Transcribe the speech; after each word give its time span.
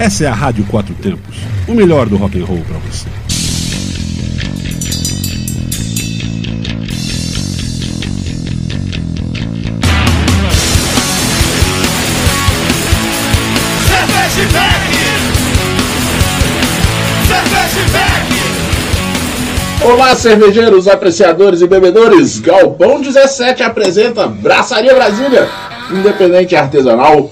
Essa 0.00 0.24
é 0.24 0.28
a 0.28 0.32
Rádio 0.32 0.64
Quatro 0.64 0.94
Tempos, 0.94 1.36
o 1.68 1.74
melhor 1.74 2.08
do 2.08 2.16
rock 2.16 2.40
and 2.40 2.46
roll 2.46 2.62
para 2.66 2.78
você. 2.78 3.06
Olá, 19.84 20.16
cervejeiros, 20.16 20.88
apreciadores 20.88 21.60
e 21.60 21.66
bebedores. 21.66 22.38
Galpão 22.38 23.02
17 23.02 23.62
apresenta 23.62 24.26
Braçaria 24.26 24.94
Brasília, 24.94 25.46
independente 25.92 26.54
e 26.54 26.56
artesanal, 26.56 27.30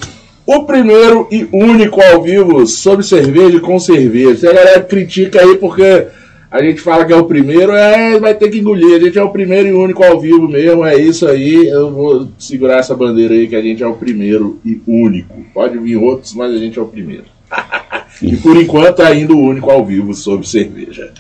o 0.49 0.65
primeiro 0.65 1.29
e 1.31 1.47
único 1.53 2.01
ao 2.01 2.23
vivo 2.23 2.67
sobre 2.67 3.05
cerveja 3.05 3.61
com 3.61 3.79
cerveja. 3.79 4.35
Se 4.35 4.49
a 4.49 4.53
galera 4.55 4.81
critica 4.81 5.43
aí 5.43 5.57
porque 5.57 6.07
a 6.51 6.63
gente 6.63 6.81
fala 6.81 7.05
que 7.05 7.13
é 7.13 7.17
o 7.17 7.27
primeiro, 7.27 7.73
é, 7.73 8.19
vai 8.19 8.35
ter 8.35 8.49
que 8.49 8.59
engolir. 8.59 8.97
A 8.97 8.99
gente 8.99 9.19
é 9.19 9.23
o 9.23 9.29
primeiro 9.29 9.69
e 9.69 9.73
único 9.75 10.03
ao 10.03 10.19
vivo 10.19 10.49
mesmo, 10.49 10.87
é 10.87 10.97
isso 10.97 11.29
aí. 11.29 11.69
Eu 11.69 11.91
vou 11.91 12.29
segurar 12.39 12.79
essa 12.79 12.97
bandeira 12.97 13.35
aí 13.35 13.47
que 13.47 13.57
a 13.57 13.61
gente 13.61 13.83
é 13.83 13.87
o 13.87 13.93
primeiro 13.93 14.59
e 14.65 14.81
único. 14.87 15.45
Pode 15.53 15.77
vir 15.77 15.99
outros, 15.99 16.33
mas 16.33 16.55
a 16.55 16.57
gente 16.57 16.79
é 16.79 16.83
o 16.83 16.87
primeiro. 16.87 17.25
e 18.23 18.35
por 18.39 18.57
enquanto 18.57 19.03
ainda 19.03 19.35
o 19.35 19.39
único 19.39 19.71
ao 19.71 19.85
vivo 19.85 20.15
sobre 20.15 20.49
cerveja. 20.49 21.13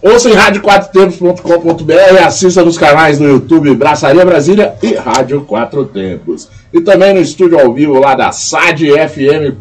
Ouça 0.00 0.30
em 0.30 0.34
rádio4tempos.com.br, 0.34 2.24
assista 2.24 2.64
nos 2.64 2.78
canais 2.78 3.18
no 3.18 3.28
YouTube 3.28 3.74
Braçaria 3.74 4.24
Brasília 4.24 4.74
e 4.80 4.94
Rádio 4.94 5.40
Quatro 5.40 5.84
Tempos. 5.86 6.48
E 6.72 6.80
também 6.80 7.14
no 7.14 7.20
estúdio 7.20 7.58
ao 7.58 7.74
vivo 7.74 7.98
lá 7.98 8.14
da 8.14 8.30
sadfm.com.br. 8.30 9.58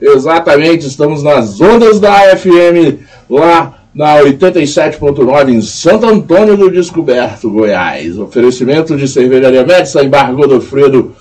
Exatamente, 0.00 0.86
estamos 0.86 1.24
nas 1.24 1.60
ondas 1.60 1.98
da 1.98 2.36
FM 2.36 3.00
lá 3.28 3.78
na 3.92 4.18
87.9 4.18 5.48
em 5.48 5.60
Santo 5.60 6.06
Antônio 6.06 6.56
do 6.56 6.70
Descoberto, 6.70 7.50
Goiás. 7.50 8.16
Oferecimento 8.16 8.96
de 8.96 9.08
cervejaria 9.08 9.66
Médica, 9.66 10.04
Embargo 10.04 10.36
Godofredo, 10.36 11.16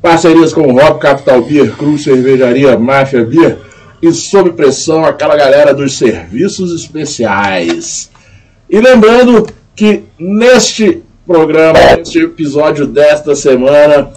parcerias 0.00 0.54
com 0.54 0.72
Rock 0.72 1.00
Capital 1.00 1.42
Beer, 1.42 1.70
Cruz 1.76 2.02
Cervejaria 2.02 2.78
Máfia 2.78 3.26
Beer 3.26 3.67
e 4.00 4.12
sob 4.12 4.52
pressão 4.52 5.04
aquela 5.04 5.36
galera 5.36 5.74
dos 5.74 5.96
serviços 5.96 6.72
especiais. 6.72 8.10
E 8.70 8.80
lembrando 8.80 9.46
que 9.74 10.04
neste 10.18 11.02
programa, 11.26 11.78
neste 11.96 12.18
episódio 12.18 12.86
desta 12.86 13.34
semana, 13.34 14.10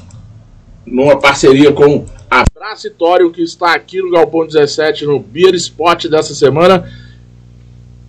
numa 0.86 1.20
parceria 1.20 1.72
com 1.72 2.06
a 2.30 2.44
Bracitório, 2.54 3.32
que 3.32 3.42
está 3.42 3.74
aqui 3.74 4.02
no 4.02 4.12
Galpão 4.12 4.46
17, 4.46 5.06
no 5.06 5.20
Beer 5.20 5.54
Spot 5.56 6.08
dessa 6.08 6.34
semana, 6.34 6.90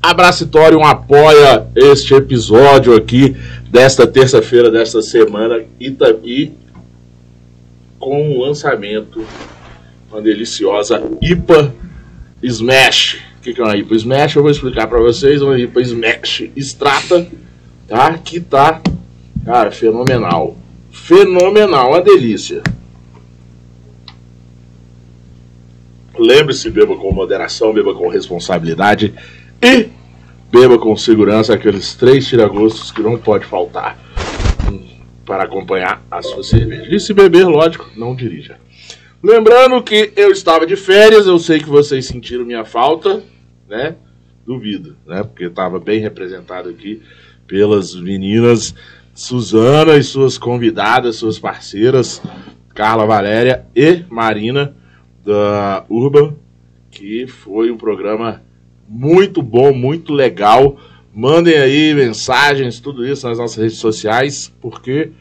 a 0.01 0.14
Bracitório 0.14 0.83
apoia 0.83 1.67
este 1.75 2.14
episódio 2.14 2.95
aqui 2.95 3.36
desta 3.70 4.07
terça-feira, 4.07 4.70
desta 4.70 5.01
semana, 5.01 5.64
e, 5.81 5.97
e 6.25 6.53
com 7.98 8.33
o 8.33 8.41
lançamento 8.42 9.25
uma 10.13 10.21
deliciosa 10.21 11.03
IPA 11.23 11.75
Smash. 12.43 13.19
O 13.39 13.43
que, 13.43 13.59
é 13.59 13.65
uma 13.65 13.77
IPA 13.77 13.95
Smash? 13.97 14.37
Eu 14.37 14.43
vou 14.43 14.51
explicar 14.51 14.87
para 14.87 15.01
vocês. 15.01 15.41
Uma 15.41 15.59
IPA 15.59 15.81
Smash 15.81 16.51
Strata, 16.57 17.27
tá? 17.89 18.19
Que 18.19 18.39
tá, 18.39 18.81
cara, 19.45 19.71
fenomenal. 19.71 20.57
Fenomenal, 20.91 21.91
uma 21.91 22.03
delícia. 22.03 22.63
Lembre-se, 26.19 26.71
beba 26.71 26.95
com 26.95 27.11
moderação, 27.11 27.73
beba 27.73 27.95
com 27.95 28.07
responsabilidade 28.09 29.15
e 29.63 29.89
beba 30.53 30.79
com 30.79 30.95
segurança 30.95 31.55
aqueles 31.55 31.95
três 31.95 32.27
tiragostos 32.29 32.92
que 32.92 33.01
não 33.01 33.17
pode 33.17 33.47
faltar 33.47 33.98
para 35.25 35.45
acompanhar 35.45 36.03
a 36.11 36.20
sua 36.20 36.42
cerveja. 36.42 36.95
E 36.95 37.01
se 37.01 37.15
beber, 37.15 37.47
lógico, 37.47 37.91
não 37.97 38.15
dirija. 38.15 38.59
Lembrando 39.23 39.81
que 39.81 40.13
eu 40.17 40.33
estava 40.33 40.67
de 40.67 40.75
férias, 40.75 41.29
eu 41.29 41.39
sei 41.39 41.61
que 41.61 41.69
vocês 41.69 42.07
sentiram 42.07 42.45
minha 42.45 42.65
falta, 42.65 43.23
né? 43.69 43.95
Duvido, 44.45 44.97
né? 45.07 45.23
Porque 45.23 45.45
estava 45.45 45.79
bem 45.79 46.01
representado 46.01 46.69
aqui 46.69 47.01
pelas 47.47 47.95
meninas 47.95 48.75
Suzana 49.15 49.97
e 49.97 50.03
suas 50.03 50.37
convidadas, 50.37 51.17
suas 51.17 51.39
parceiras, 51.39 52.21
Carla 52.75 53.07
Valéria 53.07 53.65
e 53.77 54.03
Marina 54.11 54.75
da 55.25 55.85
Urban, 55.89 56.35
que 56.91 57.29
foi 57.29 57.71
um 57.71 57.77
programa 57.77 58.43
muito 58.89 59.41
bom, 59.41 59.73
muito 59.73 60.13
legal. 60.13 60.77
Mandem 61.15 61.59
aí 61.59 61.95
mensagens, 61.95 62.81
tudo 62.81 63.07
isso 63.07 63.29
nas 63.29 63.39
nossas 63.39 63.57
redes 63.57 63.79
sociais, 63.79 64.53
porque 64.61 65.13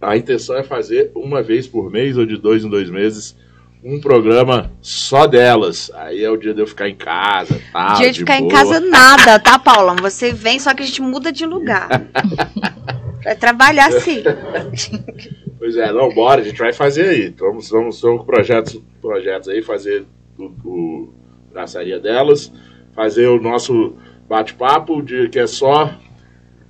a 0.00 0.16
intenção 0.16 0.56
é 0.56 0.62
fazer 0.62 1.10
uma 1.14 1.42
vez 1.42 1.66
por 1.66 1.90
mês 1.90 2.16
ou 2.16 2.26
de 2.26 2.36
dois 2.36 2.64
em 2.64 2.68
dois 2.68 2.90
meses 2.90 3.36
um 3.82 4.00
programa 4.00 4.72
só 4.82 5.26
delas. 5.26 5.92
Aí 5.94 6.24
é 6.24 6.30
o 6.30 6.36
dia 6.36 6.52
de 6.52 6.60
eu 6.60 6.66
ficar 6.66 6.88
em 6.88 6.94
casa, 6.94 7.60
tal. 7.72 7.96
Dia 7.96 8.06
de, 8.06 8.14
de 8.14 8.18
ficar 8.20 8.38
boa. 8.38 8.46
em 8.46 8.48
casa 8.50 8.80
nada, 8.80 9.38
tá, 9.38 9.58
Paula? 9.58 9.94
Você 10.00 10.32
vem, 10.32 10.58
só 10.58 10.74
que 10.74 10.82
a 10.82 10.86
gente 10.86 11.00
muda 11.00 11.30
de 11.30 11.46
lugar. 11.46 11.88
vai 13.22 13.36
trabalhar 13.36 13.90
sim. 13.92 14.22
pois 15.58 15.76
é, 15.76 15.92
não, 15.92 16.08
bora, 16.12 16.40
a 16.40 16.44
gente 16.44 16.58
vai 16.58 16.72
fazer 16.72 17.08
aí. 17.08 17.34
Vamos, 17.38 17.70
vamos, 17.70 18.00
vamos 18.00 18.20
com 18.20 18.26
projetos, 18.26 18.80
projetos 19.00 19.48
aí, 19.48 19.62
fazer 19.62 20.04
o, 20.36 20.44
o 20.64 21.14
braçaria 21.52 21.98
delas, 22.00 22.52
fazer 22.94 23.26
o 23.28 23.40
nosso 23.40 23.94
bate-papo, 24.28 25.02
que 25.30 25.38
é 25.38 25.46
só 25.46 25.94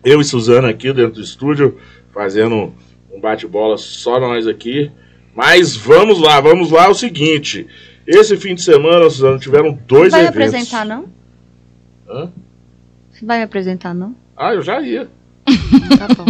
eu 0.04 0.20
e 0.20 0.24
Suzana 0.24 0.68
aqui 0.68 0.92
dentro 0.92 1.14
do 1.14 1.22
estúdio, 1.22 1.78
fazendo 2.12 2.72
um 3.16 3.20
bate-bola 3.20 3.78
só 3.78 4.20
nós 4.20 4.46
aqui. 4.46 4.90
Mas 5.34 5.74
vamos 5.74 6.20
lá, 6.20 6.40
vamos 6.40 6.70
lá. 6.70 6.84
É 6.84 6.88
o 6.88 6.94
seguinte: 6.94 7.66
esse 8.06 8.36
fim 8.36 8.54
de 8.54 8.62
semana, 8.62 9.08
Suzana, 9.10 9.38
tiveram 9.38 9.78
dois 9.86 10.12
vai 10.12 10.26
eventos. 10.26 10.36
Vai 10.36 10.48
me 10.48 10.48
apresentar, 10.48 10.84
não? 10.84 11.04
Hã? 12.08 12.30
Você 13.10 13.24
vai 13.24 13.38
me 13.38 13.44
apresentar, 13.44 13.94
não? 13.94 14.14
Ah, 14.36 14.54
eu 14.54 14.62
já 14.62 14.80
ia. 14.80 15.08
tá 15.98 16.08
bom. 16.14 16.26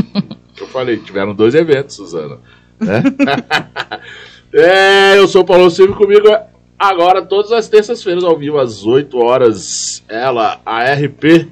Eu 0.58 0.68
falei, 0.68 0.96
tiveram 0.98 1.34
dois 1.34 1.54
eventos, 1.54 1.96
Suzana. 1.96 2.38
Né? 2.80 3.02
é, 4.54 5.18
eu 5.18 5.26
sou 5.26 5.42
o 5.42 5.44
Paulo 5.44 5.70
Silva 5.70 5.94
comigo 5.94 6.28
agora 6.78 7.22
todas 7.22 7.52
as 7.52 7.68
terças-feiras 7.68 8.22
ao 8.22 8.38
vivo 8.38 8.58
às 8.58 8.84
8 8.84 9.18
horas. 9.18 10.04
Ela, 10.08 10.60
a 10.64 10.84
RP 10.92 11.48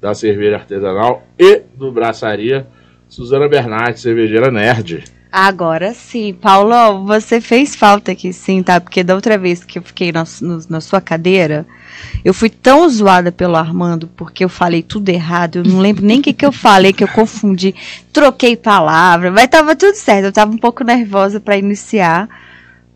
da 0.00 0.14
cerveja 0.14 0.56
artesanal 0.56 1.22
e 1.38 1.62
do 1.74 1.92
braçaria 1.92 2.66
Suzana 3.10 3.48
Bernardi, 3.48 3.98
cervejeira 3.98 4.52
nerd. 4.52 5.02
Agora 5.32 5.92
sim. 5.92 6.32
Paulo, 6.32 7.04
você 7.04 7.40
fez 7.40 7.74
falta 7.74 8.12
aqui 8.12 8.32
sim, 8.32 8.62
tá? 8.62 8.80
Porque 8.80 9.02
da 9.02 9.16
outra 9.16 9.36
vez 9.36 9.64
que 9.64 9.78
eu 9.78 9.82
fiquei 9.82 10.12
na, 10.12 10.24
no, 10.40 10.60
na 10.68 10.80
sua 10.80 11.00
cadeira, 11.00 11.66
eu 12.24 12.32
fui 12.32 12.48
tão 12.48 12.88
zoada 12.88 13.32
pelo 13.32 13.56
Armando, 13.56 14.08
porque 14.16 14.44
eu 14.44 14.48
falei 14.48 14.80
tudo 14.80 15.08
errado. 15.08 15.56
Eu 15.56 15.64
não 15.64 15.80
lembro 15.80 16.06
nem 16.06 16.20
o 16.20 16.22
que, 16.22 16.32
que 16.32 16.46
eu 16.46 16.52
falei, 16.52 16.92
que 16.92 17.02
eu 17.02 17.08
confundi. 17.08 17.74
Troquei 18.12 18.56
palavra, 18.56 19.30
mas 19.30 19.48
tava 19.48 19.74
tudo 19.74 19.96
certo. 19.96 20.26
Eu 20.26 20.32
tava 20.32 20.52
um 20.52 20.58
pouco 20.58 20.84
nervosa 20.84 21.40
para 21.40 21.56
iniciar. 21.56 22.28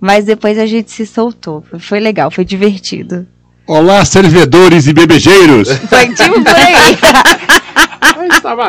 Mas 0.00 0.24
depois 0.26 0.58
a 0.58 0.66
gente 0.66 0.92
se 0.92 1.06
soltou. 1.06 1.64
Foi 1.80 1.98
legal, 1.98 2.30
foi 2.30 2.44
divertido. 2.44 3.26
Olá, 3.66 4.04
servidores 4.04 4.86
e 4.86 4.92
bebejeiros! 4.92 5.68
Foi 5.88 6.08
tipo 6.14 6.40
por 6.42 6.54
aí. 6.54 7.54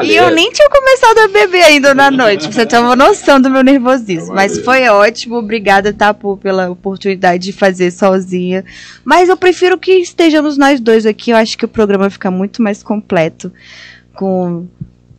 e 0.03 0.15
eu 0.15 0.31
nem 0.31 0.51
tinha 0.51 0.69
começado 0.69 1.17
a 1.19 1.27
beber 1.27 1.63
ainda 1.63 1.93
na 1.93 2.09
noite, 2.09 2.47
pra 2.47 2.51
você 2.51 2.65
ter 2.65 2.77
uma 2.77 2.95
noção 2.95 3.39
do 3.39 3.49
meu 3.49 3.63
nervosismo. 3.63 4.33
Mas 4.33 4.59
foi 4.59 4.87
ótimo, 4.87 5.35
obrigada, 5.35 5.93
Tapu, 5.93 6.37
pela 6.37 6.69
oportunidade 6.69 7.43
de 7.43 7.53
fazer 7.53 7.91
sozinha. 7.91 8.63
Mas 9.03 9.29
eu 9.29 9.37
prefiro 9.37 9.77
que 9.77 9.93
estejamos 9.93 10.57
nós 10.57 10.79
dois 10.79 11.05
aqui, 11.05 11.31
eu 11.31 11.37
acho 11.37 11.57
que 11.57 11.65
o 11.65 11.69
programa 11.69 12.09
fica 12.09 12.31
muito 12.31 12.61
mais 12.61 12.81
completo 12.81 13.51
com 14.13 14.65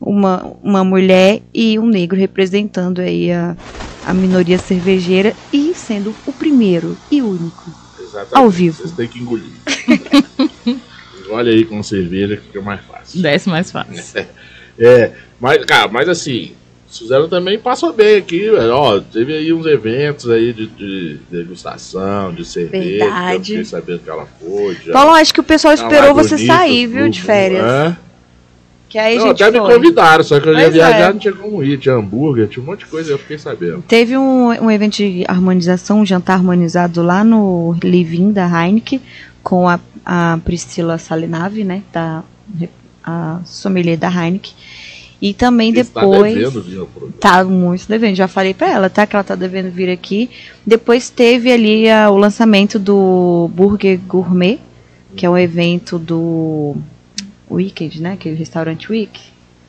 uma, 0.00 0.52
uma 0.62 0.84
mulher 0.84 1.42
e 1.52 1.78
um 1.78 1.86
negro 1.86 2.18
representando 2.18 3.00
aí 3.00 3.32
a, 3.32 3.56
a 4.06 4.14
minoria 4.14 4.58
cervejeira 4.58 5.34
e 5.52 5.74
sendo 5.74 6.14
o 6.26 6.32
primeiro 6.32 6.96
e 7.10 7.22
único 7.22 7.70
Exatamente. 7.98 8.36
ao 8.36 8.50
vivo. 8.50 8.78
Vocês 8.78 8.92
têm 8.92 9.08
que 9.08 9.18
engolir. 9.18 9.50
Olha 11.28 11.52
aí 11.52 11.64
com 11.64 11.82
cerveja 11.82 12.36
que 12.36 12.42
fica 12.42 12.60
mais 12.60 12.80
fácil. 12.82 13.22
Desce 13.22 13.48
mais 13.48 13.70
fácil. 13.70 14.26
É, 14.78 15.12
mas, 15.40 15.64
cara, 15.64 15.88
mas 15.88 16.06
assim, 16.06 16.52
Suzana 16.86 17.26
também 17.28 17.58
passou 17.58 17.92
bem 17.92 18.16
aqui, 18.16 18.48
ó, 18.50 19.00
teve 19.00 19.34
aí 19.34 19.52
uns 19.52 19.66
eventos 19.66 20.30
aí 20.30 20.52
de, 20.52 20.66
de 20.66 21.18
degustação, 21.30 22.32
de 22.32 22.44
cerveja. 22.44 23.04
Verdade. 23.04 23.34
Eu 23.36 23.40
fiquei 23.40 23.64
sabendo 23.64 23.98
que 24.00 24.10
ela 24.10 24.26
foi. 24.40 24.76
Já. 24.84 24.92
Paulo, 24.92 25.12
acho 25.12 25.34
que 25.34 25.40
o 25.40 25.44
pessoal 25.44 25.74
esperou 25.74 26.14
você 26.14 26.38
sair, 26.38 26.86
viu, 26.86 27.08
de 27.08 27.20
férias. 27.20 27.64
É? 27.64 27.96
Que 28.88 28.98
aí 28.98 29.18
não, 29.18 29.30
até 29.30 29.50
foi. 29.50 29.60
me 29.60 29.74
convidaram, 29.74 30.22
só 30.22 30.38
que 30.38 30.48
eu 30.48 30.56
ia 30.56 30.70
viajar, 30.70 31.10
é. 31.10 31.12
não 31.12 31.18
tinha 31.18 31.34
como 31.34 31.62
ir, 31.62 31.76
tinha 31.76 31.94
hambúrguer, 31.96 32.48
tinha 32.48 32.62
um 32.62 32.66
monte 32.66 32.80
de 32.80 32.86
coisa, 32.86 33.12
eu 33.12 33.18
fiquei 33.18 33.36
sabendo. 33.36 33.82
Teve 33.82 34.16
um, 34.16 34.48
um 34.48 34.70
evento 34.70 34.96
de 34.96 35.24
harmonização, 35.26 36.00
um 36.00 36.06
jantar 36.06 36.34
harmonizado 36.34 37.02
lá 37.02 37.24
no 37.24 37.76
Livin 37.82 38.30
da 38.30 38.46
Heineken, 38.46 39.02
com 39.46 39.68
a, 39.68 39.78
a 40.04 40.40
Priscila 40.44 40.98
Salinave, 40.98 41.62
né, 41.62 41.84
da, 41.92 42.24
a 43.04 43.40
sommelier 43.44 43.96
da 43.96 44.08
Heineken. 44.08 44.52
E 45.22 45.32
também 45.32 45.72
depois. 45.72 46.34
Tá 46.34 46.40
devendo 46.40 46.62
vir 46.62 46.86
Tá 47.20 47.44
muito 47.44 47.88
devendo. 47.88 48.16
Já 48.16 48.26
falei 48.26 48.52
pra 48.52 48.68
ela, 48.68 48.90
tá? 48.90 49.06
Que 49.06 49.14
ela 49.14 49.22
tá 49.22 49.36
devendo 49.36 49.70
vir 49.70 49.88
aqui. 49.88 50.28
Depois 50.66 51.10
teve 51.10 51.52
ali 51.52 51.88
a, 51.88 52.10
o 52.10 52.18
lançamento 52.18 52.76
do 52.76 53.48
Burger 53.54 54.00
Gourmet, 54.00 54.58
que 55.14 55.24
é 55.24 55.30
um 55.30 55.38
evento 55.38 55.96
do 55.96 56.76
Wicked, 57.48 58.02
né? 58.02 58.14
Aquele 58.14 58.34
restaurante 58.34 58.90
Wick. 58.90 59.20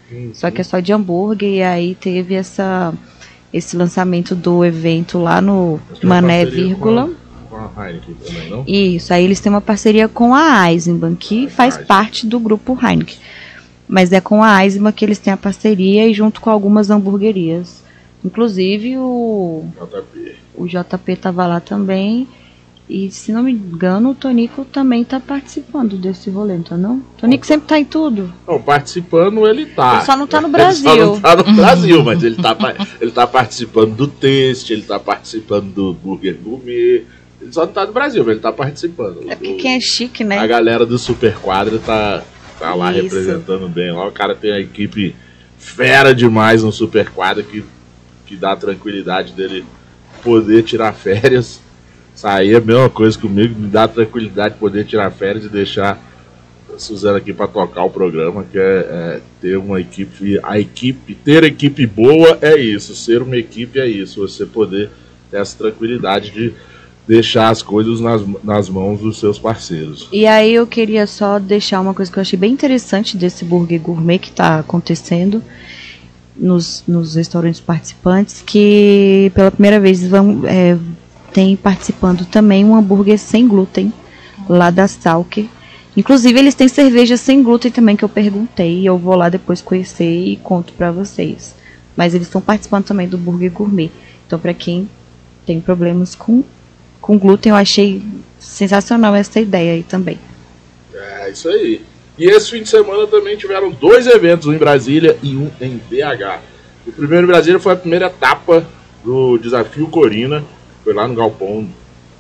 Sim, 0.09 0.31
Só 0.33 0.49
que 0.49 0.59
é 0.59 0.63
só 0.63 0.79
de 0.79 0.91
hambúrguer. 0.91 1.49
E 1.49 1.61
aí 1.61 1.93
teve 1.93 2.33
essa, 2.33 2.93
esse 3.53 3.77
lançamento 3.77 4.33
do 4.33 4.65
evento 4.65 5.19
lá 5.19 5.39
no 5.39 5.79
Mané 6.03 6.45
Vírgula. 6.45 7.11
Com 7.57 7.81
a, 7.81 7.87
Heineken 7.87 8.15
também, 8.15 8.49
não? 8.49 8.63
Isso, 8.67 9.13
aí 9.13 9.23
eles 9.23 9.39
têm 9.39 9.51
uma 9.51 9.61
parceria 9.61 10.07
com 10.07 10.33
a 10.33 10.71
Eisenbahn, 10.71 11.15
que 11.15 11.49
faz 11.49 11.77
parte 11.77 12.25
do 12.25 12.39
grupo 12.39 12.77
Heineken. 12.81 13.17
Mas 13.87 14.11
é 14.11 14.19
com 14.19 14.43
a 14.43 14.55
Aisma 14.55 14.91
que 14.91 15.05
eles 15.05 15.17
têm 15.17 15.31
a 15.31 15.37
parceria 15.37 16.07
e 16.07 16.13
junto 16.13 16.41
com 16.41 16.49
algumas 16.49 16.89
hamburguerias. 16.89 17.83
Inclusive 18.23 18.97
o 18.97 19.65
JP. 19.75 20.35
O 20.55 20.67
JP 20.67 21.15
tava 21.15 21.47
lá 21.47 21.59
também. 21.59 22.27
E 22.89 23.11
se 23.11 23.33
não 23.33 23.43
me 23.43 23.51
engano, 23.51 24.11
o 24.11 24.15
Tonico 24.15 24.63
também 24.63 25.03
tá 25.03 25.19
participando 25.19 25.97
desse 25.97 26.29
rolê, 26.29 26.55
então 26.55 26.77
não? 26.77 27.01
Tonico 27.17 27.43
Opa. 27.43 27.47
sempre 27.47 27.67
tá 27.67 27.77
em 27.77 27.83
tudo. 27.83 28.33
Não, 28.47 28.61
participando 28.61 29.45
ele 29.45 29.65
tá. 29.65 29.97
Ele 29.97 30.05
só 30.05 30.15
não 30.15 30.25
tá 30.25 30.39
no 30.39 30.47
Brasil. 30.47 30.89
Ele 30.91 31.01
só 31.01 31.11
não 31.11 31.21
tá 31.21 31.35
no 31.35 31.43
Brasil, 31.53 32.03
mas 32.03 32.23
ele 32.23 32.35
tá, 32.37 32.55
ele 33.01 33.11
tá 33.11 33.27
participando 33.27 33.93
do 33.93 34.07
teste, 34.07 34.71
ele 34.71 34.83
tá 34.83 34.97
participando 34.97 35.73
do 35.73 35.93
Burger 35.93 36.37
Gourmet. 36.41 37.03
Ele 37.47 37.53
só 37.53 37.65
não 37.65 37.71
tá 37.71 37.85
no 37.85 37.93
Brasil, 37.93 38.23
mas 38.25 38.33
ele 38.33 38.41
tá 38.41 38.51
participando. 38.51 39.23
É 39.25 39.35
porque 39.35 39.53
quem 39.53 39.77
é 39.77 39.79
chique, 39.79 40.21
né? 40.21 40.37
A 40.37 40.45
galera 40.45 40.85
do 40.85 40.99
Super 40.99 41.37
Quadra 41.37 41.79
tá, 41.79 42.21
tá 42.59 42.75
lá 42.75 42.91
Isso. 42.91 43.03
representando 43.03 43.69
bem. 43.69 43.89
Lá 43.89 44.05
o 44.05 44.11
cara 44.11 44.35
tem 44.35 44.51
a 44.51 44.59
equipe 44.59 45.15
fera 45.57 46.13
demais 46.13 46.61
no 46.61 46.73
Super 46.73 47.09
Quadra 47.09 47.41
que, 47.41 47.63
que 48.25 48.35
dá 48.35 48.51
a 48.51 48.55
tranquilidade 48.57 49.31
dele 49.31 49.63
poder 50.21 50.63
tirar 50.63 50.91
férias. 50.93 51.61
Sair 52.13 52.55
é 52.55 52.57
a 52.57 52.61
mesma 52.61 52.89
coisa 52.89 53.17
comigo, 53.17 53.57
me 53.57 53.69
dá 53.69 53.83
a 53.83 53.87
tranquilidade 53.87 54.55
de 54.55 54.59
poder 54.59 54.85
tirar 54.85 55.09
férias 55.11 55.45
e 55.45 55.49
deixar 55.49 55.97
a 56.75 56.77
Suzana 56.77 57.19
aqui 57.19 57.31
para 57.31 57.47
tocar 57.47 57.83
o 57.83 57.89
programa, 57.89 58.43
que 58.43 58.57
é, 58.57 58.61
é, 58.61 59.21
ter 59.39 59.55
uma 59.55 59.79
equipe. 59.79 60.37
A 60.43 60.59
equipe, 60.59 61.15
ter 61.15 61.45
equipe 61.45 61.85
boa 61.85 62.39
é 62.41 62.57
isso, 62.59 62.93
ser 62.93 63.21
uma 63.21 63.37
equipe 63.37 63.79
é 63.79 63.87
isso, 63.87 64.19
você 64.19 64.45
poder 64.45 64.89
ter 65.31 65.37
essa 65.37 65.57
tranquilidade 65.57 66.31
de 66.31 66.53
deixar 67.07 67.49
as 67.49 67.61
coisas 67.61 68.01
nas, 68.01 68.21
nas 68.43 68.69
mãos 68.69 68.99
dos 68.99 69.19
seus 69.19 69.39
parceiros. 69.39 70.09
E 70.11 70.27
aí 70.27 70.53
eu 70.53 70.67
queria 70.67 71.07
só 71.07 71.39
deixar 71.39 71.79
uma 71.79 71.93
coisa 71.93 72.11
que 72.11 72.17
eu 72.17 72.21
achei 72.21 72.37
bem 72.37 72.51
interessante 72.51 73.15
desse 73.15 73.45
burger 73.45 73.79
gourmet 73.79 74.19
que 74.19 74.29
está 74.29 74.59
acontecendo 74.59 75.41
nos, 76.35 76.83
nos 76.85 77.15
restaurantes 77.15 77.61
participantes, 77.61 78.43
que 78.45 79.31
pela 79.33 79.49
primeira 79.49 79.79
vez 79.79 80.05
vão, 80.05 80.41
é, 80.45 80.77
tem 81.33 81.55
participando 81.55 82.25
também 82.25 82.65
um 82.65 82.75
hambúrguer 82.75 83.17
sem 83.17 83.47
glúten 83.47 83.91
lá 84.47 84.69
da 84.69 84.87
Salker. 84.87 85.45
Inclusive 85.95 86.37
eles 86.37 86.53
têm 86.53 86.67
cerveja 86.67 87.15
sem 87.15 87.41
glúten 87.41 87.71
também 87.71 87.95
que 87.95 88.03
eu 88.03 88.09
perguntei, 88.09 88.87
eu 88.87 88.97
vou 88.97 89.15
lá 89.15 89.29
depois 89.29 89.61
conhecer 89.61 90.25
e 90.27 90.35
conto 90.35 90.73
para 90.73 90.91
vocês. 90.91 91.55
Mas 91.95 92.13
eles 92.13 92.27
estão 92.27 92.41
participando 92.41 92.85
também 92.85 93.07
do 93.07 93.17
burger 93.17 93.51
gourmet. 93.51 93.89
Então 94.27 94.37
para 94.37 94.53
quem 94.53 94.87
tem 95.45 95.59
problemas 95.61 96.13
com 96.13 96.43
com 97.01 97.17
glúten, 97.17 97.51
eu 97.51 97.55
achei 97.55 98.01
sensacional 98.39 99.15
essa 99.15 99.39
ideia 99.39 99.73
aí 99.73 99.83
também. 99.83 100.19
É, 100.93 101.29
isso 101.29 101.49
aí. 101.49 101.81
E 102.17 102.25
esse 102.25 102.49
fim 102.49 102.63
de 102.63 102.69
semana 102.69 103.05
também 103.05 103.37
tiveram 103.37 103.69
dois 103.69 104.07
eventos, 104.07 104.47
um 104.47 104.53
em 104.53 104.57
Brasília 104.57 105.17
e 105.21 105.35
um 105.35 105.51
em 105.61 105.77
BH. 105.77 106.41
O 106.87 106.91
primeiro 106.91 107.25
em 107.25 107.27
Brasília 107.27 107.59
foi 107.59 107.73
a 107.73 107.75
primeira 107.75 108.07
etapa 108.07 108.65
do 109.03 109.37
Desafio 109.37 109.87
Corina, 109.87 110.43
foi 110.83 110.93
lá 110.93 111.07
no 111.07 111.13
Galpão 111.13 111.69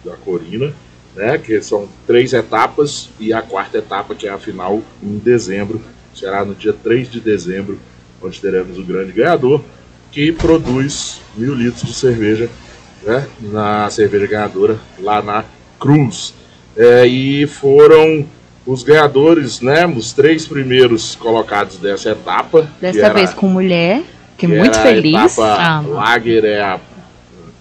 da 0.05 0.15
Corina, 0.15 0.73
né, 1.15 1.37
que 1.37 1.59
são 1.61 1.89
três 2.05 2.31
etapas, 2.33 3.09
e 3.19 3.33
a 3.33 3.41
quarta 3.41 3.79
etapa, 3.79 4.13
que 4.13 4.27
é 4.27 4.29
a 4.29 4.37
final, 4.37 4.83
em 5.01 5.17
dezembro, 5.17 5.81
será 6.13 6.45
no 6.45 6.53
dia 6.53 6.73
3 6.73 7.09
de 7.09 7.19
dezembro, 7.19 7.79
onde 8.21 8.39
teremos 8.39 8.77
o 8.77 8.83
grande 8.83 9.11
ganhador, 9.11 9.61
que 10.11 10.31
produz 10.31 11.21
mil 11.35 11.53
litros 11.55 11.83
de 11.83 11.93
cerveja 11.93 12.49
né, 13.07 13.25
na 13.39 13.89
cerveja 13.89 14.27
ganhadora 14.27 14.77
lá 14.99 15.21
na 15.21 15.45
Cruz. 15.79 16.33
É, 16.75 17.07
e 17.07 17.47
foram 17.47 18.27
os 18.65 18.83
ganhadores, 18.83 19.61
né, 19.61 19.87
os 19.87 20.11
três 20.11 20.45
primeiros 20.45 21.15
colocados 21.15 21.77
dessa 21.77 22.09
etapa. 22.09 22.69
Dessa 22.81 22.99
era, 22.99 23.13
vez 23.13 23.33
com 23.33 23.47
mulher, 23.47 24.01
que, 24.37 24.45
que 24.45 24.47
muito 24.47 24.77
feliz. 24.79 25.15
A 25.15 25.25
etapa 25.25 25.57
ah, 25.57 25.81
Lager 25.81 26.43
é 26.43 26.61
a, 26.61 26.79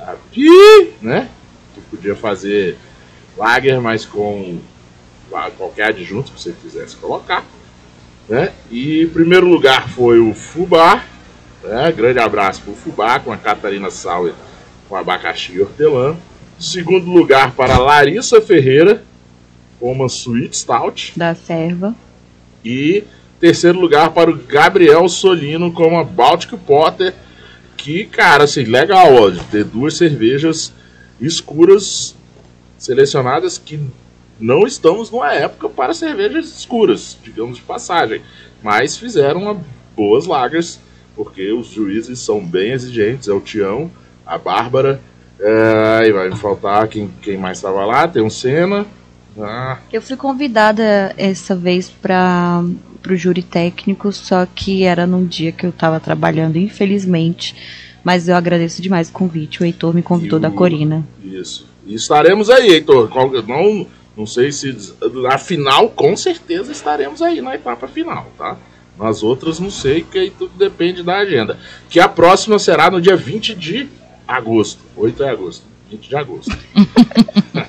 a 0.00 0.14
né, 1.00 1.28
que 1.74 1.80
podia 1.82 2.16
fazer 2.16 2.76
Lager, 3.38 3.80
mas 3.80 4.04
com 4.04 4.58
qualquer 5.56 5.88
adjunto 5.88 6.32
que 6.32 6.40
você 6.42 6.52
quisesse 6.60 6.96
colocar. 6.96 7.44
Né? 8.28 8.50
E 8.70 9.02
em 9.02 9.08
primeiro 9.08 9.46
lugar 9.46 9.88
foi 9.88 10.18
o 10.18 10.34
Fubá, 10.34 11.04
né? 11.62 11.92
grande 11.92 12.18
abraço 12.18 12.62
para 12.62 12.72
o 12.72 12.76
Fubá, 12.76 13.20
com 13.20 13.32
a 13.32 13.36
Catarina 13.36 13.88
Sauer 13.90 14.34
com 14.88 14.96
abacaxi 14.96 15.52
e 15.52 15.60
hortelã. 15.60 16.16
Segundo 16.58 17.10
lugar 17.10 17.52
para 17.52 17.78
Larissa 17.78 18.40
Ferreira, 18.40 19.02
com 19.78 19.92
uma 19.92 20.06
Sweet 20.06 20.56
Stout. 20.56 21.12
Da 21.16 21.34
Serva. 21.34 21.94
E 22.64 23.04
terceiro 23.38 23.78
lugar 23.78 24.10
para 24.10 24.30
o 24.30 24.36
Gabriel 24.36 25.08
Solino 25.08 25.72
com 25.72 25.88
uma 25.88 26.04
Baltic 26.04 26.56
Potter. 26.58 27.14
Que, 27.76 28.06
cara, 28.06 28.44
assim, 28.44 28.64
legal, 28.64 29.14
ó, 29.14 29.30
de 29.30 29.44
ter 29.44 29.64
duas 29.64 29.96
cervejas 29.96 30.72
escuras 31.20 32.16
selecionadas 32.78 33.58
que 33.58 33.78
não 34.40 34.66
estamos 34.66 35.10
numa 35.10 35.32
época 35.32 35.68
para 35.68 35.94
cervejas 35.94 36.58
escuras, 36.58 37.16
digamos 37.22 37.56
de 37.56 37.62
passagem. 37.62 38.22
Mas 38.62 38.96
fizeram 38.96 39.42
uma, 39.42 39.60
boas 39.94 40.26
lagers, 40.26 40.80
porque 41.14 41.52
os 41.52 41.68
juízes 41.68 42.18
são 42.18 42.44
bem 42.44 42.72
exigentes, 42.72 43.28
é 43.28 43.32
o 43.32 43.40
Tião 43.40 43.90
a 44.26 44.36
Bárbara. 44.36 45.00
É, 45.38 46.08
e 46.08 46.12
vai 46.12 46.30
me 46.30 46.36
faltar 46.36 46.88
quem, 46.88 47.10
quem 47.22 47.36
mais 47.36 47.58
estava 47.58 47.84
lá, 47.84 48.08
tem 48.08 48.22
um 48.22 48.30
Senna. 48.30 48.86
Ah. 49.38 49.78
Eu 49.92 50.00
fui 50.00 50.16
convidada 50.16 51.14
essa 51.16 51.54
vez 51.54 51.90
para 51.90 52.64
o 53.08 53.14
júri 53.14 53.42
técnico, 53.42 54.10
só 54.12 54.46
que 54.46 54.82
era 54.82 55.06
num 55.06 55.26
dia 55.26 55.52
que 55.52 55.66
eu 55.66 55.70
estava 55.70 56.00
trabalhando, 56.00 56.56
infelizmente. 56.56 57.54
Mas 58.02 58.28
eu 58.28 58.36
agradeço 58.36 58.80
demais 58.80 59.08
o 59.08 59.12
convite. 59.12 59.60
O 59.60 59.64
Heitor 59.64 59.94
me 59.94 60.02
convidou 60.02 60.38
o, 60.38 60.42
da 60.42 60.50
Corina. 60.50 61.06
Isso. 61.22 61.66
E 61.84 61.94
estaremos 61.94 62.48
aí, 62.48 62.70
Heitor. 62.70 63.10
Não, 63.46 63.86
não 64.16 64.26
sei 64.26 64.52
se. 64.52 64.74
Na 65.22 65.36
final, 65.38 65.90
com 65.90 66.16
certeza 66.16 66.72
estaremos 66.72 67.20
aí 67.20 67.40
na 67.40 67.54
etapa 67.54 67.86
final, 67.86 68.30
tá? 68.38 68.56
Nas 68.98 69.22
outras, 69.22 69.60
não 69.60 69.70
sei, 69.70 70.02
que 70.02 70.18
aí 70.18 70.30
tudo 70.30 70.52
depende 70.56 71.02
da 71.02 71.18
agenda. 71.18 71.58
Que 71.90 72.00
a 72.00 72.08
próxima 72.08 72.58
será 72.58 72.90
no 72.90 73.00
dia 73.00 73.16
20 73.16 73.54
de 73.54 73.88
agosto. 74.26 74.80
8 74.96 75.22
é 75.22 75.30
agosto. 75.30 75.64
20 75.90 76.08
de 76.08 76.16
agosto. 76.16 76.58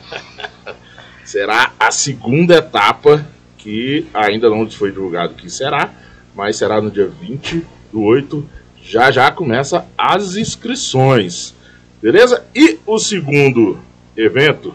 será 1.24 1.74
a 1.80 1.92
segunda 1.92 2.56
etapa, 2.56 3.26
que 3.58 4.08
ainda 4.14 4.50
não 4.50 4.70
foi 4.70 4.92
divulgado 4.92 5.36
que 5.36 5.50
será, 5.50 5.94
mas 6.34 6.56
será 6.56 6.82
no 6.82 6.90
dia 6.90 7.08
20 7.08 7.66
do 7.92 8.02
8. 8.02 8.50
Já 8.82 9.12
já 9.12 9.30
começa 9.32 9.86
as 9.98 10.36
inscrições. 10.36 11.54
Beleza? 12.02 12.46
E 12.56 12.80
o 12.86 12.98
segundo 12.98 13.80
evento. 14.16 14.74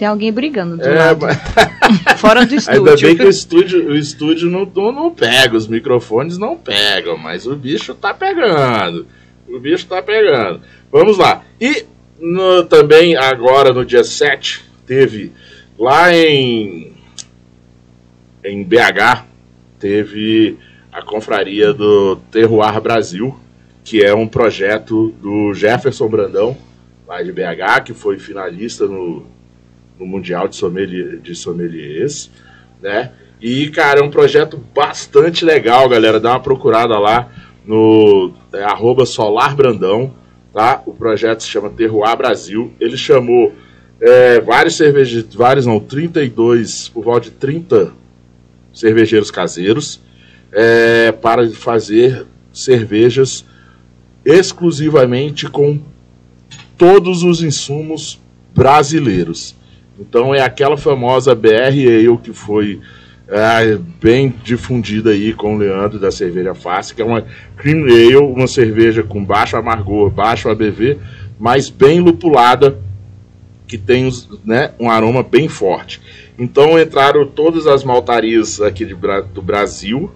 Tem 0.00 0.08
alguém 0.08 0.32
brigando 0.32 0.78
do 0.78 0.82
é, 0.82 0.94
lado. 0.94 1.26
Mas... 1.26 2.16
Fora 2.18 2.46
do 2.46 2.54
estúdio. 2.54 2.88
Ainda 2.88 2.96
bem 2.96 3.16
que 3.18 3.22
o 3.22 3.28
estúdio, 3.28 3.88
o 3.90 3.94
estúdio 3.94 4.48
não, 4.48 4.64
não 4.90 5.10
pega, 5.10 5.54
os 5.54 5.68
microfones 5.68 6.38
não 6.38 6.56
pegam, 6.56 7.18
mas 7.18 7.46
o 7.46 7.54
bicho 7.54 7.94
tá 7.94 8.14
pegando. 8.14 9.06
O 9.46 9.60
bicho 9.60 9.86
tá 9.86 10.00
pegando. 10.00 10.62
Vamos 10.90 11.18
lá. 11.18 11.44
E 11.60 11.84
no, 12.18 12.64
também 12.64 13.14
agora 13.14 13.74
no 13.74 13.84
dia 13.84 14.02
7, 14.02 14.64
teve 14.86 15.32
lá 15.78 16.16
em, 16.16 16.94
em 18.42 18.64
BH, 18.64 19.26
teve 19.78 20.56
a 20.90 21.02
confraria 21.02 21.74
do 21.74 22.16
Terroir 22.30 22.80
Brasil, 22.80 23.38
que 23.84 24.02
é 24.02 24.14
um 24.14 24.26
projeto 24.26 25.14
do 25.20 25.52
Jefferson 25.52 26.08
Brandão, 26.08 26.56
lá 27.06 27.22
de 27.22 27.30
BH, 27.30 27.84
que 27.84 27.92
foi 27.92 28.18
finalista 28.18 28.86
no, 28.86 29.26
no 30.00 30.06
Mundial 30.06 30.48
de, 30.48 30.56
sommelier, 30.56 31.18
de 31.18 31.34
Sommeliers, 31.34 32.30
né? 32.80 33.12
E, 33.40 33.68
cara, 33.68 34.00
é 34.00 34.02
um 34.02 34.10
projeto 34.10 34.58
bastante 34.74 35.44
legal, 35.44 35.88
galera. 35.88 36.18
Dá 36.18 36.30
uma 36.30 36.40
procurada 36.40 36.98
lá 36.98 37.30
no 37.64 38.32
é, 38.52 38.62
arroba 38.64 39.06
Solar 39.06 39.54
Brandão, 39.54 40.14
tá? 40.52 40.82
O 40.86 40.92
projeto 40.92 41.42
se 41.42 41.48
chama 41.48 41.70
Terroir 41.70 42.16
Brasil. 42.16 42.72
Ele 42.80 42.96
chamou 42.96 43.52
é, 44.00 44.40
vários 44.40 44.76
cervejeiros, 44.76 45.34
vários 45.34 45.66
não, 45.66 45.78
32, 45.78 46.88
por 46.88 47.04
volta 47.04 47.26
de 47.26 47.30
30 47.32 47.92
cervejeiros 48.72 49.30
caseiros, 49.30 50.00
é, 50.52 51.12
para 51.12 51.48
fazer 51.50 52.26
cervejas 52.52 53.44
exclusivamente 54.24 55.48
com 55.48 55.80
todos 56.76 57.22
os 57.22 57.42
insumos 57.42 58.18
brasileiros. 58.54 59.54
Então 60.00 60.34
é 60.34 60.40
aquela 60.40 60.78
famosa 60.78 61.34
BR 61.34 61.66
Ale 61.66 62.18
que 62.18 62.32
foi 62.32 62.80
é, 63.28 63.78
bem 64.02 64.34
difundida 64.42 65.10
aí 65.10 65.32
com 65.34 65.54
o 65.54 65.58
Leandro 65.58 65.98
da 65.98 66.10
Cerveja 66.10 66.54
Fácil, 66.54 66.96
que 66.96 67.02
é 67.02 67.04
uma 67.04 67.24
Cream 67.56 67.84
Ale, 67.84 68.16
uma 68.16 68.48
cerveja 68.48 69.02
com 69.02 69.24
baixo 69.24 69.56
amargor, 69.56 70.10
baixo 70.10 70.48
ABV, 70.48 70.98
mas 71.38 71.68
bem 71.68 72.00
lupulada, 72.00 72.76
que 73.68 73.78
tem 73.78 74.10
né, 74.44 74.72
um 74.80 74.90
aroma 74.90 75.22
bem 75.22 75.48
forte. 75.48 76.00
Então 76.36 76.80
entraram 76.80 77.26
todas 77.26 77.66
as 77.66 77.84
maltarias 77.84 78.60
aqui 78.60 78.84
de, 78.84 78.96
do 79.32 79.42
Brasil, 79.42 80.10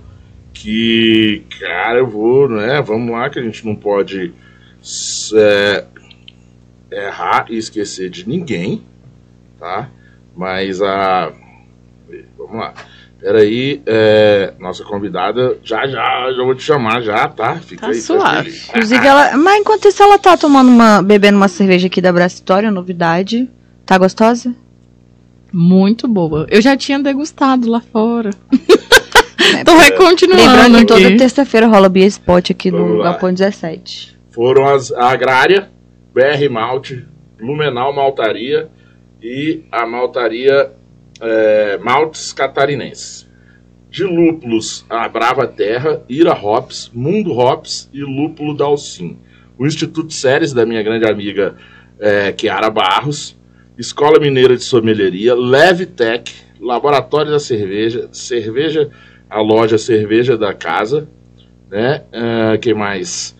que, 0.53 1.45
cara, 1.61 1.99
eu 1.99 2.07
vou, 2.07 2.49
né, 2.49 2.83
vamos 2.83 3.12
lá, 3.12 3.29
que 3.29 3.38
a 3.38 3.43
gente 3.43 3.64
não 3.64 3.76
pode 3.76 4.33
é, 5.37 5.85
errar 6.91 7.47
e 7.49 7.57
esquecer 7.57 8.11
de 8.11 8.29
ninguém, 8.29 8.83
tá? 9.64 9.88
Mas 10.37 10.83
a. 10.83 11.33
Vamos 12.37 12.56
lá. 12.56 12.75
Peraí, 13.18 13.80
é, 13.87 14.52
nossa 14.59 14.85
convidada, 14.85 15.56
já, 15.62 15.87
já, 15.87 16.30
já 16.30 16.44
vou 16.44 16.54
te 16.54 16.62
chamar 16.62 17.00
já, 17.00 17.26
tá? 17.26 17.56
Fica 17.56 17.87
tá 17.87 17.92
aí, 17.92 17.94
suave. 17.94 18.50
Inclusive, 18.68 19.06
ela. 19.06 19.35
Mas 19.38 19.61
enquanto 19.61 19.88
isso, 19.88 20.02
ela 20.02 20.18
tá 20.18 20.37
tomando 20.37 20.68
uma. 20.68 21.02
bebendo 21.02 21.38
uma 21.38 21.49
cerveja 21.49 21.87
aqui 21.87 22.02
da 22.02 22.12
Brasitória, 22.12 22.71
novidade. 22.71 23.49
Tá 23.87 23.97
gostosa? 23.97 24.54
Muito 25.50 26.06
boa. 26.06 26.47
Eu 26.50 26.61
já 26.61 26.76
tinha 26.76 26.99
degustado 26.99 27.71
lá 27.71 27.80
fora. 27.80 28.30
É, 29.56 29.64
Tô 29.64 29.76
recontinuando. 29.76 30.42
Lembrando 30.42 30.78
que 30.78 30.87
toda 30.87 31.16
terça-feira 31.16 31.66
rola 31.66 31.88
Bia 31.88 32.06
Spot 32.06 32.50
aqui 32.50 32.71
Vamos 32.71 32.97
no 32.97 33.02
Galpão 33.02 33.33
17. 33.33 34.16
Foram 34.30 34.66
as, 34.66 34.90
a 34.92 35.11
Agrária, 35.11 35.71
BR 36.12 36.50
Malte, 36.50 37.06
Blumenau 37.38 37.94
Maltaria 37.94 38.71
e 39.25 39.64
a 39.73 39.87
Maltaria 39.87 40.71
é, 41.19 41.78
Maltes 41.78 42.33
Catarinenses. 42.35 43.26
De 43.90 44.04
lúpulos, 44.04 44.85
a 44.90 45.09
Brava 45.09 45.47
Terra, 45.47 46.02
Ira 46.09 46.35
Hops, 46.35 46.90
Mundo 46.93 47.33
Hops 47.33 47.88
e 47.93 48.02
Lúpulo 48.02 48.54
da 48.54 48.66
Alcim. 48.66 49.19
O 49.57 49.66
Instituto 49.66 50.12
Séries, 50.12 50.52
da 50.52 50.66
minha 50.66 50.83
grande 50.83 51.09
amiga 51.09 51.57
é, 51.99 52.33
Kiara 52.33 52.69
Barros, 52.69 53.38
Escola 53.78 54.21
Mineira 54.21 54.57
de 54.57 54.64
Sommelieria, 54.64 55.35
Levtech, 55.35 56.35
Laboratório 56.61 57.31
da 57.31 57.38
Cerveja, 57.38 58.09
Cerveja, 58.12 58.90
a 59.31 59.40
loja 59.40 59.78
Cerveja 59.78 60.37
da 60.37 60.52
Casa, 60.52 61.09
né? 61.71 62.02
Uh, 62.12 62.59
que 62.59 62.75
mais? 62.75 63.37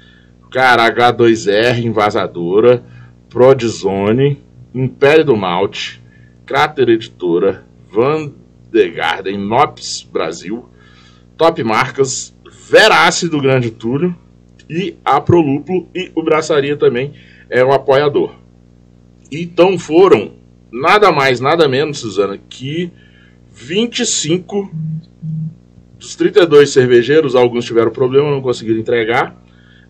Cara, 0.51 0.91
H2R, 0.91 1.85
Invasadora, 1.85 2.83
Prodizzone, 3.29 4.44
Império 4.75 5.25
do 5.25 5.37
Malte, 5.37 6.03
Crater 6.45 6.89
Editora, 6.89 7.65
Van 7.91 8.33
de 8.71 8.91
Garden, 8.91 9.39
Nops 9.39 10.03
Brasil, 10.03 10.69
Top 11.37 11.63
Marcas, 11.63 12.35
Verace 12.69 13.29
do 13.29 13.41
Grande 13.41 13.71
Túlio 13.71 14.17
e 14.69 14.97
a 15.05 15.21
Prolúpulo 15.21 15.89
e 15.95 16.11
o 16.15 16.23
Braçaria 16.23 16.77
também 16.77 17.13
é 17.49 17.65
um 17.65 17.73
apoiador. 17.73 18.35
Então 19.31 19.79
foram 19.79 20.33
nada 20.73 21.13
mais, 21.13 21.41
nada 21.41 21.69
menos, 21.69 21.99
Suzana, 21.99 22.37
que 22.37 22.91
25 23.53 24.71
dos 25.99 26.17
32 26.17 26.71
cervejeiros, 26.71 27.37
alguns 27.37 27.65
tiveram 27.65 27.91
problema, 27.91 28.31
não 28.31 28.43
conseguiram 28.43 28.81
entregar 28.81 29.41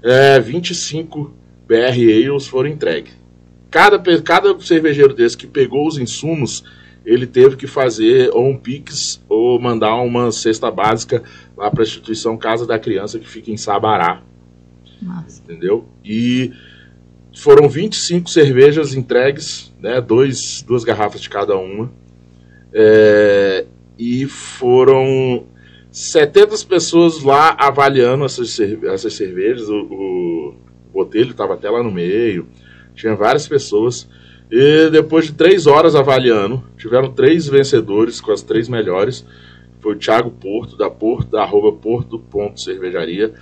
é, 0.02 0.38
25 0.38 1.34
BR 1.66 1.96
Ales 1.96 2.46
foram 2.46 2.68
entregues. 2.68 3.23
Cada, 3.74 3.98
cada 4.22 4.60
cervejeiro 4.60 5.12
desse 5.12 5.36
que 5.36 5.48
pegou 5.48 5.88
os 5.88 5.98
insumos, 5.98 6.62
ele 7.04 7.26
teve 7.26 7.56
que 7.56 7.66
fazer 7.66 8.30
ou 8.32 8.48
um 8.48 8.56
Pix 8.56 9.20
ou 9.28 9.60
mandar 9.60 9.96
uma 9.96 10.30
cesta 10.30 10.70
básica 10.70 11.24
lá 11.56 11.68
para 11.72 11.82
a 11.82 11.84
instituição 11.84 12.36
Casa 12.36 12.64
da 12.64 12.78
Criança 12.78 13.18
que 13.18 13.28
fica 13.28 13.50
em 13.50 13.56
Sabará. 13.56 14.22
Nossa. 15.02 15.42
Entendeu? 15.42 15.88
E 16.04 16.52
foram 17.36 17.68
25 17.68 18.30
cervejas 18.30 18.94
entregues, 18.94 19.74
né, 19.80 20.00
dois, 20.00 20.62
duas 20.62 20.84
garrafas 20.84 21.20
de 21.20 21.28
cada 21.28 21.56
uma. 21.56 21.90
É, 22.72 23.66
e 23.98 24.24
foram 24.26 25.48
70 25.90 26.64
pessoas 26.68 27.24
lá 27.24 27.56
avaliando 27.58 28.24
essas, 28.24 28.56
essas 28.60 29.14
cervejas. 29.14 29.68
O, 29.68 29.74
o 29.74 30.54
Botelho 30.92 31.32
estava 31.32 31.54
até 31.54 31.68
lá 31.68 31.82
no 31.82 31.90
meio. 31.90 32.46
Tinha 32.94 33.14
várias 33.14 33.46
pessoas. 33.48 34.08
E 34.50 34.90
depois 34.90 35.26
de 35.26 35.32
três 35.32 35.66
horas 35.66 35.94
avaliando, 35.94 36.62
tiveram 36.76 37.12
três 37.12 37.46
vencedores 37.46 38.20
com 38.20 38.32
as 38.32 38.42
três 38.42 38.68
melhores. 38.68 39.26
Foi 39.80 39.94
o 39.94 39.98
Thiago 39.98 40.30
Porto, 40.30 40.76
da 40.76 40.88
Porto, 40.88 41.30
da 41.30 41.42
arroba 41.42 41.72
Porto 41.72 42.18
Ponto 42.18 42.60
Cervejaria. 42.60 43.34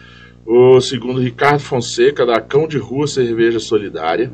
O 0.47 0.81
segundo, 0.81 1.21
Ricardo 1.21 1.61
Fonseca, 1.61 2.27
da 2.27 2.41
Cão 2.41 2.67
de 2.67 2.79
Rua 2.79 3.07
Cerveja 3.07 3.61
Solidária. 3.61 4.33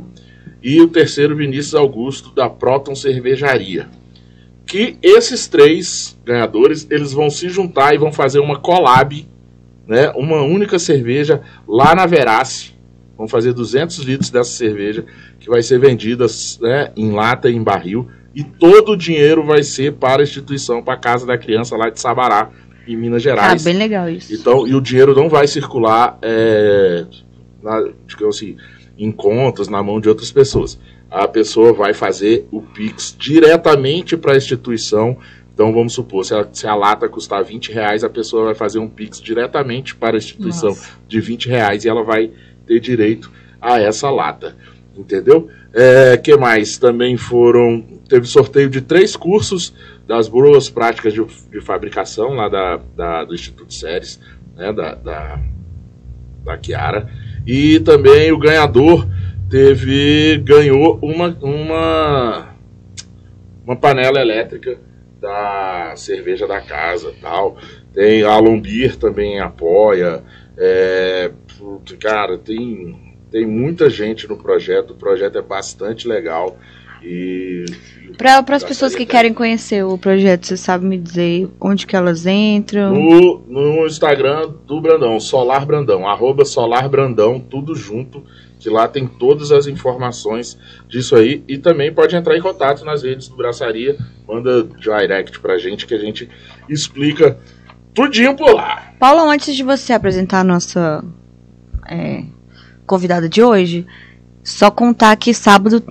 E 0.63 0.81
o 0.81 0.89
terceiro, 0.89 1.37
Vinícius 1.37 1.75
Augusto, 1.75 2.35
da 2.35 2.49
Proton 2.49 2.95
Cervejaria 2.95 3.89
que 4.69 4.99
esses 5.03 5.49
três 5.49 6.17
ganhadores 6.25 6.87
eles 6.91 7.13
vão 7.13 7.31
se 7.31 7.49
juntar 7.49 7.95
e 7.95 7.99
vão 7.99 8.13
fazer 8.13 8.39
uma 8.39 8.61
collab, 8.61 9.27
né, 9.87 10.11
uma 10.11 10.43
única 10.43 10.79
cerveja 10.79 11.41
lá 11.67 11.95
na 11.95 12.05
Verace. 12.05 12.75
Vão 13.19 13.29
fazer 13.29 13.53
200 13.53 13.99
litros 13.99 14.31
dessa 14.31 14.51
cerveja 14.51 15.05
que 15.41 15.51
vai 15.51 15.61
ser 15.61 15.79
vendida 15.79 16.25
né, 16.61 16.93
em 16.97 17.11
lata 17.11 17.51
e 17.51 17.57
em 17.57 17.63
barril 17.63 18.09
e 18.35 18.45
todo 18.45 18.93
o 18.93 18.97
dinheiro 18.97 19.45
vai 19.45 19.63
ser 19.65 19.95
para 19.95 20.23
a 20.23 20.25
instituição, 20.25 20.83
para 20.83 20.95
a 20.95 20.99
Casa 20.99 21.27
da 21.27 21.37
Criança 21.37 21.77
lá 21.77 21.91
de 21.91 22.01
Sabará, 22.01 22.51
em 22.87 22.97
Minas 22.97 23.23
Gerais. 23.23 23.61
Ah, 23.61 23.65
bem 23.65 23.77
legal 23.77 24.09
isso. 24.09 24.33
Então, 24.33 24.67
e 24.67 24.75
o 24.75 24.81
dinheiro 24.81 25.15
não 25.15 25.29
vai 25.29 25.49
circular, 25.49 26.17
é, 26.23 27.05
na, 27.61 27.91
digamos 28.07 28.37
assim, 28.37 28.57
em 28.97 29.11
contas, 29.11 29.67
na 29.67 29.83
mão 29.83 30.01
de 30.01 30.09
outras 30.09 30.31
pessoas 30.31 30.79
a 31.11 31.27
pessoa 31.27 31.73
vai 31.73 31.95
fazer 31.95 32.47
o 32.51 32.61
Pix 32.61 33.15
diretamente 33.19 34.17
para 34.17 34.35
a 34.35 34.37
instituição. 34.37 35.17
Então 35.53 35.73
vamos 35.73 35.93
supor, 35.93 36.25
se 36.25 36.35
a, 36.35 36.47
se 36.53 36.67
a, 36.67 36.75
lata 36.75 37.09
custar 37.09 37.43
20 37.43 37.73
reais, 37.73 38.05
a 38.05 38.11
pessoa 38.11 38.45
vai 38.45 38.55
fazer 38.55 38.79
um 38.79 38.89
Pix 38.89 39.21
diretamente 39.21 39.95
para 39.95 40.17
a 40.17 40.19
instituição 40.19 40.71
Nossa. 40.71 40.91
de 41.09 41.21
20 41.21 41.49
reais 41.49 41.85
e 41.85 41.89
ela 41.89 42.05
vai 42.05 42.31
ter 42.69 42.79
direito 42.79 43.33
a 43.61 43.81
essa 43.81 44.11
lata. 44.11 44.55
Entendeu? 44.97 45.49
É, 45.73 46.17
que 46.17 46.37
mais? 46.37 46.77
Também 46.77 47.17
foram. 47.17 47.81
Teve 48.09 48.27
sorteio 48.27 48.69
de 48.69 48.81
três 48.81 49.17
cursos 49.17 49.75
das 50.07 50.29
boas 50.29 50.69
práticas 50.69 51.13
de, 51.13 51.25
de 51.51 51.61
fabricação 51.61 52.35
lá 52.35 52.49
da, 52.49 52.81
da, 52.97 53.25
do 53.25 53.35
Instituto 53.35 53.73
Séries, 53.73 54.21
né, 54.57 54.73
da, 54.73 54.95
da, 54.95 55.41
da 56.45 56.59
Chiara. 56.61 57.09
E 57.47 57.81
também 57.81 58.33
o 58.33 58.39
ganhador 58.39 59.07
teve 59.49 60.39
ganhou 60.45 60.99
uma 61.01 61.29
uma 61.41 62.49
uma 63.65 63.77
panela 63.77 64.21
elétrica 64.21 64.79
da 65.21 65.95
cerveja 65.97 66.47
da 66.47 66.61
casa 66.61 67.15
tal 67.21 67.57
tem 67.95 68.23
a 68.23 68.37
Lombir 68.39 68.97
também 68.97 69.41
apoia 69.41 70.23
é, 70.59 71.31
cara 72.00 72.37
tem 72.37 73.17
tem 73.31 73.47
muita 73.47 73.88
gente 73.88 74.27
no 74.27 74.37
projeto 74.37 74.93
o 74.93 74.97
projeto 74.97 75.38
é 75.38 75.43
bastante 75.43 76.09
legal 76.09 76.59
e 77.03 77.65
para 78.17 78.57
as 78.57 78.65
pessoas 78.65 78.95
que 78.97 79.07
querem 79.07 79.33
conhecer 79.33 79.85
o 79.85 79.97
projeto, 79.97 80.47
você 80.47 80.57
sabe 80.57 80.85
me 80.85 80.99
dizer 80.99 81.49
onde 81.61 81.87
que 81.87 81.95
elas 81.95 82.27
entram? 82.27 82.93
No, 82.93 83.38
no 83.47 83.87
Instagram 83.87 84.53
do 84.67 84.81
Brandão, 84.81 85.21
Solar 85.21 85.65
Brandão, 85.65 86.07
arroba 86.07 86.45
Solar 86.45 86.88
Brandão, 86.88 87.38
tudo 87.38 87.77
junto 87.77 88.25
que 88.59 88.69
lá 88.69 88.88
tem 88.88 89.07
todas 89.07 89.53
as 89.53 89.69
informações 89.69 90.59
disso 90.88 91.15
aí 91.15 91.45
e 91.47 91.59
também 91.59 91.93
pode 91.93 92.17
entrar 92.17 92.37
em 92.37 92.41
contato 92.41 92.85
nas 92.85 93.05
redes 93.05 93.29
do 93.29 93.37
Braçaria, 93.37 93.97
manda 94.27 94.65
direct 94.65 95.38
pra 95.38 95.59
gente 95.59 95.87
que 95.87 95.95
a 95.95 95.99
gente 95.99 96.29
explica 96.69 97.38
tudinho 97.99 98.37
por 98.37 98.55
lá. 98.55 98.93
Paulo, 98.99 99.28
antes 99.28 99.57
de 99.57 99.62
você 99.62 99.93
apresentar 99.93 100.40
a 100.40 100.45
nossa 100.45 101.05
é, 101.88 102.23
convidada 102.87 103.28
de 103.28 103.43
hoje, 103.43 103.85
Só 104.45 104.71
contar 104.71 105.14
que 105.17 105.35
sábado 105.35 105.83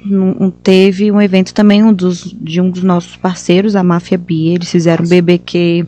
teve 0.64 1.12
um 1.12 1.22
evento 1.22 1.54
também 1.54 1.84
um 1.84 1.94
dos, 1.94 2.24
de 2.24 2.60
um 2.60 2.72
dos 2.72 2.82
nossos 2.82 3.16
parceiros, 3.16 3.76
a 3.76 3.84
Máfia 3.84 4.18
Bia. 4.18 4.56
Eles 4.56 4.72
fizeram 4.72 5.06
um 5.06 5.08
BBQ 5.08 5.86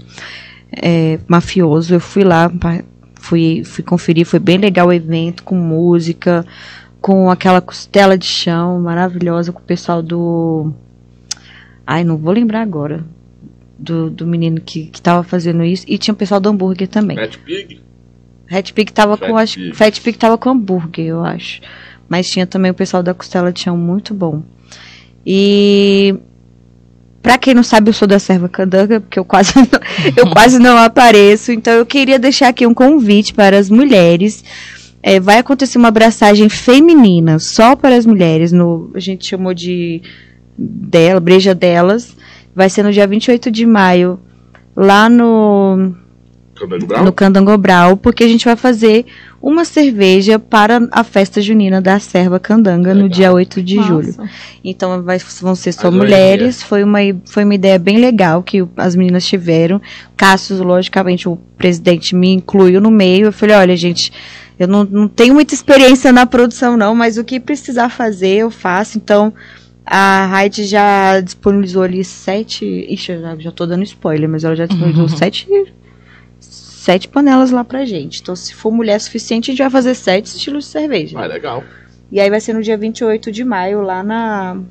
é, 0.71 1.19
mafioso. 1.27 1.95
Eu 1.95 1.99
fui 1.99 2.23
lá, 2.23 2.51
fui, 3.15 3.63
fui 3.65 3.83
conferir, 3.83 4.23
foi 4.23 4.39
bem 4.39 4.59
legal 4.59 4.87
o 4.87 4.93
evento, 4.93 5.41
com 5.43 5.55
música, 5.55 6.45
com 7.01 7.31
aquela 7.31 7.59
costela 7.59 8.15
de 8.15 8.27
chão 8.27 8.79
maravilhosa, 8.81 9.51
com 9.51 9.61
o 9.61 9.63
pessoal 9.63 10.03
do. 10.03 10.71
Ai, 11.87 12.03
não 12.03 12.17
vou 12.17 12.33
lembrar 12.33 12.61
agora. 12.61 13.03
Do, 13.81 14.09
do 14.09 14.27
menino 14.27 14.59
que, 14.59 14.87
que 14.87 15.01
tava 15.01 15.23
fazendo 15.23 15.63
isso. 15.63 15.85
E 15.87 15.97
tinha 15.97 16.13
o 16.13 16.17
pessoal 16.17 16.41
do 16.41 16.49
hambúrguer 16.49 16.87
também. 16.87 17.15
Fat 17.15 17.37
Pig? 17.37 17.79
Fat 18.49 18.73
Pig 18.73 18.91
tava 18.91 19.15
Fat 19.15 19.29
com. 19.29 19.37
Acho, 19.37 19.73
Fat 19.73 20.01
Pig 20.01 20.17
tava 20.17 20.37
com 20.37 20.49
hambúrguer, 20.49 21.05
eu 21.05 21.23
acho. 21.23 21.61
Mas 22.09 22.27
tinha 22.27 22.45
também 22.45 22.71
o 22.71 22.73
pessoal 22.73 23.01
da 23.01 23.13
costela 23.13 23.53
de 23.53 23.61
chão 23.61 23.77
muito 23.77 24.13
bom. 24.13 24.43
E 25.25 26.15
Pra 27.21 27.37
quem 27.37 27.53
não 27.53 27.63
sabe, 27.63 27.89
eu 27.89 27.93
sou 27.93 28.07
da 28.07 28.17
Serva 28.17 28.47
Candanga, 28.47 29.01
porque 29.01 29.19
eu 29.19 29.25
quase, 29.25 29.53
não, 29.55 29.67
eu 30.15 30.29
quase 30.31 30.57
não 30.57 30.77
apareço. 30.77 31.51
Então 31.51 31.73
eu 31.73 31.85
queria 31.85 32.17
deixar 32.17 32.47
aqui 32.47 32.65
um 32.65 32.73
convite 32.73 33.33
para 33.33 33.57
as 33.57 33.69
mulheres. 33.69 34.43
É, 35.03 35.19
vai 35.19 35.37
acontecer 35.37 35.77
uma 35.77 35.89
abraçagem 35.89 36.49
feminina 36.49 37.39
só 37.39 37.75
para 37.75 37.95
as 37.95 38.05
mulheres. 38.05 38.51
No, 38.51 38.91
a 38.93 38.99
gente 38.99 39.27
chamou 39.27 39.53
de 39.53 40.01
dela, 40.57 41.19
breja 41.19 41.53
delas. 41.53 42.15
Vai 42.55 42.69
ser 42.69 42.83
no 42.83 42.91
dia 42.91 43.07
28 43.07 43.51
de 43.51 43.65
maio, 43.65 44.19
lá 44.75 45.09
no 45.09 45.95
Candangobral? 46.55 47.03
no 47.05 47.13
Candangobral, 47.13 47.97
porque 47.97 48.23
a 48.23 48.27
gente 48.27 48.45
vai 48.45 48.55
fazer 48.55 49.05
uma 49.41 49.63
cerveja 49.63 50.37
para 50.37 50.87
a 50.91 51.03
festa 51.03 51.41
junina 51.41 51.81
da 51.81 51.99
Serva 51.99 52.39
Candanga 52.39 52.91
Legal. 52.91 53.03
no 53.03 53.09
dia 53.09 53.31
8 53.31 53.63
de 53.63 53.75
Nossa. 53.75 53.87
julho. 53.87 54.15
Então 54.63 55.01
vai, 55.01 55.17
vão 55.41 55.55
ser 55.55 55.71
só 55.71 55.89
mulheres. 55.89 56.61
Foi 56.61 56.83
uma, 56.83 56.99
foi 57.25 57.45
uma 57.45 57.55
ideia 57.55 57.79
bem 57.79 57.97
legal 57.97 58.43
que 58.43 58.65
as 58.75 58.95
meninas 58.95 59.25
tiveram. 59.25 59.81
Cassius, 60.17 60.59
logicamente, 60.59 61.29
o 61.29 61.37
presidente 61.57 62.13
me 62.15 62.33
incluiu 62.33 62.81
no 62.81 62.91
meio. 62.91 63.27
Eu 63.27 63.33
falei, 63.33 63.55
olha, 63.55 63.77
gente, 63.77 64.11
eu 64.59 64.67
não, 64.67 64.83
não 64.83 65.07
tenho 65.07 65.33
muita 65.33 65.53
experiência 65.53 66.11
na 66.11 66.25
produção, 66.25 66.75
não, 66.75 66.93
mas 66.93 67.17
o 67.17 67.23
que 67.23 67.39
precisar 67.39 67.87
fazer, 67.87 68.39
eu 68.39 68.51
faço. 68.51 68.97
Então, 68.97 69.33
a 69.91 70.27
Raid 70.27 70.65
já 70.65 71.19
disponibilizou 71.19 71.81
ali 71.81 72.03
sete. 72.03 72.63
Ixi, 72.63 73.13
eu 73.13 73.21
já, 73.21 73.35
já 73.37 73.51
tô 73.51 73.65
dando 73.65 73.83
spoiler, 73.83 74.29
mas 74.29 74.43
ela 74.43 74.55
já 74.55 74.67
disponibilizou 74.67 75.09
uhum. 75.09 75.17
sete 75.17 75.47
sete 76.39 77.07
panelas 77.07 77.49
lá 77.49 77.63
pra 77.63 77.83
gente. 77.85 78.21
Então, 78.21 78.35
se 78.35 78.53
for 78.53 78.71
mulher 78.71 79.01
suficiente, 79.01 79.49
a 79.49 79.51
gente 79.51 79.63
vai 79.63 79.69
fazer 79.71 79.95
sete 79.95 80.27
estilos 80.27 80.65
de 80.65 80.69
cerveja. 80.69 81.17
Ah, 81.19 81.25
legal. 81.25 81.63
E 82.11 82.19
aí 82.19 82.29
vai 82.29 82.39
ser 82.39 82.53
no 82.53 82.61
dia 82.61 82.77
28 82.77 83.31
de 83.31 83.43
maio, 83.43 83.81
lá 83.81 84.03
na. 84.03 84.61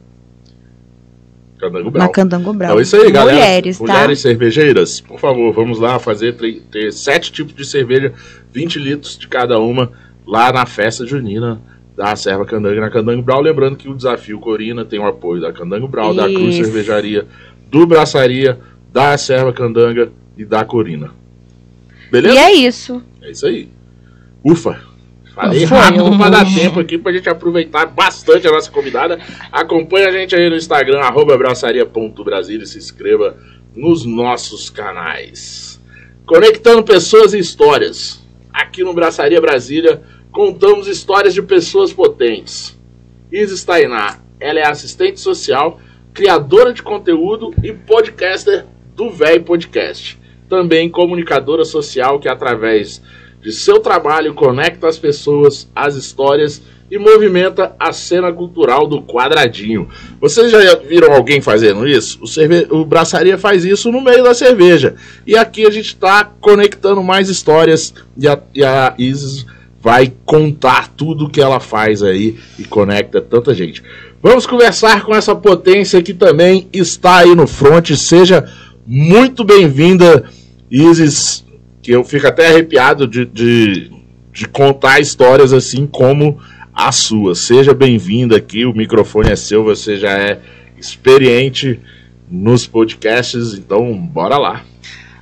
Candango 1.59 1.91
Brau. 1.91 2.07
Na 2.07 2.13
Candango 2.13 2.53
Brau. 2.53 2.71
Então, 2.71 2.81
isso 2.81 2.97
aí, 2.97 3.11
galera. 3.11 3.37
Mulheres, 3.37 3.79
tá? 3.79 3.85
Mulheres 3.85 4.21
cervejeiras, 4.21 5.01
por 5.01 5.19
favor, 5.19 5.53
vamos 5.53 5.81
lá 5.81 5.99
fazer 5.99 6.37
ter 6.71 6.93
sete 6.93 7.33
tipos 7.33 7.57
de 7.57 7.65
cerveja, 7.65 8.15
20 8.53 8.79
litros 8.79 9.19
de 9.19 9.27
cada 9.27 9.59
uma, 9.59 9.91
lá 10.25 10.53
na 10.53 10.65
festa 10.65 11.05
junina 11.05 11.61
da 11.99 12.15
Serva 12.15 12.47
Candanga 12.47 12.81
na 12.81 12.91
Candango 12.91 13.23
Brau. 13.23 13.41
Lembrando 13.41 13.77
que 13.77 13.89
o 13.89 13.95
desafio 13.95 14.39
Corina 14.39 14.85
tem 14.85 15.01
o 15.01 15.07
apoio 15.07 15.41
da 15.41 15.53
Candango 15.53 15.89
Brau, 15.89 16.15
da 16.15 16.29
Cruz 16.29 16.55
Cervejaria, 16.55 17.27
do 17.69 17.85
Braçaria, 17.89 18.57
da 18.93 19.19
Serva 19.19 19.53
Candanga 19.53 20.13
e 20.37 20.45
da 20.45 20.65
Corina. 20.65 21.11
Beleza? 22.09 22.37
E 22.37 22.39
é 22.39 22.53
isso. 22.53 23.03
É 23.21 23.33
isso 23.33 23.45
aí. 23.49 23.69
Ufa! 24.45 24.81
Falei 25.35 25.67
Foi. 25.67 25.77
rápido 25.77 26.17
para 26.17 26.31
dar 26.31 26.45
tempo 26.45 26.79
aqui 26.79 26.99
para 26.99 27.11
a 27.11 27.15
gente 27.17 27.29
aproveitar 27.29 27.87
bastante 27.87 28.47
a 28.47 28.53
nossa 28.53 28.71
convidada. 28.71 29.19
Acompanhe 29.51 30.07
a 30.07 30.13
gente 30.13 30.37
aí 30.37 30.49
no 30.49 30.57
Instagram, 30.57 31.01
arroba 31.01 31.35
e 31.35 32.67
se 32.67 32.79
inscreva 32.79 33.37
nos 33.75 34.05
nossos 34.05 34.71
canais. 34.71 35.81
Conectando 36.25 36.85
pessoas 36.85 37.35
e 37.35 37.41
histórias. 37.41 38.23
Aqui 38.53 38.85
no 38.85 38.95
Braçaria 38.95 39.41
Brasília, 39.41 40.01
contamos 40.33 40.87
histórias 40.87 41.35
de 41.35 41.43
pessoas 41.43 41.93
potentes. 41.93 42.79
Isis 43.31 43.65
Tainá, 43.65 44.19
ela 44.41 44.61
é 44.61 44.67
assistente 44.67 45.21
social, 45.21 45.81
criadora 46.13 46.73
de 46.73 46.83
conteúdo 46.83 47.55
e 47.63 47.73
podcaster 47.73 48.67
do 48.95 49.11
Véi 49.11 49.41
Podcast 49.41 50.19
também 50.49 50.89
comunicadora 50.89 51.65
social 51.65 52.19
que, 52.19 52.29
através 52.29 53.01
de 53.41 53.53
seu 53.53 53.79
trabalho, 53.79 54.35
conecta 54.35 54.89
as 54.89 54.99
pessoas, 54.99 55.71
as 55.75 55.95
histórias 55.95 56.61
e 56.91 56.99
movimenta 56.99 57.77
a 57.79 57.93
cena 57.93 58.33
cultural 58.33 58.87
do 58.87 59.03
quadradinho. 59.03 59.89
Vocês 60.19 60.51
já 60.51 60.77
viram 60.77 61.13
alguém 61.13 61.41
fazendo 61.41 61.87
isso? 61.87 62.19
O, 62.23 62.27
cerve... 62.27 62.67
o 62.71 62.85
Braçaria 62.85 63.37
faz 63.37 63.65
isso 63.65 63.93
no 63.93 64.01
meio 64.01 64.25
da 64.25 64.33
cerveja. 64.33 64.97
E 65.27 65.37
aqui 65.37 65.67
a 65.67 65.71
gente 65.71 65.89
está 65.89 66.25
conectando 66.25 67.03
mais 67.03 67.29
histórias 67.29 67.93
e 68.17 68.27
a, 68.27 68.41
e 68.55 68.65
a 68.65 68.95
Isis 68.99 69.45
vai 69.81 70.13
contar 70.25 70.89
tudo 70.89 71.29
que 71.29 71.41
ela 71.41 71.61
faz 71.61 72.03
aí 72.03 72.37
e 72.59 72.65
conecta 72.65 73.21
tanta 73.21 73.55
gente. 73.55 73.83
Vamos 74.23 74.47
conversar 74.47 75.05
com 75.05 75.15
essa 75.15 75.35
potência 75.35 76.03
que 76.03 76.13
também 76.13 76.69
está 76.73 77.19
aí 77.19 77.35
no 77.35 77.47
front. 77.47 77.91
Seja 77.93 78.45
muito 78.85 79.45
bem-vinda, 79.45 80.25
Isis, 80.71 81.45
que 81.81 81.93
eu 81.93 82.03
fico 82.03 82.27
até 82.27 82.49
arrepiado 82.49 83.07
de, 83.07 83.25
de, 83.25 83.91
de 84.33 84.49
contar 84.49 84.99
histórias 84.99 85.53
assim 85.53 85.87
como 85.87 86.39
a 86.75 86.91
sua. 86.91 87.35
Seja 87.35 87.73
bem-vinda 87.73 88.37
aqui, 88.37 88.65
o 88.65 88.75
microfone 88.75 89.31
é 89.31 89.37
seu, 89.37 89.63
você 89.63 89.97
já 89.97 90.11
é 90.11 90.41
experiente 90.77 91.79
nos 92.29 92.67
podcasts, 92.67 93.55
então 93.55 93.97
bora 93.97 94.37
lá. 94.37 94.65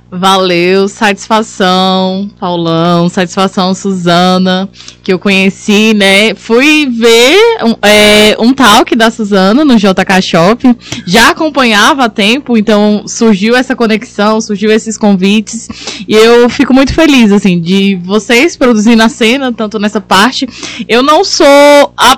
Valeu, 0.09 0.87
satisfação, 0.87 2.31
Paulão, 2.39 3.09
satisfação, 3.09 3.75
Suzana, 3.75 4.69
que 5.03 5.11
eu 5.11 5.19
conheci, 5.19 5.93
né? 5.93 6.33
Fui 6.33 6.85
ver 6.85 7.37
um, 7.65 7.75
é, 7.85 8.37
um 8.39 8.53
talk 8.53 8.95
da 8.95 9.11
Suzana 9.11 9.65
no 9.65 9.75
JK 9.75 10.21
Shop, 10.21 10.77
já 11.05 11.31
acompanhava 11.31 12.05
há 12.05 12.09
tempo, 12.09 12.57
então 12.57 13.03
surgiu 13.05 13.53
essa 13.53 13.75
conexão, 13.75 14.39
surgiu 14.39 14.71
esses 14.71 14.97
convites, 14.97 15.67
e 16.07 16.15
eu 16.15 16.49
fico 16.49 16.73
muito 16.73 16.93
feliz, 16.93 17.29
assim, 17.33 17.59
de 17.59 17.99
vocês 18.01 18.55
produzindo 18.55 19.03
a 19.03 19.09
cena, 19.09 19.51
tanto 19.51 19.77
nessa 19.77 19.99
parte. 19.99 20.47
Eu 20.87 21.03
não 21.03 21.25
sou 21.25 21.45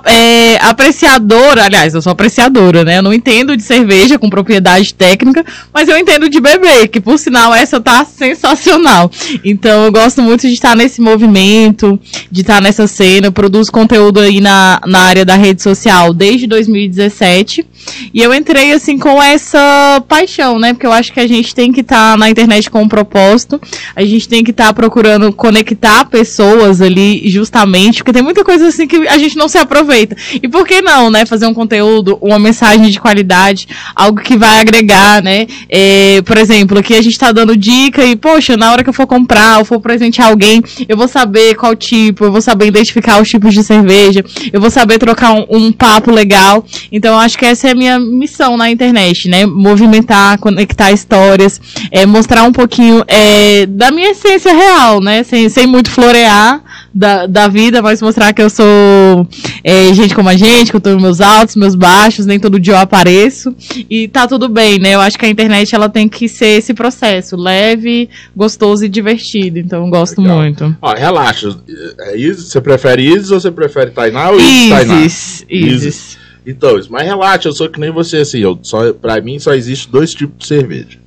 é, 0.06 0.58
apreciadora, 0.62 1.66
aliás, 1.66 1.96
eu 1.96 2.04
sou 2.04 2.12
apreciadora, 2.12 2.84
né? 2.84 3.00
Eu 3.00 3.04
não 3.04 3.14
entendo 3.14 3.58
de 3.58 3.64
cerveja 3.64 4.20
com 4.20 4.30
propriedade 4.30 4.94
técnica, 4.94 5.44
mas 5.74 5.90
eu 5.90 5.98
entendo 5.98 6.30
de 6.30 6.40
beber, 6.40 6.88
que 6.88 7.02
por 7.02 7.18
sinal 7.18 7.52
essa 7.52 7.79
tá 7.80 8.06
sensacional. 8.06 9.12
Então 9.44 9.86
eu 9.86 9.92
gosto 9.92 10.22
muito 10.22 10.42
de 10.42 10.54
estar 10.54 10.76
nesse 10.76 11.02
movimento, 11.02 12.00
de 12.32 12.42
estar 12.42 12.62
nessa 12.62 12.88
cena. 12.88 13.28
Eu 13.28 13.32
produzo 13.32 13.72
conteúdo 13.72 14.20
aí 14.20 14.40
na, 14.42 14.80
na 14.86 15.00
área 15.00 15.26
da 15.26 15.36
rede 15.36 15.62
social 15.62 16.14
desde 16.14 16.48
2017. 16.48 17.66
E 18.14 18.22
eu 18.22 18.34
entrei 18.34 18.74
assim 18.74 18.98
com 18.98 19.22
essa 19.22 20.04
paixão, 20.08 20.60
né? 20.60 20.74
Porque 20.74 20.86
eu 20.86 20.92
acho 20.92 21.14
que 21.14 21.20
a 21.20 21.28
gente 21.28 21.56
tem 21.56 21.72
que 21.72 21.82
estar 21.82 22.12
tá 22.12 22.18
na 22.18 22.30
internet 22.30 22.70
com 22.70 22.82
um 22.82 22.88
propósito. 22.88 23.60
A 23.96 24.04
gente 24.04 24.28
tem 24.28 24.44
que 24.44 24.52
estar 24.52 24.68
tá 24.68 24.74
procurando 24.74 25.32
conectar 25.34 26.06
pessoas 26.06 26.82
ali 26.82 27.30
justamente, 27.30 27.98
porque 27.98 28.14
tem 28.14 28.24
muita 28.24 28.44
coisa 28.44 28.68
assim 28.68 28.88
que 28.88 29.08
a 29.08 29.18
gente 29.18 29.38
não 29.38 29.48
se 29.48 29.58
aproveita. 29.58 30.16
E 30.42 30.48
por 30.48 30.68
que 30.68 30.82
não, 30.82 31.10
né? 31.10 31.26
Fazer 31.26 31.46
um 31.46 31.54
conteúdo, 31.54 32.18
uma 32.22 32.40
mensagem 32.40 32.90
de 32.90 33.00
qualidade, 33.00 33.68
algo 33.96 34.22
que 34.22 34.38
vai 34.38 34.60
agregar, 34.60 35.22
né? 35.24 35.48
É, 35.70 36.22
por 36.24 36.38
exemplo, 36.38 36.80
aqui 36.80 36.94
a 36.94 37.02
gente 37.02 37.14
está 37.14 37.32
dando 37.32 37.56
e, 37.70 38.16
poxa, 38.16 38.58
na 38.58 38.72
hora 38.72 38.84
que 38.84 38.90
eu 38.90 38.94
for 38.94 39.06
comprar 39.06 39.60
ou 39.60 39.66
for 39.66 39.80
presentear 39.80 40.30
alguém, 40.30 40.64
eu 40.88 40.98
vou 40.98 41.08
saber 41.08 41.56
qual 41.56 41.76
tipo, 41.76 42.26
eu 42.26 42.32
vou 42.32 42.42
saber 42.42 42.68
identificar 42.68 43.22
os 43.22 43.30
tipos 43.30 43.54
de 43.54 43.64
cerveja, 43.64 44.24
eu 44.52 44.60
vou 44.60 44.70
saber 44.70 44.98
trocar 44.98 45.34
um, 45.34 45.46
um 45.50 45.72
papo 45.72 46.12
legal. 46.12 46.66
Então 46.92 47.20
acho 47.20 47.38
que 47.38 47.46
essa 47.46 47.68
é 47.68 47.72
a 47.72 47.76
minha 47.76 48.00
missão 48.00 48.58
na 48.58 48.70
internet, 48.70 49.28
né? 49.28 49.46
Movimentar, 49.46 50.40
conectar 50.40 50.92
histórias, 50.92 51.62
é, 51.92 52.06
mostrar 52.06 52.44
um 52.44 52.52
pouquinho 52.52 53.04
é, 53.08 53.66
da 53.66 53.92
minha 53.92 54.12
essência 54.12 54.54
real, 54.54 55.02
né? 55.02 55.24
Sem, 55.24 55.50
sem 55.50 55.68
muito 55.68 55.90
florear 55.92 56.62
da, 56.94 57.28
da 57.28 57.48
vida, 57.48 57.82
mas 57.82 58.02
mostrar 58.02 58.34
que 58.34 58.42
eu 58.42 58.50
sou 58.50 59.28
é, 59.64 59.94
gente 59.94 60.16
como 60.16 60.30
a 60.30 60.36
gente, 60.36 60.72
que 60.72 60.78
eu 60.78 60.82
tenho 60.82 61.00
meus 61.00 61.22
altos, 61.22 61.56
meus 61.56 61.76
baixos, 61.76 62.26
nem 62.26 62.40
todo 62.40 62.60
dia 62.60 62.74
eu 62.74 62.78
apareço. 62.78 63.56
E 63.90 64.08
tá 64.08 64.28
tudo 64.28 64.50
bem, 64.50 64.80
né? 64.80 64.96
Eu 64.96 65.02
acho 65.02 65.18
que 65.18 65.26
a 65.26 65.30
internet 65.30 65.74
ela 65.74 65.90
tem 65.90 66.08
que 66.08 66.28
ser 66.28 66.58
esse 66.58 66.74
processo, 66.74 67.36
leve, 67.60 68.10
gostoso 68.36 68.86
e 68.86 68.90
divertido. 68.90 69.60
Então 69.60 69.86
eu 69.86 69.90
gosto 69.90 70.22
Legal. 70.22 70.38
muito. 70.38 70.76
Ó, 70.82 70.94
relaxa. 70.94 71.58
É 72.00 72.18
Isis, 72.18 72.52
você 72.52 72.62
prefere 72.62 73.04
Isis 73.04 73.32
ou 73.32 73.40
você 73.40 73.52
prefere 73.52 73.92
Tainá 73.92 74.30
ou 74.32 74.40
Isis? 74.40 74.70
Tainá? 74.70 75.02
Isis. 75.02 75.46
Isis. 75.50 76.18
Então, 76.46 76.80
mas 76.90 77.06
relaxa, 77.06 77.50
eu 77.50 77.54
sou 77.54 77.70
que 77.70 77.80
nem 77.80 77.92
você, 77.92 78.18
assim, 78.18 78.40
eu 78.40 78.58
só, 78.64 78.94
pra 78.94 79.22
mim 79.22 79.38
só 79.40 79.54
existe 79.54 79.90
dois 79.90 80.14
tipos 80.14 80.40
de 80.40 80.48
cerveja. 80.48 80.98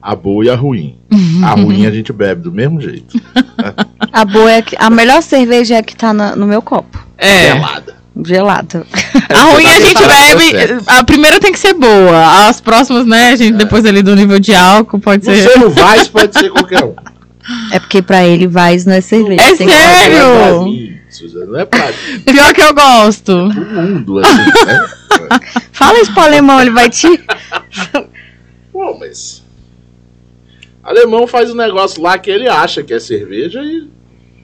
A 0.00 0.14
boa 0.14 0.44
e 0.44 0.50
a 0.50 0.54
ruim. 0.54 0.96
A 1.44 1.50
ruim 1.54 1.86
a 1.86 1.90
gente 1.90 2.12
bebe 2.12 2.42
do 2.42 2.52
mesmo 2.52 2.80
jeito. 2.80 3.20
a 4.12 4.24
boa 4.24 4.50
é 4.50 4.62
que, 4.62 4.76
a 4.78 4.88
melhor 4.88 5.22
cerveja 5.22 5.74
é 5.74 5.78
a 5.78 5.82
que 5.82 5.96
tá 5.96 6.12
na, 6.12 6.36
no 6.36 6.46
meu 6.46 6.62
copo. 6.62 7.04
É. 7.18 7.52
Gelada. 7.52 7.99
Gelada. 8.24 8.86
A 9.30 9.42
ruim 9.52 9.66
a 9.66 9.80
gente 9.80 10.06
bebe. 10.06 10.82
A 10.86 11.04
primeira 11.04 11.40
tem 11.40 11.52
que 11.52 11.58
ser 11.58 11.74
boa. 11.74 12.48
As 12.48 12.60
próximas, 12.60 13.06
né? 13.06 13.30
A 13.30 13.36
gente, 13.36 13.54
é. 13.54 13.58
depois 13.58 13.84
ali 13.84 14.02
do 14.02 14.14
nível 14.14 14.38
de 14.38 14.54
álcool, 14.54 14.98
pode 14.98 15.24
ser. 15.24 15.42
Você 15.42 15.58
no 15.58 15.70
Vaz 15.70 16.08
pode 16.08 16.38
ser 16.38 16.50
qualquer 16.50 16.84
um. 16.84 16.94
É 17.72 17.78
porque 17.78 18.02
pra 18.02 18.26
ele 18.26 18.46
Vaz 18.46 18.84
não 18.84 18.94
é 18.94 19.00
cerveja. 19.00 19.42
É 19.42 19.56
sério? 19.56 20.66
Não 21.46 21.58
é 21.58 21.64
pra 21.64 21.92
Pior 22.24 22.54
que 22.54 22.62
eu 22.62 22.74
gosto. 22.74 23.32
O 23.32 23.54
mundo, 23.54 24.18
assim, 24.20 24.66
né? 24.66 24.88
Fala 25.72 25.98
isso 26.00 26.12
pro 26.12 26.22
alemão, 26.22 26.60
ele 26.60 26.70
vai 26.70 26.88
te. 26.88 27.08
Pô, 28.72 28.96
mas. 28.98 29.42
Alemão 30.82 31.26
faz 31.26 31.50
um 31.50 31.54
negócio 31.54 32.02
lá 32.02 32.18
que 32.18 32.30
ele 32.30 32.48
acha 32.48 32.82
que 32.82 32.94
é 32.94 33.00
cerveja 33.00 33.62
e 33.62 33.88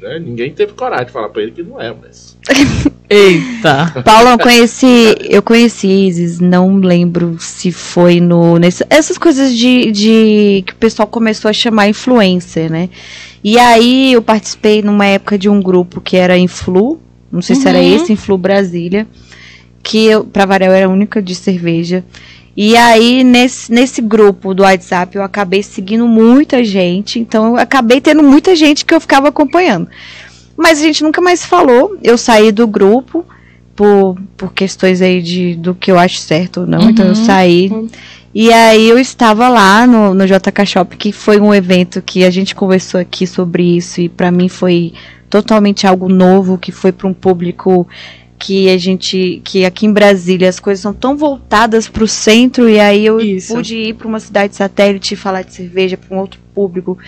né, 0.06 0.18
ninguém 0.18 0.52
teve 0.52 0.72
coragem 0.72 1.06
de 1.06 1.12
falar 1.12 1.28
pra 1.28 1.42
ele 1.42 1.52
que 1.52 1.62
não 1.62 1.80
é, 1.80 1.92
mas. 1.92 2.36
Eita. 3.10 4.02
Paulo, 4.04 4.30
eu 4.30 4.38
conheci, 4.38 5.14
eu 5.20 5.42
conheci 5.42 5.86
Isis, 5.86 6.40
não 6.40 6.76
lembro 6.76 7.36
se 7.38 7.70
foi 7.72 8.20
no 8.20 8.58
nesse, 8.58 8.84
essas 8.88 9.18
coisas 9.18 9.56
de, 9.56 9.90
de 9.90 10.64
que 10.66 10.72
o 10.72 10.76
pessoal 10.76 11.06
começou 11.06 11.48
a 11.48 11.52
chamar 11.52 11.88
influencer, 11.88 12.70
né? 12.70 12.88
E 13.42 13.58
aí 13.58 14.12
eu 14.12 14.22
participei 14.22 14.82
numa 14.82 15.06
época 15.06 15.38
de 15.38 15.48
um 15.48 15.60
grupo 15.60 16.00
que 16.00 16.16
era 16.16 16.38
Influ, 16.38 17.00
não 17.30 17.42
sei 17.42 17.56
uhum. 17.56 17.62
se 17.62 17.68
era 17.68 17.78
uhum. 17.78 17.96
esse 17.96 18.12
Influ 18.12 18.38
Brasília, 18.38 19.06
que 19.82 20.06
eu, 20.06 20.24
pra 20.24 20.46
variar, 20.46 20.70
eu 20.70 20.76
era 20.76 20.86
a 20.86 20.90
única 20.90 21.22
de 21.22 21.34
cerveja. 21.34 22.04
E 22.56 22.74
aí, 22.74 23.22
nesse, 23.22 23.70
nesse 23.70 24.00
grupo 24.00 24.54
do 24.54 24.62
WhatsApp, 24.62 25.14
eu 25.14 25.22
acabei 25.22 25.62
seguindo 25.62 26.08
muita 26.08 26.64
gente. 26.64 27.20
Então, 27.20 27.48
eu 27.48 27.56
acabei 27.58 28.00
tendo 28.00 28.22
muita 28.22 28.56
gente 28.56 28.84
que 28.84 28.94
eu 28.94 29.00
ficava 29.00 29.28
acompanhando. 29.28 29.88
Mas 30.56 30.78
a 30.78 30.82
gente 30.82 31.02
nunca 31.02 31.20
mais 31.20 31.44
falou. 31.44 31.98
Eu 32.02 32.16
saí 32.16 32.50
do 32.50 32.66
grupo 32.66 33.26
por, 33.74 34.16
por 34.38 34.54
questões 34.54 35.02
aí 35.02 35.20
de, 35.20 35.54
do 35.54 35.74
que 35.74 35.90
eu 35.90 35.98
acho 35.98 36.18
certo 36.18 36.62
ou 36.62 36.66
não. 36.66 36.80
Uhum. 36.80 36.90
Então, 36.90 37.04
eu 37.04 37.10
uhum. 37.10 37.26
saí. 37.26 37.70
E 38.34 38.50
aí, 38.50 38.88
eu 38.88 38.98
estava 38.98 39.50
lá 39.50 39.86
no, 39.86 40.14
no 40.14 40.24
JK 40.26 40.64
Shop, 40.64 40.96
que 40.96 41.12
foi 41.12 41.38
um 41.38 41.52
evento 41.52 42.00
que 42.00 42.24
a 42.24 42.30
gente 42.30 42.54
conversou 42.54 42.98
aqui 42.98 43.26
sobre 43.26 43.76
isso. 43.76 44.00
E 44.00 44.08
para 44.08 44.30
mim 44.30 44.48
foi 44.48 44.94
totalmente 45.28 45.86
algo 45.86 46.08
novo, 46.08 46.56
que 46.56 46.72
foi 46.72 46.90
para 46.90 47.06
um 47.06 47.12
público 47.12 47.86
que 48.38 48.68
a 48.68 48.76
gente 48.76 49.40
que 49.44 49.64
aqui 49.64 49.86
em 49.86 49.92
Brasília 49.92 50.48
as 50.48 50.60
coisas 50.60 50.82
são 50.82 50.92
tão 50.92 51.16
voltadas 51.16 51.88
para 51.88 52.04
o 52.04 52.08
centro 52.08 52.68
e 52.68 52.78
aí 52.78 53.06
eu 53.06 53.20
Isso. 53.20 53.54
pude 53.54 53.76
ir 53.76 53.94
para 53.94 54.06
uma 54.06 54.20
cidade 54.20 54.54
satélite 54.54 55.14
e 55.14 55.16
falar 55.16 55.42
de 55.42 55.54
cerveja 55.54 55.96
para 55.96 56.14
um 56.14 56.20
outro 56.20 56.38
público 56.54 56.98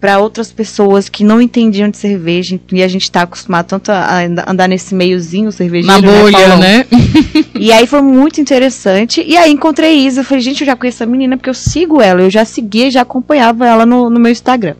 para 0.00 0.18
outras 0.18 0.50
pessoas 0.50 1.08
que 1.08 1.22
não 1.22 1.40
entendiam 1.40 1.88
de 1.88 1.96
cerveja 1.96 2.58
e 2.72 2.82
a 2.82 2.88
gente 2.88 3.02
está 3.02 3.22
acostumado 3.22 3.66
tanto 3.68 3.90
a 3.90 4.22
andar 4.48 4.66
nesse 4.66 4.94
meiozinho 4.94 5.52
cervejeiro 5.52 5.86
na 5.86 6.00
né, 6.00 6.20
bolha 6.20 6.56
né, 6.56 6.78
né? 6.78 6.86
e 7.54 7.70
aí 7.70 7.86
foi 7.86 8.02
muito 8.02 8.40
interessante 8.40 9.22
e 9.22 9.36
aí 9.36 9.52
encontrei 9.52 9.98
Isa 10.06 10.20
eu 10.20 10.24
falei 10.24 10.42
gente 10.42 10.62
eu 10.62 10.66
já 10.66 10.74
conheço 10.74 11.02
a 11.02 11.06
menina 11.06 11.36
porque 11.36 11.50
eu 11.50 11.54
sigo 11.54 12.00
ela 12.00 12.22
eu 12.22 12.30
já 12.30 12.44
seguia 12.44 12.90
já 12.90 13.02
acompanhava 13.02 13.66
ela 13.66 13.84
no, 13.84 14.08
no 14.08 14.18
meu 14.18 14.32
Instagram 14.32 14.74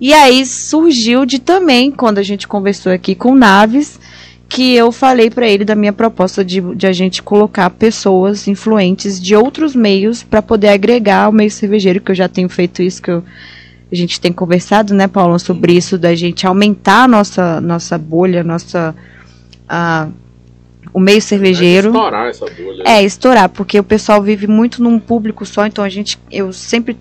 e 0.00 0.12
aí 0.12 0.44
surgiu 0.44 1.24
de 1.24 1.38
também 1.38 1.90
quando 1.92 2.18
a 2.18 2.22
gente 2.22 2.48
conversou 2.48 2.92
aqui 2.92 3.14
com 3.14 3.34
Naves 3.34 3.98
que 4.48 4.74
eu 4.74 4.92
falei 4.92 5.30
para 5.30 5.48
ele 5.48 5.64
da 5.64 5.74
minha 5.74 5.92
proposta 5.92 6.44
de, 6.44 6.60
de 6.74 6.86
a 6.86 6.92
gente 6.92 7.22
colocar 7.22 7.68
pessoas 7.70 8.46
influentes 8.46 9.20
de 9.20 9.34
outros 9.34 9.74
meios 9.74 10.22
para 10.22 10.42
poder 10.42 10.68
agregar 10.68 11.24
ao 11.24 11.32
meio 11.32 11.50
cervejeiro, 11.50 12.00
que 12.00 12.10
eu 12.10 12.14
já 12.14 12.28
tenho 12.28 12.48
feito 12.48 12.82
isso, 12.82 13.02
que 13.02 13.10
eu, 13.10 13.24
a 13.90 13.94
gente 13.94 14.20
tem 14.20 14.32
conversado, 14.32 14.94
né, 14.94 15.06
Paulo, 15.06 15.38
sobre 15.38 15.72
isso, 15.72 15.96
da 15.96 16.14
gente 16.14 16.46
aumentar 16.46 17.04
a 17.04 17.08
nossa, 17.08 17.60
nossa 17.60 17.96
bolha, 17.96 18.42
nossa. 18.42 18.94
A, 19.68 20.08
o 20.92 21.00
meio 21.00 21.20
cervejeiro. 21.20 21.88
É 21.88 21.90
estourar 21.90 22.26
essa 22.28 22.46
bolha. 22.46 22.82
É, 22.86 23.02
estourar, 23.02 23.48
porque 23.48 23.78
o 23.78 23.84
pessoal 23.84 24.22
vive 24.22 24.46
muito 24.46 24.82
num 24.82 24.98
público 24.98 25.44
só, 25.44 25.66
então 25.66 25.84
a 25.84 25.88
gente. 25.88 26.18
Eu 26.30 26.52
sempre, 26.52 26.96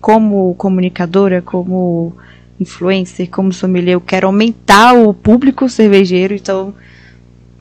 como 0.00 0.54
comunicadora, 0.54 1.42
como 1.42 2.14
influencer, 2.58 3.28
como 3.30 3.52
sommelier, 3.52 3.94
eu 3.94 4.00
quero 4.00 4.26
aumentar 4.26 4.94
o 4.94 5.12
público 5.12 5.68
cervejeiro, 5.68 6.34
então 6.34 6.74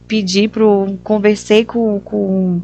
pedi 0.07 0.47
pro. 0.47 0.97
conversei 1.03 1.65
com, 1.65 1.99
com 1.99 2.61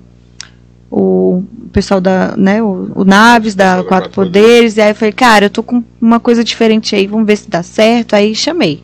o 0.92 1.44
pessoal 1.72 2.02
da, 2.02 2.36
né, 2.36 2.62
o, 2.62 2.92
o 2.96 3.06
Naves, 3.06 3.56
da 3.56 3.84
Quatro 3.84 4.10
Poderes, 4.10 4.78
e 4.78 4.82
aí 4.82 4.92
eu 4.92 4.96
falei, 4.96 5.12
cara, 5.12 5.46
eu 5.46 5.50
tô 5.50 5.64
com 5.64 5.84
uma 6.02 6.20
coisa 6.20 6.44
diferente 6.44 6.96
aí, 6.96 7.08
vamos 7.08 7.28
ver 7.28 7.38
se 7.38 7.50
dá 7.50 7.64
certo, 7.64 8.16
aí 8.16 8.34
chamei. 8.34 8.84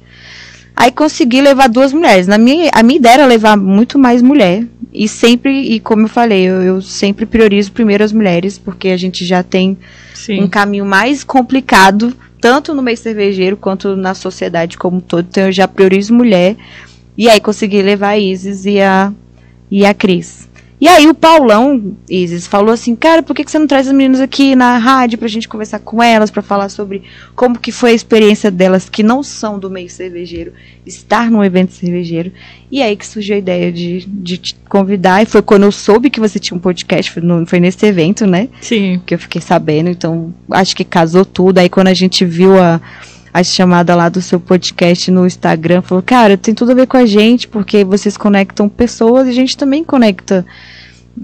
Aí 0.75 0.91
consegui 0.91 1.41
levar 1.41 1.69
duas 1.69 1.93
mulheres. 1.93 2.27
Na 2.27 2.37
minha, 2.37 2.69
a 2.73 2.83
minha 2.83 2.99
ideia 2.99 3.13
era 3.13 3.25
levar 3.25 3.55
muito 3.55 3.97
mais 3.97 4.21
mulher. 4.21 4.65
E 4.93 5.07
sempre, 5.07 5.73
e 5.73 5.79
como 5.79 6.03
eu 6.03 6.09
falei, 6.09 6.43
eu, 6.43 6.61
eu 6.61 6.81
sempre 6.81 7.25
priorizo 7.25 7.71
primeiro 7.71 8.03
as 8.03 8.11
mulheres, 8.11 8.57
porque 8.57 8.89
a 8.89 8.97
gente 8.97 9.25
já 9.25 9.41
tem 9.41 9.77
Sim. 10.13 10.43
um 10.43 10.47
caminho 10.49 10.85
mais 10.85 11.23
complicado 11.23 12.13
tanto 12.39 12.73
no 12.73 12.81
meio 12.81 12.97
cervejeiro 12.97 13.57
quanto 13.57 13.95
na 13.95 14.13
sociedade 14.13 14.77
como 14.77 14.97
um 14.97 15.01
todo. 15.01 15.27
Então 15.29 15.45
eu 15.45 15.51
já 15.51 15.67
priorizo 15.67 16.13
mulher. 16.13 16.55
E 17.17 17.29
aí 17.29 17.39
consegui 17.39 17.81
levar 17.81 18.09
a 18.09 18.19
Isis 18.19 18.65
e 18.65 18.81
a, 18.81 19.11
e 19.71 19.85
a 19.85 19.93
Cris. 19.93 20.49
E 20.79 20.87
aí 20.89 21.07
o 21.07 21.13
Paulão, 21.13 21.95
Isis, 22.09 22.45
falou 22.45 22.73
assim, 22.73 22.95
cara, 22.95 23.23
por 23.23 23.33
que, 23.33 23.45
que 23.45 23.51
você 23.51 23.57
não 23.57 23.67
traz 23.67 23.87
as 23.87 23.93
meninas 23.93 24.19
aqui 24.19 24.55
na 24.55 24.77
rádio 24.77 25.17
pra 25.17 25.27
gente 25.27 25.47
conversar 25.47 25.79
com 25.79 26.03
elas, 26.03 26.29
para 26.29 26.41
falar 26.41 26.67
sobre 26.67 27.03
como 27.33 27.57
que 27.57 27.71
foi 27.71 27.91
a 27.91 27.93
experiência 27.93 28.51
delas, 28.51 28.89
que 28.89 29.01
não 29.01 29.23
são 29.23 29.57
do 29.57 29.69
meio 29.69 29.89
cervejeiro, 29.89 30.51
estar 30.85 31.31
num 31.31 31.43
evento 31.43 31.71
cervejeiro. 31.71 32.31
E 32.69 32.81
aí 32.81 32.95
que 32.95 33.07
surgiu 33.07 33.35
a 33.35 33.39
ideia 33.39 33.71
de, 33.71 34.05
de 34.05 34.37
te 34.37 34.55
convidar, 34.67 35.23
e 35.23 35.25
foi 35.25 35.41
quando 35.41 35.63
eu 35.63 35.71
soube 35.71 36.09
que 36.09 36.19
você 36.19 36.39
tinha 36.39 36.57
um 36.57 36.61
podcast, 36.61 37.09
foi, 37.09 37.23
no, 37.23 37.45
foi 37.45 37.59
nesse 37.61 37.85
evento, 37.85 38.27
né? 38.27 38.49
Sim. 38.59 39.01
Que 39.05 39.15
eu 39.15 39.19
fiquei 39.19 39.41
sabendo, 39.41 39.89
então 39.89 40.33
acho 40.51 40.75
que 40.75 40.83
casou 40.83 41.23
tudo. 41.23 41.59
Aí 41.59 41.69
quando 41.69 41.87
a 41.87 41.93
gente 41.93 42.25
viu 42.25 42.59
a 42.59 42.81
a 43.35 43.43
chamada 43.43 43.93
lá 43.95 44.07
do 44.07 44.21
seu 44.21 44.39
podcast 44.39 45.11
no 45.11 45.25
Instagram, 45.25 45.81
falou, 45.81 46.01
cara, 46.01 46.37
tem 46.37 46.55
tudo 46.55 46.71
a 46.71 46.73
ver 46.73 46.87
com 46.87 46.95
a 46.95 47.05
gente, 47.05 47.49
porque 47.49 47.83
vocês 47.83 48.15
conectam 48.15 48.69
pessoas 48.69 49.27
e 49.27 49.31
a 49.31 49.33
gente 49.33 49.57
também 49.57 49.83
conecta 49.83 50.45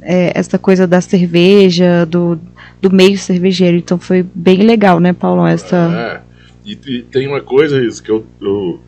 é, 0.02 0.38
essa 0.38 0.60
coisa 0.60 0.86
da 0.86 1.00
cerveja, 1.00 2.06
do, 2.06 2.38
do 2.82 2.92
meio 2.94 3.18
cervejeiro. 3.18 3.78
Então 3.78 3.98
foi 3.98 4.24
bem 4.36 4.58
legal, 4.58 5.00
né, 5.00 5.14
Paulo? 5.14 5.48
Essa... 5.48 5.78
É, 5.78 6.22
e, 6.66 6.78
e 6.86 7.02
tem 7.04 7.30
uma 7.30 7.40
coisa 7.40 7.82
isso, 7.82 8.04
que 8.04 8.12
eu, 8.12 8.26
eu 8.42 8.82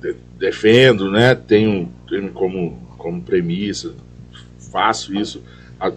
de, 0.00 0.16
defendo, 0.38 1.10
né? 1.10 1.34
Tenho, 1.34 1.92
tenho 2.08 2.30
como, 2.30 2.78
como 2.96 3.20
premissa, 3.20 3.92
faço 4.72 5.14
isso. 5.14 5.42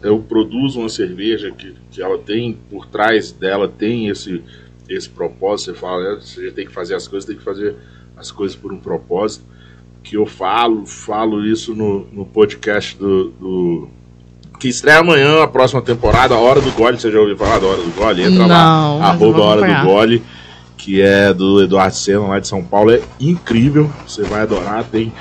Eu 0.02 0.20
produzo 0.20 0.82
uma 0.82 0.90
cerveja 0.90 1.50
que, 1.50 1.74
que 1.90 2.02
ela 2.02 2.18
tem, 2.18 2.58
por 2.70 2.88
trás 2.88 3.32
dela, 3.32 3.70
tem 3.70 4.10
esse 4.10 4.44
esse 4.96 5.10
propósito, 5.10 5.72
você 5.72 5.80
fala, 5.80 6.16
né, 6.16 6.20
você 6.22 6.52
tem 6.52 6.66
que 6.66 6.74
fazer 6.74 6.96
as 6.96 7.08
coisas, 7.08 7.28
tem 7.28 7.38
que 7.38 7.44
fazer 7.44 7.76
as 8.16 8.32
coisas 8.32 8.56
por 8.56 8.72
um 8.72 8.78
propósito, 8.78 9.46
que 10.04 10.18
eu 10.18 10.26
falo, 10.26 10.86
falo 10.86 11.46
isso 11.46 11.74
no, 11.74 12.06
no 12.12 12.26
podcast 12.26 12.98
do, 12.98 13.30
do 13.32 13.88
que 14.60 14.68
estreia 14.68 15.00
amanhã 15.00 15.44
a 15.44 15.48
próxima 15.48 15.82
temporada, 15.82 16.34
a 16.36 16.40
Hora 16.40 16.62
do 16.62 16.72
Gole, 16.72 16.98
você 16.98 17.12
já 17.12 17.20
ouviu 17.20 17.38
falar 17.38 17.60
da 17.60 17.68
Hora 17.68 17.82
do 17.82 17.92
Gole? 17.92 18.24
Entra 18.24 18.48
não, 18.48 19.00
lá, 19.00 19.08
arroba 19.08 19.42
Hora 19.42 19.62
do 19.62 19.86
Gole, 19.86 20.24
que 20.78 21.02
é 21.02 21.34
do 21.34 21.62
Eduardo 21.62 21.96
Senna, 21.96 22.28
lá 22.28 22.40
de 22.40 22.48
São 22.48 22.64
Paulo, 22.64 22.92
é 22.92 23.02
incrível, 23.20 23.92
você 24.08 24.24
vai 24.24 24.42
adorar, 24.42 24.84
tem, 24.86 25.12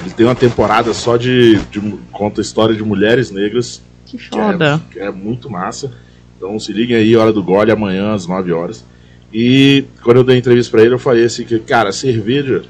ele 0.00 0.10
tem 0.10 0.24
uma 0.24 0.34
temporada 0.34 0.94
só 0.94 1.16
de, 1.16 1.56
de 1.70 1.80
conta 2.12 2.40
história 2.40 2.74
de 2.74 2.82
mulheres 2.82 3.30
negras, 3.30 3.82
que 4.04 4.18
foda, 4.18 4.80
que 4.90 4.98
é, 4.98 5.02
que 5.02 5.08
é 5.08 5.10
muito 5.10 5.50
massa, 5.50 5.92
então 6.36 6.58
se 6.58 6.72
liguem 6.72 6.96
aí, 6.96 7.16
Hora 7.16 7.32
do 7.32 7.42
Gole, 7.42 7.70
amanhã 7.70 8.14
às 8.14 8.26
9 8.26 8.52
horas. 8.52 8.84
E 9.38 9.84
quando 10.02 10.16
eu 10.16 10.24
dei 10.24 10.38
entrevista 10.38 10.70
para 10.70 10.82
ele, 10.82 10.94
eu 10.94 10.98
falei 10.98 11.26
assim 11.26 11.44
que, 11.44 11.58
cara, 11.58 11.92
cerveja 11.92 12.62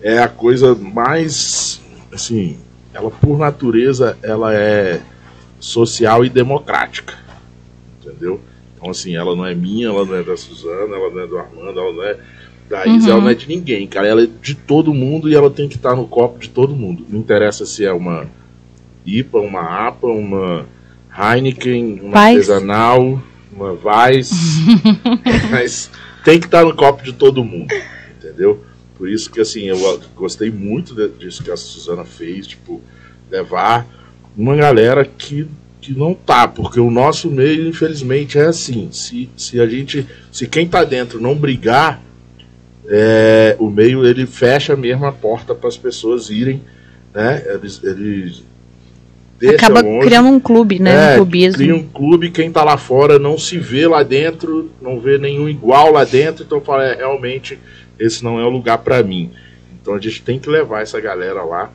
é 0.00 0.18
a 0.18 0.26
coisa 0.26 0.74
mais, 0.74 1.78
assim, 2.10 2.56
ela 2.94 3.10
por 3.10 3.38
natureza, 3.38 4.16
ela 4.22 4.54
é 4.54 5.02
social 5.60 6.24
e 6.24 6.30
democrática, 6.30 7.12
entendeu? 8.00 8.40
Então, 8.74 8.88
assim, 8.88 9.14
ela 9.14 9.36
não 9.36 9.44
é 9.44 9.54
minha, 9.54 9.88
ela 9.88 10.06
não 10.06 10.14
é 10.14 10.22
da 10.22 10.38
Suzana, 10.38 10.96
ela 10.96 11.10
não 11.10 11.20
é 11.20 11.26
do 11.26 11.36
Armando, 11.36 11.78
ela 11.78 11.92
não 11.92 12.02
é 12.02 12.16
da 12.66 12.86
Isa, 12.86 13.08
uhum. 13.08 13.12
ela 13.12 13.20
não 13.20 13.28
é 13.28 13.34
de 13.34 13.46
ninguém, 13.46 13.86
cara. 13.86 14.08
Ela 14.08 14.22
é 14.22 14.28
de 14.40 14.54
todo 14.54 14.94
mundo 14.94 15.28
e 15.28 15.34
ela 15.34 15.50
tem 15.50 15.68
que 15.68 15.76
estar 15.76 15.94
no 15.94 16.08
copo 16.08 16.38
de 16.38 16.48
todo 16.48 16.74
mundo. 16.74 17.04
Não 17.10 17.18
interessa 17.18 17.66
se 17.66 17.84
é 17.84 17.92
uma 17.92 18.26
IPA, 19.04 19.40
uma 19.40 19.86
APA, 19.86 20.06
uma 20.06 20.64
Heineken, 21.14 22.00
uma 22.00 22.12
Paz. 22.12 22.48
artesanal 22.50 23.20
uma 23.56 23.74
Vice, 23.74 24.34
mas 25.50 25.90
tem 26.26 26.40
que 26.40 26.46
estar 26.46 26.64
no 26.64 26.74
copo 26.74 27.04
de 27.04 27.12
todo 27.12 27.44
mundo, 27.44 27.72
entendeu? 28.18 28.60
Por 28.98 29.08
isso 29.08 29.30
que 29.30 29.40
assim, 29.40 29.68
eu 29.68 30.00
gostei 30.16 30.50
muito 30.50 30.92
disso 31.10 31.44
que 31.44 31.52
a 31.52 31.56
Suzana 31.56 32.04
fez, 32.04 32.48
tipo, 32.48 32.82
levar 33.30 33.86
uma 34.36 34.56
galera 34.56 35.04
que, 35.04 35.46
que 35.80 35.96
não 35.96 36.14
tá, 36.14 36.48
porque 36.48 36.80
o 36.80 36.90
nosso 36.90 37.30
meio, 37.30 37.68
infelizmente, 37.68 38.38
é 38.38 38.46
assim. 38.46 38.90
Se, 38.90 39.30
se 39.36 39.60
a 39.60 39.68
gente. 39.68 40.04
Se 40.32 40.48
quem 40.48 40.66
tá 40.66 40.82
dentro 40.82 41.20
não 41.20 41.36
brigar, 41.36 42.02
é, 42.88 43.54
o 43.60 43.70
meio 43.70 44.04
ele 44.04 44.26
fecha 44.26 44.74
mesmo 44.74 45.06
a 45.06 45.12
porta 45.12 45.54
para 45.54 45.68
as 45.68 45.76
pessoas 45.76 46.28
irem 46.28 46.60
né? 47.16 47.42
Eles, 47.46 47.82
eles 47.82 48.42
Acaba 49.54 49.82
criando 50.00 50.28
um 50.28 50.40
clube, 50.40 50.78
né? 50.78 51.10
É, 51.10 51.12
um 51.12 51.16
clubismo. 51.16 51.58
Cria 51.58 51.74
um 51.74 51.82
clube, 51.82 52.30
quem 52.30 52.50
tá 52.50 52.64
lá 52.64 52.76
fora 52.76 53.18
não 53.18 53.38
se 53.38 53.58
vê 53.58 53.86
lá 53.86 54.02
dentro, 54.02 54.70
não 54.80 54.98
vê 54.98 55.18
nenhum 55.18 55.48
igual 55.48 55.92
lá 55.92 56.04
dentro, 56.04 56.44
então 56.44 56.60
fala, 56.60 56.84
é, 56.84 56.96
realmente 56.96 57.58
esse 57.98 58.24
não 58.24 58.40
é 58.40 58.44
o 58.44 58.48
lugar 58.48 58.78
para 58.78 59.02
mim. 59.02 59.30
Então 59.80 59.94
a 59.94 60.00
gente 60.00 60.22
tem 60.22 60.38
que 60.38 60.48
levar 60.48 60.82
essa 60.82 61.00
galera 61.00 61.42
lá 61.42 61.70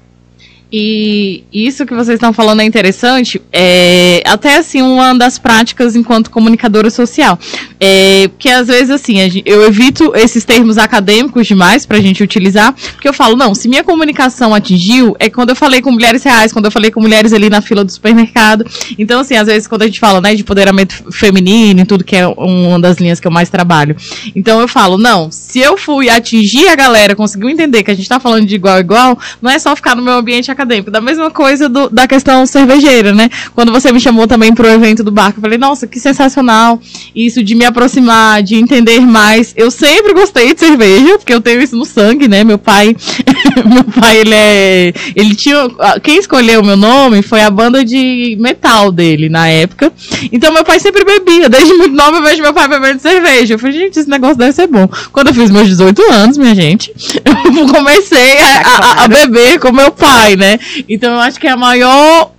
e 0.71 1.43
isso 1.51 1.85
que 1.85 1.93
vocês 1.93 2.15
estão 2.15 2.31
falando 2.31 2.61
é 2.61 2.63
interessante, 2.63 3.41
é 3.51 4.23
até 4.25 4.55
assim 4.55 4.81
uma 4.81 5.13
das 5.13 5.37
práticas 5.37 5.97
enquanto 5.97 6.31
comunicadora 6.31 6.89
social. 6.89 7.37
É, 7.77 8.29
porque 8.29 8.47
às 8.47 8.67
vezes 8.67 8.89
assim, 8.89 9.17
eu 9.45 9.65
evito 9.65 10.13
esses 10.15 10.45
termos 10.45 10.77
acadêmicos 10.77 11.45
demais 11.45 11.85
pra 11.85 11.99
gente 11.99 12.23
utilizar, 12.23 12.73
porque 12.93 13.09
eu 13.09 13.13
falo, 13.13 13.35
não, 13.35 13.53
se 13.53 13.67
minha 13.67 13.83
comunicação 13.83 14.55
atingiu, 14.55 15.13
é 15.19 15.29
quando 15.29 15.49
eu 15.49 15.55
falei 15.57 15.81
com 15.81 15.91
mulheres 15.91 16.23
reais, 16.23 16.53
quando 16.53 16.65
eu 16.65 16.71
falei 16.71 16.89
com 16.89 17.01
mulheres 17.01 17.33
ali 17.33 17.49
na 17.49 17.61
fila 17.61 17.83
do 17.83 17.91
supermercado. 17.91 18.65
Então, 18.97 19.19
assim, 19.19 19.35
às 19.35 19.47
vezes 19.47 19.67
quando 19.67 19.81
a 19.81 19.87
gente 19.87 19.99
fala, 19.99 20.21
né, 20.21 20.33
de 20.33 20.41
empoderamento 20.41 21.03
feminino 21.11 21.81
e 21.81 21.85
tudo, 21.85 22.03
que 22.05 22.15
é 22.15 22.25
uma 22.25 22.79
das 22.79 22.97
linhas 22.97 23.19
que 23.19 23.27
eu 23.27 23.31
mais 23.31 23.49
trabalho. 23.49 23.93
Então 24.33 24.61
eu 24.61 24.69
falo, 24.69 24.97
não, 24.97 25.29
se 25.29 25.59
eu 25.59 25.75
fui 25.75 26.09
atingir 26.09 26.69
a 26.69 26.75
galera, 26.75 27.13
conseguiu 27.13 27.49
entender 27.49 27.83
que 27.83 27.91
a 27.91 27.93
gente 27.93 28.07
tá 28.07 28.21
falando 28.21 28.45
de 28.45 28.55
igual 28.55 28.75
a 28.75 28.79
igual, 28.79 29.19
não 29.41 29.51
é 29.51 29.59
só 29.59 29.75
ficar 29.75 29.97
no 29.97 30.01
meu 30.01 30.13
ambiente 30.13 30.49
acadêmico 30.49 30.60
acadêmico. 30.61 30.91
Da 30.91 31.01
mesma 31.01 31.29
coisa 31.29 31.67
do, 31.67 31.89
da 31.89 32.07
questão 32.07 32.45
cervejeira, 32.45 33.13
né? 33.13 33.29
Quando 33.53 33.71
você 33.71 33.91
me 33.91 33.99
chamou 33.99 34.27
também 34.27 34.53
pro 34.53 34.67
evento 34.67 35.03
do 35.03 35.11
barco, 35.11 35.39
eu 35.39 35.41
falei, 35.41 35.57
nossa, 35.57 35.87
que 35.87 35.99
sensacional 35.99 36.79
isso 37.15 37.43
de 37.43 37.55
me 37.55 37.65
aproximar, 37.65 38.43
de 38.43 38.55
entender 38.55 38.99
mais. 39.01 39.53
Eu 39.57 39.71
sempre 39.71 40.13
gostei 40.13 40.53
de 40.53 40.59
cerveja, 40.59 41.17
porque 41.17 41.33
eu 41.33 41.41
tenho 41.41 41.61
isso 41.61 41.75
no 41.75 41.85
sangue, 41.85 42.27
né? 42.27 42.43
Meu 42.43 42.57
pai, 42.57 42.95
meu 43.65 43.83
pai, 43.83 44.17
ele 44.17 44.33
é. 44.33 44.93
Ele 45.15 45.35
tinha. 45.35 45.67
Quem 46.03 46.17
escolheu 46.17 46.61
o 46.61 46.65
meu 46.65 46.77
nome 46.77 47.21
foi 47.21 47.41
a 47.41 47.49
banda 47.49 47.83
de 47.83 48.37
metal 48.39 48.91
dele 48.91 49.29
na 49.29 49.47
época. 49.47 49.91
Então 50.31 50.53
meu 50.53 50.63
pai 50.63 50.79
sempre 50.79 51.03
bebia. 51.03 51.49
Desde 51.49 51.73
muito 51.73 51.95
novo 51.95 52.17
eu 52.17 52.23
vejo 52.23 52.41
meu 52.41 52.53
pai 52.53 52.67
bebendo 52.67 53.01
cerveja. 53.01 53.55
Eu 53.55 53.59
falei, 53.59 53.77
gente, 53.77 53.99
esse 53.99 54.09
negócio 54.09 54.37
deve 54.37 54.53
ser 54.53 54.67
bom. 54.67 54.87
Quando 55.11 55.27
eu 55.27 55.33
fiz 55.33 55.49
meus 55.49 55.67
18 55.67 56.01
anos, 56.11 56.37
minha 56.37 56.55
gente, 56.55 56.93
eu 57.25 57.67
comecei 57.67 58.37
a, 58.37 58.61
a, 58.61 59.03
a 59.05 59.07
beber 59.07 59.59
com 59.59 59.71
meu 59.71 59.91
pai, 59.91 60.35
né? 60.35 60.50
Então 60.87 61.13
eu 61.13 61.19
acho 61.19 61.39
que 61.39 61.47
é 61.47 61.51
a 61.51 61.57
maior 61.57 62.31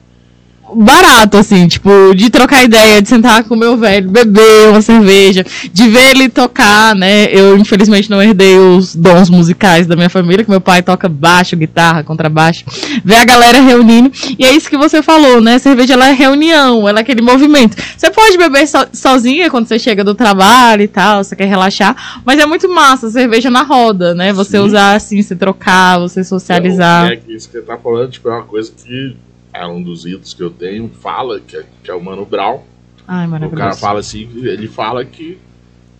barato, 0.75 1.37
assim, 1.37 1.67
tipo, 1.69 2.15
de 2.15 2.31
trocar 2.31 2.65
ideia, 2.65 3.01
de 3.03 3.09
sentar 3.09 3.45
com 3.45 3.55
o 3.55 3.59
meu 3.59 3.77
velho, 3.77 4.11
beber 4.11 4.69
uma 4.71 4.81
cerveja, 4.81 5.45
de 5.73 5.89
ver 5.89 6.11
ele 6.11 6.29
tocar, 6.29 6.95
né? 6.95 7.27
Eu, 7.27 7.57
infelizmente, 7.57 8.11
não 8.11 8.23
herdei 8.23 8.59
os 8.59 8.95
dons 8.95 9.31
musicais 9.31 9.87
da 9.87 9.97
minha 9.97 10.11
família, 10.11 10.45
que 10.45 10.51
meu 10.51 10.61
pai 10.61 10.83
toca 10.83 11.09
baixo, 11.09 11.57
guitarra, 11.57 12.03
contrabaixo, 12.03 12.65
ver 13.05 13.17
a 13.17 13.25
galera 13.25 13.61
reunindo, 13.61 14.11
e 14.39 14.45
é 14.45 14.53
isso 14.53 14.69
que 14.69 14.77
você 14.77 15.03
falou, 15.03 15.41
né? 15.41 15.59
Cerveja, 15.59 15.95
ela 15.95 16.09
é 16.09 16.13
reunião, 16.13 16.89
ela 16.89 17.01
é 17.01 17.03
aquele 17.03 17.23
movimento. 17.23 17.77
Você 17.97 18.11
pode 18.11 18.37
beber 18.37 18.67
so, 18.67 18.79
sozinha 18.93 19.51
quando 19.51 19.67
você 19.67 19.79
chega 19.79 20.03
do 20.05 20.15
trabalho 20.15 20.83
e 20.83 20.89
tal, 20.89 21.23
você 21.23 21.37
quer 21.37 21.47
relaxar, 21.47 22.23
mas 22.25 22.39
é 22.39 22.47
muito 22.47 22.69
massa, 22.69 23.11
cerveja 23.11 23.51
na 23.51 23.63
roda, 23.63 24.15
né? 24.15 24.33
Você 24.33 24.59
Sim. 24.59 24.65
usar 24.65 24.95
assim, 24.95 25.23
se 25.23 25.37
trocar, 25.37 25.99
você 25.99 26.25
socializar. 26.25 27.11
É, 27.11 27.15
é 27.15 27.21
isso 27.29 27.49
que 27.49 27.59
você 27.59 27.63
tá 27.63 27.77
falando, 27.77 28.11
tipo, 28.11 28.29
é 28.29 28.33
uma 28.33 28.45
coisa 28.45 28.73
que 28.73 29.17
é 29.53 29.67
um 29.67 29.83
dos 29.83 30.07
ídolos 30.07 30.33
que 30.35 30.43
eu 30.43 30.51
tenho, 30.51 30.89
fala, 30.89 31.41
que 31.41 31.57
é, 31.57 31.65
que 31.83 31.91
é 31.91 31.95
o 31.95 32.03
Mano 32.03 32.25
Brown. 32.25 32.63
Ai, 33.07 33.27
o 33.27 33.51
cara 33.51 33.75
fala 33.75 34.01
assim, 34.01 34.29
ele 34.37 34.69
fala 34.69 35.05
que, 35.05 35.39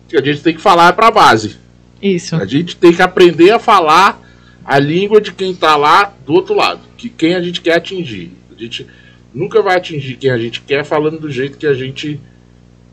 que 0.07 0.17
a 0.17 0.21
gente 0.21 0.41
tem 0.41 0.55
que 0.55 0.61
falar 0.61 0.93
para 0.93 1.11
base. 1.11 1.57
Isso. 2.01 2.35
A 2.35 2.45
gente 2.45 2.75
tem 2.75 2.93
que 2.93 3.01
aprender 3.01 3.51
a 3.51 3.59
falar 3.59 4.21
a 4.65 4.79
língua 4.79 5.21
de 5.21 5.31
quem 5.33 5.53
tá 5.53 5.75
lá 5.75 6.13
do 6.25 6.33
outro 6.33 6.55
lado, 6.55 6.81
que 6.97 7.09
quem 7.09 7.35
a 7.35 7.41
gente 7.41 7.61
quer 7.61 7.77
atingir. 7.77 8.31
A 8.55 8.59
gente 8.59 8.87
nunca 9.33 9.61
vai 9.61 9.77
atingir 9.77 10.15
quem 10.15 10.31
a 10.31 10.37
gente 10.37 10.61
quer 10.61 10.85
falando 10.85 11.19
do 11.19 11.29
jeito 11.29 11.57
que 11.57 11.67
a 11.67 11.73
gente 11.73 12.19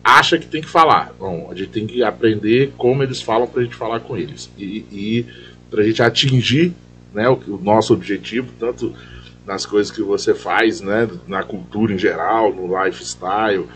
acha 0.03 0.38
que 0.38 0.46
tem 0.46 0.61
que 0.61 0.68
falar. 0.68 1.12
Bom, 1.18 1.49
a 1.51 1.55
gente 1.55 1.70
tem 1.70 1.87
que 1.87 2.03
aprender 2.03 2.73
como 2.77 3.03
eles 3.03 3.23
falam 3.23 3.46
pra 3.46 3.62
gente 3.62 3.77
falar 3.77 4.01
com 4.01 4.16
eles. 4.16 4.51
E, 4.59 4.85
e 4.90 5.27
pra 5.70 5.85
gente 5.85 6.03
atingir 6.03 6.73
né, 7.12 7.29
o, 7.29 7.35
o 7.55 7.61
nosso 7.62 7.92
objetivo, 7.92 8.49
tanto 8.59 8.94
nas 9.50 9.66
coisas 9.66 9.90
que 9.90 10.00
você 10.00 10.32
faz, 10.32 10.80
né? 10.80 11.08
Na 11.26 11.42
cultura 11.42 11.92
em 11.92 11.98
geral, 11.98 12.54
no 12.54 12.68
lifestyle, 12.84 13.66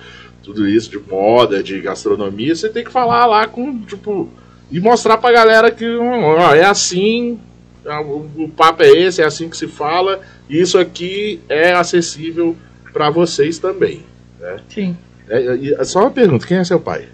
tudo 0.41 0.69
isso 0.69 0.89
de 0.89 1.01
moda, 1.01 1.65
de 1.65 1.81
gastronomia, 1.81 2.55
você 2.55 2.69
tem 2.69 2.85
que 2.85 2.93
falar 2.93 3.27
lá 3.27 3.49
com, 3.49 3.81
tipo, 3.81 4.31
e 4.71 4.79
mostrar 4.79 5.19
pra 5.19 5.33
galera 5.33 5.73
que 5.73 5.85
ó, 5.97 6.55
é 6.55 6.65
assim, 6.65 7.41
é, 7.85 7.99
o 7.99 8.49
papo 8.57 8.85
é 8.85 8.89
esse, 8.89 9.21
é 9.21 9.25
assim 9.25 9.49
que 9.49 9.57
se 9.57 9.67
fala, 9.67 10.21
e 10.49 10.61
isso 10.61 10.79
aqui 10.79 11.41
é 11.49 11.73
acessível 11.73 12.57
para 12.93 13.11
vocês 13.11 13.59
também. 13.59 14.05
Né? 14.39 14.57
Sim. 14.69 14.97
É, 15.29 15.75
é, 15.77 15.85
só 15.85 16.03
uma 16.03 16.11
pergunta, 16.13 16.47
quem 16.47 16.59
é 16.59 16.65
seu 16.65 16.79
pai? 16.79 17.09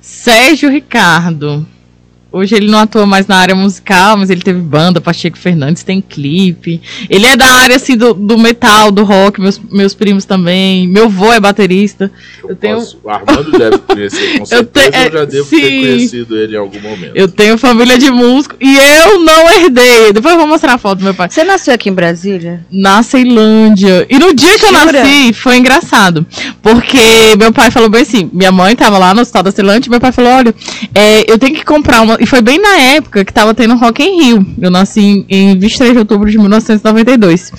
Sérgio 0.00 0.70
Ricardo. 0.70 1.66
Hoje 2.38 2.54
ele 2.54 2.70
não 2.70 2.78
atua 2.78 3.04
mais 3.04 3.26
na 3.26 3.36
área 3.36 3.54
musical, 3.54 4.16
mas 4.16 4.30
ele 4.30 4.42
teve 4.42 4.60
banda, 4.60 5.00
Pacheco 5.00 5.36
Fernandes 5.36 5.82
tem 5.82 6.00
clipe. 6.00 6.80
Ele 7.10 7.26
é 7.26 7.36
da 7.36 7.46
área 7.46 7.74
assim 7.74 7.96
do, 7.96 8.14
do 8.14 8.38
metal, 8.38 8.92
do 8.92 9.02
rock, 9.02 9.40
meus, 9.40 9.58
meus 9.58 9.92
primos 9.92 10.24
também. 10.24 10.86
Meu 10.86 11.06
avô 11.06 11.32
é 11.32 11.40
baterista. 11.40 12.12
Eu, 12.40 12.50
eu 12.50 12.56
tenho... 12.56 12.76
Posso, 12.76 13.00
o 13.02 13.10
Armando 13.10 13.50
deve 13.50 13.78
conhecer, 13.78 14.38
com 14.38 14.46
certeza 14.46 14.86
eu, 14.86 14.92
te... 14.92 15.06
eu 15.06 15.12
já 15.12 15.24
devo 15.24 15.48
Sim. 15.48 15.60
ter 15.60 15.80
conhecido 15.80 16.38
ele 16.38 16.54
em 16.54 16.58
algum 16.58 16.80
momento. 16.80 17.12
Eu 17.16 17.26
tenho 17.26 17.58
família 17.58 17.98
de 17.98 18.08
músico 18.08 18.54
e 18.60 18.76
eu 18.76 19.18
não 19.18 19.50
herdei. 19.50 20.12
Depois 20.12 20.34
eu 20.34 20.38
vou 20.38 20.46
mostrar 20.46 20.74
a 20.74 20.78
foto 20.78 20.98
do 20.98 21.04
meu 21.04 21.14
pai. 21.14 21.28
Você 21.28 21.42
nasceu 21.42 21.74
aqui 21.74 21.88
em 21.88 21.92
Brasília? 21.92 22.64
Na 22.70 23.02
Ceilândia. 23.02 24.06
E 24.08 24.16
no 24.16 24.32
dia 24.32 24.56
que 24.60 24.64
eu 24.64 24.72
nasci, 24.72 25.32
foi 25.32 25.56
engraçado. 25.56 26.24
Porque 26.62 27.34
meu 27.36 27.52
pai 27.52 27.72
falou 27.72 27.88
bem 27.88 28.02
assim, 28.02 28.30
minha 28.32 28.52
mãe 28.52 28.76
tava 28.76 28.96
lá 28.96 29.12
no 29.12 29.22
hospital 29.22 29.42
da 29.42 29.50
Ceilândia, 29.50 29.90
meu 29.90 30.00
pai 30.00 30.12
falou, 30.12 30.32
olha, 30.32 30.54
é, 30.94 31.30
eu 31.30 31.36
tenho 31.36 31.54
que 31.54 31.64
comprar 31.64 32.02
uma 32.02 32.16
e 32.20 32.26
foi 32.28 32.40
bem 32.40 32.58
na 32.58 32.76
época 32.76 33.24
que 33.24 33.32
tava 33.32 33.54
tendo 33.54 33.74
Rock 33.74 34.02
in 34.02 34.22
Rio. 34.22 34.46
Eu 34.60 34.70
nasci 34.70 35.00
em, 35.00 35.26
em 35.28 35.58
23 35.58 35.92
de 35.92 35.98
outubro 35.98 36.30
de 36.30 36.38
1992. 36.38 37.52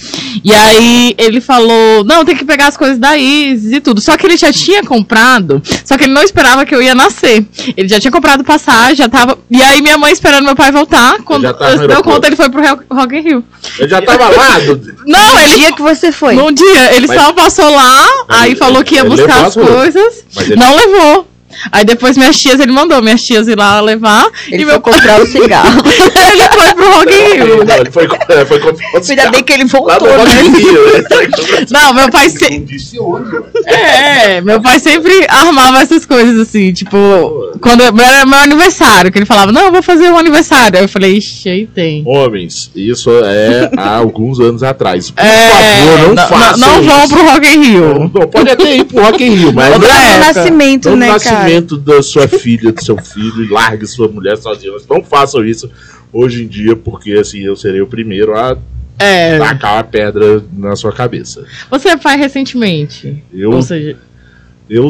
E 0.44 0.54
aí 0.54 1.16
ele 1.18 1.42
falou: 1.42 2.04
Não, 2.04 2.24
tem 2.24 2.36
que 2.36 2.46
pegar 2.46 2.68
as 2.68 2.78
coisas 2.78 2.98
da 2.98 3.18
Isis 3.18 3.74
e 3.74 3.82
tudo. 3.82 4.00
Só 4.02 4.16
que 4.16 4.26
ele 4.26 4.38
já 4.38 4.52
tinha 4.54 4.84
comprado, 4.84 5.62
só 5.84 5.98
que 5.98 6.04
ele 6.06 6.14
não 6.14 6.22
esperava 6.22 6.66
que 6.66 6.74
eu 6.74 6.82
ia 6.82 6.94
nascer. 6.94 7.46
Ele 7.76 7.88
já 7.88 8.00
tinha 8.00 8.12
comprado 8.12 8.44
passagem, 8.44 8.96
já 8.96 9.10
tava. 9.10 9.38
E 9.50 9.62
aí 9.62 9.82
minha 9.82 9.98
mãe 9.98 10.12
esperando 10.12 10.46
meu 10.46 10.56
pai 10.56 10.72
voltar. 10.72 11.18
Quando 11.24 11.46
eu 11.46 11.88
deu 11.88 12.04
conta, 12.04 12.28
ele 12.28 12.36
foi 12.36 12.50
pro 12.50 12.62
Rock 12.92 13.16
in 13.16 13.22
Rio. 13.22 13.44
Ele 13.78 13.90
já 13.90 14.02
tava 14.02 14.30
lá? 14.30 14.60
Do... 14.60 14.96
Não, 15.06 15.40
ele. 15.40 15.56
dia 15.56 15.74
que 15.74 15.82
você 15.82 16.12
foi? 16.12 16.36
Num 16.36 16.52
dia. 16.52 16.96
Ele 16.96 17.08
Mas... 17.08 17.20
só 17.20 17.34
passou 17.34 17.70
lá, 17.70 18.06
aí 18.28 18.56
falou 18.56 18.84
que 18.84 18.96
ia 18.96 19.04
buscar 19.04 19.46
as 19.46 19.56
coisas. 19.56 20.26
Ele... 20.38 20.56
Não 20.56 20.76
levou. 20.76 21.28
Aí 21.72 21.84
depois 21.84 22.18
minhas 22.18 22.38
tias, 22.38 22.60
ele 22.60 22.72
mandou 22.72 23.02
minhas 23.02 23.24
tias 23.24 23.48
ir 23.48 23.58
lá 23.58 23.80
levar. 23.82 24.28
Ele 24.48 24.64
e 24.64 24.66
meu 24.66 24.80
comprar 24.82 25.22
o 25.22 25.26
cigarro. 25.26 25.82
ele 25.86 26.44
foi 26.44 26.74
pro 26.76 26.92
Rock 26.92 27.14
in 27.14 27.34
Rio. 27.34 27.66
Não, 27.66 27.76
ele 27.76 27.92
foi, 27.92 28.08
é, 28.30 28.46
foi 28.46 28.60
comprar 28.60 28.88
o 28.94 29.10
Ainda 29.10 29.32
bem 29.32 29.44
que 29.44 29.54
ele 29.54 29.66
voltou, 29.66 30.08
né? 30.08 30.26
né? 30.26 31.66
Não, 31.70 31.94
meu 31.94 32.10
pai 32.10 32.30
sempre... 32.30 32.78
É, 33.66 34.38
é, 34.38 34.42
meu 34.42 34.62
pai 34.62 34.80
sempre 34.80 35.26
armava 35.28 35.82
essas 35.82 36.06
coisas 36.06 36.40
assim, 36.40 36.72
tipo... 36.74 37.58
Quando 37.62 37.82
era 37.82 38.26
meu 38.26 38.40
aniversário, 38.40 39.12
que 39.12 39.18
ele 39.18 39.26
falava, 39.26 39.52
não, 39.52 39.66
eu 39.66 39.72
vou 39.72 39.84
fazer 39.84 40.10
um 40.10 40.18
aniversário. 40.18 40.78
Aí 40.78 40.86
eu 40.86 40.90
falei, 40.90 41.18
ixi, 41.18 41.50
aí 41.50 41.68
tem. 41.68 42.04
Homens, 42.06 42.72
isso 42.76 43.10
é 43.24 43.70
há 43.78 43.96
alguns 43.96 44.40
anos 44.40 44.64
atrás. 44.64 45.12
Por 45.12 45.24
é, 45.24 45.86
favor, 45.86 46.08
não, 46.08 46.16
não 46.16 46.28
façam 46.28 46.58
Não, 46.58 46.82
não 46.82 46.84
vão 46.84 47.10
pro 47.10 47.32
Rock 47.32 47.48
in 47.48 47.62
Rio. 47.64 48.00
Não, 48.00 48.10
pode 48.10 48.50
até 48.50 48.76
ir 48.76 48.84
pro 48.86 49.04
Rock 49.04 49.24
in 49.24 49.36
Rio, 49.36 49.54
mas... 49.54 49.76
É, 49.84 50.20
nascimento, 50.20 50.96
né, 50.96 51.20
cara? 51.20 51.49
Nascimento 51.50 51.78
da 51.78 52.02
sua 52.02 52.28
filha, 52.28 52.72
do 52.72 52.84
seu 52.84 52.98
filho, 52.98 53.44
e 53.44 53.50
largue 53.50 53.88
sua 53.88 54.08
mulher 54.08 54.38
sozinha. 54.38 54.74
Não 54.90 55.04
façam 55.04 55.44
isso 55.44 55.70
hoje 56.14 56.44
em 56.44 56.48
dia, 56.48 56.76
porque 56.76 57.14
assim 57.14 57.40
eu 57.40 57.56
serei 57.56 57.82
o 57.82 57.88
primeiro 57.88 58.38
a 58.38 58.58
é. 58.98 59.38
tacar 59.38 59.78
uma 59.78 59.84
pedra 59.84 60.44
na 60.54 60.76
sua 60.76 60.92
cabeça. 60.92 61.46
Você 61.70 61.90
é 61.90 61.98
pai 61.98 62.18
recentemente? 62.18 63.24
Eu, 63.34 63.52
Ou 63.52 63.62
seja... 63.62 63.98
eu 64.70 64.88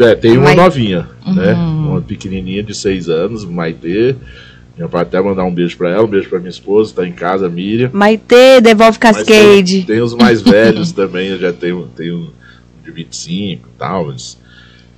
é, 0.00 0.14
tenho 0.14 0.40
uma 0.40 0.54
novinha, 0.54 1.08
uhum. 1.26 1.34
né? 1.34 1.54
Uma 1.54 2.00
pequenininha 2.00 2.62
de 2.62 2.74
seis 2.74 3.08
anos, 3.08 3.44
Maitê. 3.44 4.16
Minha 4.76 4.88
pai 4.88 5.02
até 5.02 5.20
mandar 5.20 5.44
um 5.44 5.54
beijo 5.54 5.76
pra 5.76 5.90
ela, 5.90 6.02
um 6.02 6.08
beijo 6.08 6.28
pra 6.28 6.40
minha 6.40 6.50
esposa, 6.50 6.92
tá 6.96 7.06
em 7.06 7.12
casa, 7.12 7.48
Miriam. 7.48 7.90
Maitê, 7.92 8.60
devolve 8.60 8.98
Cascade. 8.98 9.72
Tem, 9.72 9.82
tem, 9.84 10.00
os 10.00 10.14
mais 10.14 10.42
velhos 10.42 10.90
também, 10.92 11.28
eu 11.28 11.38
já 11.38 11.52
tenho, 11.52 11.88
tenho 11.94 12.32
de 12.84 12.90
25 12.90 13.68
e 13.68 13.78
tal, 13.78 14.08
mas 14.08 14.36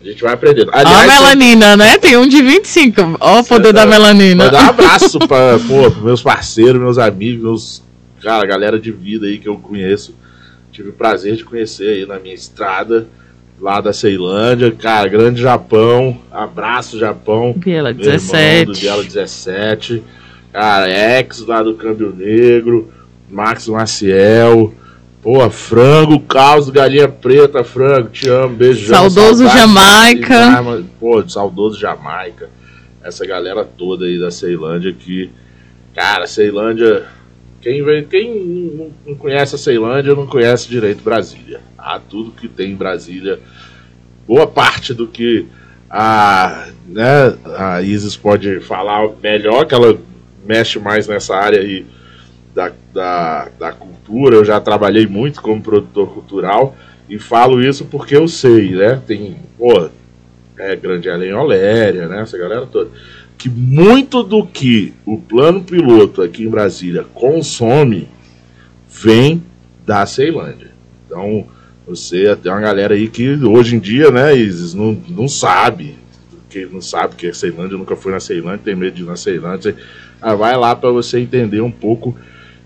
a 0.07 0.13
gente 0.13 0.23
vai 0.23 0.35
aprendendo. 0.35 0.71
Aliás, 0.73 1.11
a 1.11 1.15
melanina, 1.15 1.77
né? 1.77 1.99
Tem 1.99 2.17
um 2.17 2.29
de 2.29 2.41
25. 2.41 3.17
Ó, 3.21 3.41
o 3.41 3.45
poder 3.45 3.73
da 3.73 3.85
melanina. 3.85 4.45
Vou 4.45 4.53
dar 4.53 4.65
um 4.65 4.69
abraço 4.71 5.19
para 5.19 5.59
meus 6.03 6.23
parceiros, 6.23 6.81
meus 6.81 6.99
amigos, 6.99 7.43
meus. 7.43 7.83
Cara, 8.23 8.47
galera 8.47 8.79
de 8.79 8.93
vida 8.93 9.27
aí 9.27 9.39
que 9.39 9.49
eu 9.49 9.57
conheço. 9.57 10.15
Tive 10.71 10.91
o 10.91 10.93
prazer 10.93 11.37
de 11.37 11.45
conhecer 11.45 11.89
aí 11.89 12.07
na 12.07 12.19
minha 12.19 12.35
estrada, 12.35 13.09
lá 13.61 13.81
da 13.81 13.93
Ceilândia. 13.93 14.71
Cara, 14.71 15.09
grande 15.09 15.41
Japão. 15.41 16.21
Abraço, 16.31 16.99
Japão. 16.99 17.55
Biela 17.57 17.93
17. 17.93 18.61
Irmão 18.61 18.75
Biela 18.75 19.03
17. 19.03 20.03
Cara, 20.53 21.19
ex 21.19 21.41
lá 21.47 21.63
do 21.63 21.75
Câmbio 21.75 22.15
Negro. 22.17 22.93
Max 23.29 23.67
Maciel. 23.67 24.73
Pô, 25.27 25.51
frango, 25.51 26.21
caos, 26.21 26.71
galinha 26.71 27.09
preta, 27.09 27.65
frango, 27.65 28.11
te 28.11 28.29
amo, 28.29 28.55
beijão. 28.55 29.11
Saudoso 29.11 29.43
Jamaica. 29.49 30.63
Pô, 31.01 31.29
saudoso 31.29 31.81
Jamaica. 31.81 32.49
Essa 33.03 33.27
galera 33.27 33.65
toda 33.65 34.05
aí 34.05 34.21
da 34.21 34.31
Ceilândia 34.31 34.93
que. 34.93 35.29
Cara, 35.97 36.29
Ceilândia. 36.29 37.07
Quem, 37.61 37.83
vem, 37.83 38.05
quem 38.05 38.93
não 39.05 39.17
conhece 39.17 39.57
a 39.57 39.59
Ceilândia 39.59 40.15
não 40.15 40.29
conhece 40.29 40.69
direito 40.69 41.03
Brasília. 41.03 41.61
Ah, 41.77 41.99
tudo 41.99 42.31
que 42.31 42.47
tem 42.47 42.71
em 42.71 42.77
Brasília. 42.77 43.41
Boa 44.29 44.47
parte 44.47 44.95
do 44.95 45.09
que 45.09 45.45
a, 45.91 46.69
né, 46.87 47.37
a 47.57 47.83
Isis 47.83 48.17
pode 48.17 48.61
falar 48.61 49.09
melhor, 49.21 49.67
que 49.67 49.75
ela 49.75 49.99
mexe 50.47 50.79
mais 50.79 51.09
nessa 51.09 51.35
área 51.35 51.61
aí 51.61 51.85
da, 52.57 52.73
da, 52.95 53.49
da 53.59 53.73
cultura. 53.73 54.37
Eu 54.37 54.45
já 54.45 54.59
trabalhei 54.59 55.07
muito 55.07 55.43
como 55.43 55.61
produtor 55.61 56.09
cultural 56.09 56.75
e 57.07 57.19
falo 57.19 57.63
isso 57.63 57.85
porque 57.85 58.17
eu 58.17 58.27
sei, 58.27 58.71
né? 58.71 59.01
Tem, 59.07 59.37
pô, 59.59 59.91
é 60.59 60.75
Grande 60.75 61.11
Além 61.11 61.35
Oléria, 61.35 62.09
né? 62.09 62.23
Essa 62.23 62.39
galera 62.39 62.65
toda. 62.65 62.91
Que 63.37 63.51
muito 63.51 64.23
do 64.23 64.47
que 64.47 64.95
o 65.05 65.19
plano 65.19 65.63
piloto 65.63 66.23
aqui 66.23 66.45
em 66.45 66.49
Brasília 66.49 67.05
consome 67.13 68.09
vem 68.89 69.43
da 69.85 70.07
Ceilândia. 70.07 70.71
Então, 71.05 71.47
você 71.87 72.35
tem 72.37 72.51
uma 72.51 72.61
galera 72.63 72.95
aí 72.95 73.07
que 73.07 73.35
hoje 73.45 73.77
em 73.77 73.79
dia, 73.79 74.11
né, 74.11 74.35
Isis, 74.35 74.73
não, 74.73 74.99
não 75.11 75.29
sabe. 75.29 75.99
Que 76.49 76.65
não 76.65 76.81
sabe 76.81 77.17
que 77.17 77.27
é 77.27 77.35
Ceilândia, 77.35 77.77
nunca 77.77 77.95
foi 77.95 78.13
na 78.13 78.19
Ceilândia, 78.19 78.63
tem 78.65 78.75
medo 78.75 78.97
de 78.97 79.03
ir 79.03 79.07
na 79.07 79.17
Ceilândia. 79.17 79.77
Ah, 80.23 80.35
vai 80.35 80.57
lá 80.57 80.75
para 80.75 80.91
você 80.91 81.21
entender 81.21 81.61
um 81.61 81.71
pouco 81.71 82.17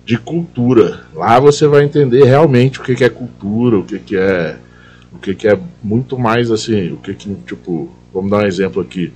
de 0.05 0.19
cultura. 0.19 1.05
Lá 1.15 1.39
você 1.39 1.67
vai 1.67 1.85
entender 1.85 2.25
realmente 2.25 2.81
o 2.81 2.83
que, 2.83 2.95
que 2.95 3.05
é 3.05 3.09
cultura, 3.09 3.79
o 3.79 3.85
que, 3.85 3.99
que 3.99 4.17
é 4.17 4.59
o 5.13 5.19
que, 5.19 5.35
que 5.35 5.49
é 5.49 5.59
muito 5.83 6.19
mais 6.19 6.51
assim, 6.51 6.93
o 6.93 6.97
que 6.97 7.15
que 7.15 7.35
tipo, 7.47 7.91
vamos 8.13 8.31
dar 8.31 8.45
um 8.45 8.47
exemplo 8.47 8.81
aqui, 8.81 9.13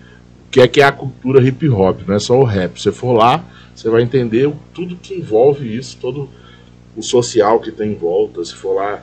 o 0.49 0.51
que 0.51 0.61
é 0.61 0.69
que 0.69 0.81
é 0.81 0.85
a 0.85 0.93
cultura 0.93 1.43
hip 1.43 1.69
hop, 1.69 2.01
não 2.07 2.15
é 2.15 2.19
só 2.19 2.39
o 2.39 2.45
rap. 2.45 2.81
Você 2.81 2.93
for 2.93 3.13
lá, 3.13 3.45
você 3.75 3.89
vai 3.89 4.03
entender 4.03 4.53
tudo 4.73 4.97
que 4.97 5.15
envolve 5.15 5.77
isso, 5.77 5.97
todo 6.01 6.29
o 6.97 7.03
social 7.03 7.61
que 7.61 7.71
tem 7.71 7.93
em 7.93 7.97
volta. 7.97 8.45
Se 8.45 8.55
for 8.55 8.75
lá 8.75 9.03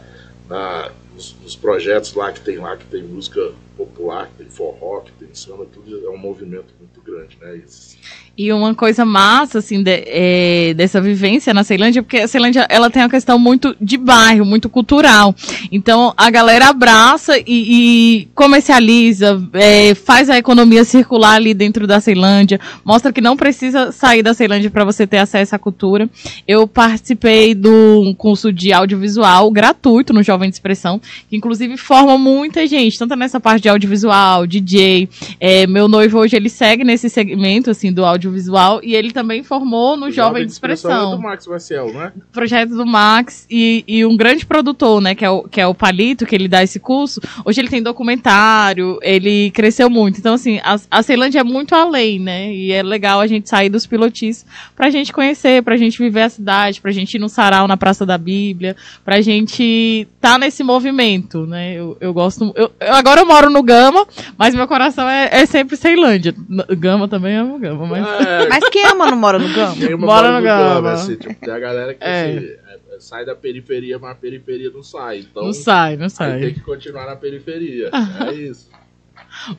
na, 0.50 0.91
nos, 1.13 1.36
nos 1.41 1.56
projetos 1.56 2.13
lá 2.13 2.32
que 2.32 2.41
tem 2.41 2.58
lá, 2.58 2.76
que 2.78 2.86
tem 2.86 3.04
música 3.04 3.52
popular, 3.76 4.30
tem 4.38 4.48
forró, 4.50 5.02
que 5.02 5.12
tem 5.14 5.30
samba, 5.34 5.66
tudo 5.72 6.06
é 6.06 6.10
um 6.10 6.18
movimento 6.18 6.74
muito 6.80 7.02
grande, 7.02 7.38
né? 7.42 7.58
Isso. 7.58 7.98
E 8.38 8.52
uma 8.52 8.74
coisa 8.74 9.04
massa, 9.04 9.60
assim, 9.60 9.84
de, 9.84 10.04
é, 10.08 10.74
dessa 10.74 11.02
vivência 11.02 11.54
na 11.54 11.66
Ceilândia, 11.66 12.02
porque 12.02 12.18
a 12.18 12.28
Ceilândia, 12.28 12.66
ela 12.70 12.90
tem 12.90 13.02
uma 13.04 13.10
questão 13.10 13.38
muito 13.38 13.76
de 13.80 13.98
bairro, 13.98 14.46
muito 14.46 14.70
cultural. 14.70 15.36
Então, 15.70 16.14
a 16.16 16.30
galera 16.30 16.70
abraça 16.70 17.38
e, 17.38 17.44
e 17.46 18.28
comercializa, 18.34 19.42
é, 19.54 19.94
faz 19.94 20.30
a 20.30 20.38
economia 20.38 20.86
circular 20.86 21.36
ali 21.36 21.54
dentro 21.54 21.86
da 21.86 22.00
Ceilândia, 22.00 22.60
mostra 22.86 23.12
que 23.12 23.20
não 23.20 23.36
precisa 23.36 23.92
sair 23.92 24.24
da 24.24 24.34
Ceilândia 24.34 24.72
para 24.72 24.86
você 24.86 25.06
ter 25.06 25.18
acesso 25.18 25.54
à 25.54 25.60
cultura. 25.60 26.10
Eu 26.48 26.66
participei 26.68 27.54
do 27.54 28.16
curso 28.18 28.52
de 28.52 28.72
audiovisual 28.72 29.52
gratuito 29.52 30.14
no 30.14 30.24
Jovem 30.24 30.50
de 30.50 30.56
Expressão, 30.56 31.02
que 31.30 31.36
inclusive 31.36 31.76
forma 31.76 32.18
muita 32.18 32.66
gente, 32.66 32.98
tanto 32.98 33.16
nessa 33.16 33.42
parte 33.42 33.61
de 33.62 33.69
audiovisual, 33.69 34.45
DJ. 34.45 35.08
É, 35.39 35.65
meu 35.67 35.88
noivo 35.88 36.19
hoje, 36.19 36.36
ele 36.36 36.50
segue 36.50 36.84
nesse 36.84 37.10
segmento, 37.10 37.69
assim, 37.69 37.93
do 37.93 38.04
audiovisual 38.04 38.82
e 38.84 38.95
ele 38.95 39.12
também 39.12 39.43
formou 39.43 39.95
no 39.95 40.08
o 40.08 40.12
Jovem 40.12 40.45
de 40.45 40.52
Expressão. 40.52 40.91
Expressão 40.91 41.13
é 41.13 41.15
do 41.15 41.21
Max 41.21 41.47
Marcel, 41.47 41.93
não 41.93 42.02
é? 42.02 42.13
Projeto 42.32 42.76
do 42.76 42.86
Max 42.86 43.45
e, 43.50 43.84
e 43.88 44.06
um 44.06 44.17
grande 44.17 44.45
produtor, 44.45 45.02
né, 45.02 45.15
que 45.15 45.24
é, 45.24 45.30
o, 45.30 45.43
que 45.43 45.62
é 45.62 45.67
o 45.67 45.74
Palito, 45.74 46.26
que 46.26 46.36
ele 46.36 46.47
dá 46.47 46.63
esse 46.63 46.80
curso. 46.80 47.21
Hoje 47.45 47.62
ele 47.62 47.69
tem 47.69 47.82
documentário, 47.82 49.00
ele 49.02 49.52
cresceu 49.52 49.89
muito. 49.89 50.19
Então, 50.19 50.34
assim, 50.34 50.60
a, 50.63 50.80
a 50.89 51.04
Ceilândia 51.04 51.39
é 51.39 51.43
muito 51.43 51.76
além, 51.76 52.19
né? 52.19 52.54
E 52.54 52.71
é 52.71 52.82
legal 52.82 53.19
a 53.19 53.28
gente 53.28 53.50
sair 53.50 53.69
dos 53.69 53.86
pilotis 53.86 54.45
pra 54.76 54.89
gente 54.89 55.13
conhecer, 55.13 55.62
pra 55.63 55.78
gente 55.78 56.00
viver 56.00 56.24
a 56.24 56.30
cidade, 56.30 56.82
pra 56.82 56.91
gente 56.91 57.15
ir 57.15 57.19
no 57.19 57.30
sarau 57.30 57.67
na 57.67 57.78
Praça 57.78 58.06
da 58.06 58.17
Bíblia, 58.17 58.76
pra 59.04 59.21
gente 59.21 60.08
tá 60.19 60.38
nesse 60.38 60.63
movimento, 60.63 61.45
né? 61.45 61.74
Eu, 61.74 61.97
eu 62.00 62.13
gosto. 62.13 62.52
Eu, 62.56 62.71
eu 62.80 62.93
agora 62.93 63.21
eu 63.21 63.26
moro 63.26 63.50
no 63.52 63.62
Gama, 63.62 64.08
mas 64.38 64.56
meu 64.56 64.68
coração 64.68 65.08
é, 65.08 65.30
é 65.32 65.46
sempre 65.46 65.76
Ceilândia. 65.76 66.34
Gama 66.78 67.08
também 67.08 67.36
amo 67.36 67.60
Gama, 67.60 67.86
mas. 67.86 68.26
É. 68.26 68.48
Mas 68.50 68.70
quem 68.70 68.86
ama 68.86 69.06
não 69.08 69.18
mora 69.18 69.38
no 69.38 69.54
Gama? 69.54 69.76
Quem 69.76 69.94
ama 69.94 70.06
mora, 70.06 70.32
no, 70.32 70.42
Gama. 70.42 70.74
Gama 70.76 70.92
assim, 70.94 71.16
tipo, 71.16 71.36
tem 71.36 71.54
a 71.54 71.60
galera 71.60 71.94
que 71.94 72.04
é. 72.04 72.38
assim, 72.38 72.46
é, 72.48 73.00
sai 73.00 73.26
da 73.26 73.36
periferia, 73.36 74.00
mas 74.00 74.12
a 74.12 74.16
periferia 74.16 74.72
não 74.72 74.84
sai. 74.84 75.20
Então, 75.20 75.44
não 75.44 75.54
sai, 75.54 75.98
não 75.98 76.10
sai. 76.10 76.40
tem 76.40 76.54
que 76.54 76.62
continuar 76.62 77.06
na 77.06 77.16
periferia. 77.16 77.90
é 78.28 78.34
isso. 78.34 78.70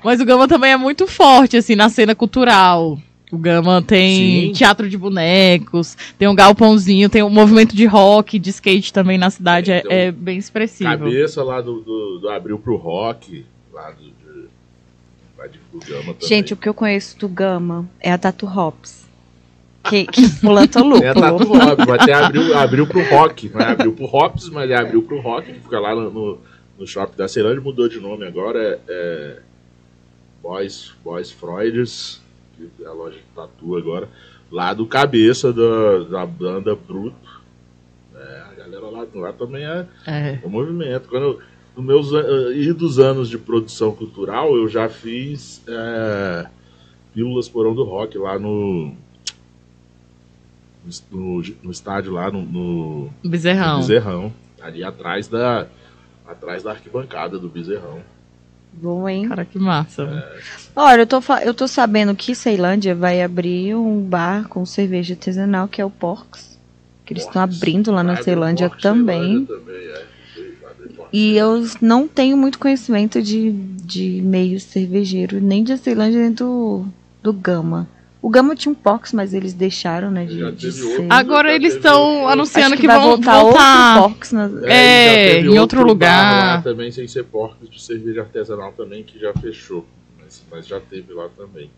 Mas 0.02 0.20
o 0.20 0.24
Gama 0.24 0.48
também 0.48 0.72
é 0.72 0.76
muito 0.76 1.07
forte, 1.07 1.57
assim, 1.57 1.74
na 1.74 1.88
cena 1.88 2.14
cultural. 2.14 2.98
O 3.33 3.38
Gama 3.38 3.81
tem 3.81 4.48
Sim. 4.48 4.52
teatro 4.52 4.90
de 4.90 4.98
bonecos, 4.98 5.96
tem 6.18 6.28
um 6.28 6.35
galpãozinho, 6.35 7.09
tem 7.09 7.22
um 7.22 7.31
movimento 7.31 7.74
de 7.74 7.87
rock, 7.87 8.38
de 8.38 8.50
skate 8.50 8.92
também 8.92 9.16
na 9.16 9.31
cidade, 9.31 9.72
é, 9.72 9.83
é, 9.88 10.05
é 10.05 10.12
bem 10.12 10.37
expressivo. 10.37 10.90
Cabeça 10.90 11.42
lá 11.42 11.62
do, 11.62 11.81
do, 11.81 12.18
do 12.18 12.28
Abril 12.28 12.59
pro 12.59 12.76
Rock, 12.76 13.46
lá 13.72 13.90
do, 13.90 14.12
Gama 15.87 16.14
Gente, 16.20 16.52
o 16.52 16.56
que 16.56 16.68
eu 16.68 16.74
conheço 16.74 17.18
do 17.18 17.28
Gama 17.28 17.88
é 17.98 18.12
a 18.12 18.18
Tatu 18.18 18.46
Hops. 18.46 19.08
Que, 19.88 20.06
que 20.06 20.28
planta 20.40 20.80
lúpulo. 20.80 21.02
É 21.02 21.08
a 21.08 21.14
Tatu 21.14 21.52
Hops, 21.52 21.87
mas 21.87 22.00
até 22.00 22.12
abriu, 22.12 22.56
abriu 22.56 22.87
pro 22.87 23.02
rock. 23.08 23.48
Não 23.48 23.61
é 23.61 23.72
abriu 23.72 23.92
pro 23.92 24.04
Hops, 24.04 24.48
mas 24.50 24.70
é 24.70 24.76
abriu 24.76 25.02
pro 25.02 25.20
rock, 25.20 25.52
que 25.52 25.61
fica 25.61 25.80
lá 25.80 25.94
no, 25.94 26.38
no, 26.78 26.87
shopping 26.87 27.16
da 27.16 27.26
Ceilândia, 27.26 27.61
mudou 27.61 27.88
de 27.88 27.98
nome 27.98 28.24
agora, 28.26 28.61
é, 28.61 28.78
é 28.88 29.38
Boys, 30.40 30.92
Boys 31.02 31.32
Freuders, 31.32 32.20
que 32.56 32.70
é 32.85 32.87
a 32.87 32.92
loja 32.92 33.16
de 33.16 33.24
tatu 33.35 33.76
agora, 33.76 34.08
lá 34.50 34.72
do 34.72 34.87
cabeça 34.87 35.52
da, 35.52 35.98
da 36.11 36.26
banda 36.26 36.76
Bruto. 36.76 37.42
É, 38.14 38.42
a 38.50 38.54
galera 38.54 38.87
lá, 38.87 39.06
lá 39.14 39.32
também 39.32 39.64
é, 39.64 39.87
é. 40.06 40.38
o 40.44 40.48
movimento. 40.48 41.08
Quando 41.08 41.40
nos 41.76 41.85
meus 41.85 42.12
uh, 42.12 42.74
dos 42.74 42.98
anos 42.98 43.28
de 43.28 43.38
produção 43.38 43.92
cultural, 43.92 44.56
eu 44.56 44.68
já 44.68 44.88
fiz 44.88 45.62
é, 45.66 46.46
Pílulas 47.14 47.48
Porão 47.48 47.74
do 47.74 47.85
Rock 47.85 48.16
lá 48.18 48.38
no, 48.38 48.94
no, 51.11 51.42
no 51.62 51.70
estádio 51.70 52.12
lá 52.12 52.30
no, 52.30 52.42
no 52.42 53.11
Bezerrão. 53.24 53.74
No 53.74 53.80
Bezerrão. 53.80 54.32
Ali 54.61 54.85
atrás 54.85 55.28
da, 55.28 55.66
atrás 56.26 56.62
da 56.62 56.70
arquibancada 56.70 57.38
do 57.38 57.48
Bezerrão. 57.48 58.00
Bom, 58.72 59.06
hein? 59.06 59.28
Cara, 59.28 59.44
que 59.44 59.58
massa. 59.58 60.02
É. 60.02 60.40
Olha, 60.74 61.02
eu 61.02 61.06
tô, 61.06 61.20
eu 61.42 61.52
tô 61.52 61.68
sabendo 61.68 62.14
que 62.14 62.35
Ceilândia 62.35 62.94
vai 62.94 63.22
abrir 63.22 63.74
um 63.74 64.00
bar 64.00 64.48
com 64.48 64.64
cerveja 64.64 65.12
artesanal, 65.12 65.68
que 65.68 65.80
é 65.80 65.85
o 65.85 65.90
Porks. 65.90 66.58
Que 67.04 67.12
eles 67.12 67.24
estão 67.24 67.42
abrindo 67.42 67.90
lá 67.90 68.02
na 68.02 68.16
Ceilândia 68.22 68.70
também. 68.70 69.44
também 69.44 69.76
é. 69.76 70.06
E 71.12 71.37
eu 71.37 71.64
não 71.81 72.09
tenho 72.09 72.37
muito 72.37 72.59
conhecimento 72.59 73.21
de, 73.21 73.53
de 73.53 74.21
meio 74.23 74.59
cervejeiro, 74.59 75.40
nem 75.40 75.62
de 75.62 75.77
Ceilândia, 75.77 76.21
nem 76.21 76.33
do, 76.33 76.87
do 77.23 77.33
Gama. 77.33 77.88
O 78.23 78.31
Gama 78.31 78.55
tinha 78.55 78.71
um 78.71 78.75
Pox, 78.75 79.12
mas 79.12 79.35
eles 79.35 79.53
deixaram, 79.53 80.09
né, 80.09 80.25
de, 80.25 80.53
de 80.53 80.71
ser. 80.71 81.07
Agora 81.11 81.53
eles 81.53 81.75
estão 81.75 82.29
anunciando 82.29 82.77
que, 82.77 82.83
que, 82.83 82.87
vão 82.87 83.03
voltar, 83.03 83.40
voltar 83.40 83.97
outro 83.97 84.14
Pox 84.14 84.33
na... 84.33 84.51
é, 84.64 84.75
é 84.75 85.40
em 85.40 85.49
outro, 85.49 85.61
outro 85.61 85.83
lugar. 85.83 86.62
também 86.62 86.92
sem 86.92 87.09
ser 87.09 87.25
Pox 87.25 87.57
de 87.68 87.83
cerveja 87.83 88.21
artesanal 88.21 88.73
também 88.73 89.03
que 89.03 89.18
já 89.18 89.33
fechou, 89.35 89.85
mas, 90.21 90.45
mas 90.51 90.66
já 90.68 90.79
teve 90.79 91.12
lá 91.12 91.29
também. 91.37 91.68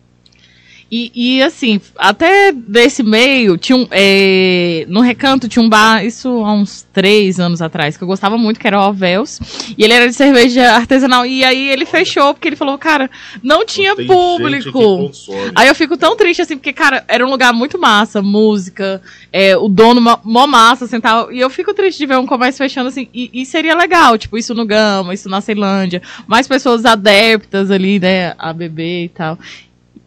E, 0.90 1.10
e, 1.14 1.42
assim, 1.42 1.80
até 1.96 2.52
desse 2.52 3.02
meio, 3.02 3.56
tinha 3.56 3.76
um, 3.76 3.86
é, 3.90 4.84
no 4.88 5.00
recanto 5.00 5.48
tinha 5.48 5.64
um 5.64 5.68
bar, 5.68 6.04
isso 6.04 6.28
há 6.44 6.52
uns 6.52 6.86
três 6.92 7.40
anos 7.40 7.60
atrás, 7.60 7.96
que 7.96 8.04
eu 8.04 8.08
gostava 8.08 8.38
muito, 8.38 8.60
que 8.60 8.66
era 8.66 8.78
o 8.78 8.88
Ovels. 8.88 9.40
E 9.76 9.82
ele 9.82 9.92
era 9.92 10.06
de 10.06 10.14
cerveja 10.14 10.72
artesanal. 10.72 11.26
E 11.26 11.44
aí 11.44 11.68
ele 11.68 11.86
fechou, 11.86 12.34
porque 12.34 12.48
ele 12.48 12.56
falou, 12.56 12.78
cara, 12.78 13.10
não 13.42 13.64
tinha 13.64 13.94
não 13.94 14.06
público. 14.06 15.10
Aí 15.54 15.68
eu 15.68 15.74
fico 15.74 15.96
tão 15.96 16.16
triste, 16.16 16.42
assim, 16.42 16.56
porque, 16.56 16.72
cara, 16.72 17.04
era 17.08 17.26
um 17.26 17.30
lugar 17.30 17.52
muito 17.52 17.78
massa, 17.78 18.22
música, 18.22 19.02
é, 19.32 19.56
o 19.56 19.68
dono 19.68 20.00
mó 20.00 20.46
massa, 20.46 20.84
assim, 20.84 21.00
tal. 21.00 21.32
E 21.32 21.40
eu 21.40 21.50
fico 21.50 21.74
triste 21.74 21.98
de 21.98 22.06
ver 22.06 22.18
um 22.18 22.26
comércio 22.26 22.58
fechando, 22.58 22.88
assim. 22.88 23.08
E, 23.12 23.30
e 23.32 23.46
seria 23.46 23.74
legal, 23.74 24.16
tipo, 24.16 24.38
isso 24.38 24.54
no 24.54 24.64
Gama, 24.64 25.14
isso 25.14 25.28
na 25.28 25.40
Ceilândia. 25.40 26.02
Mais 26.26 26.46
pessoas 26.46 26.84
adeptas 26.84 27.70
ali, 27.70 27.98
né, 27.98 28.34
a 28.38 28.52
beber 28.52 29.04
e 29.04 29.08
tal. 29.08 29.38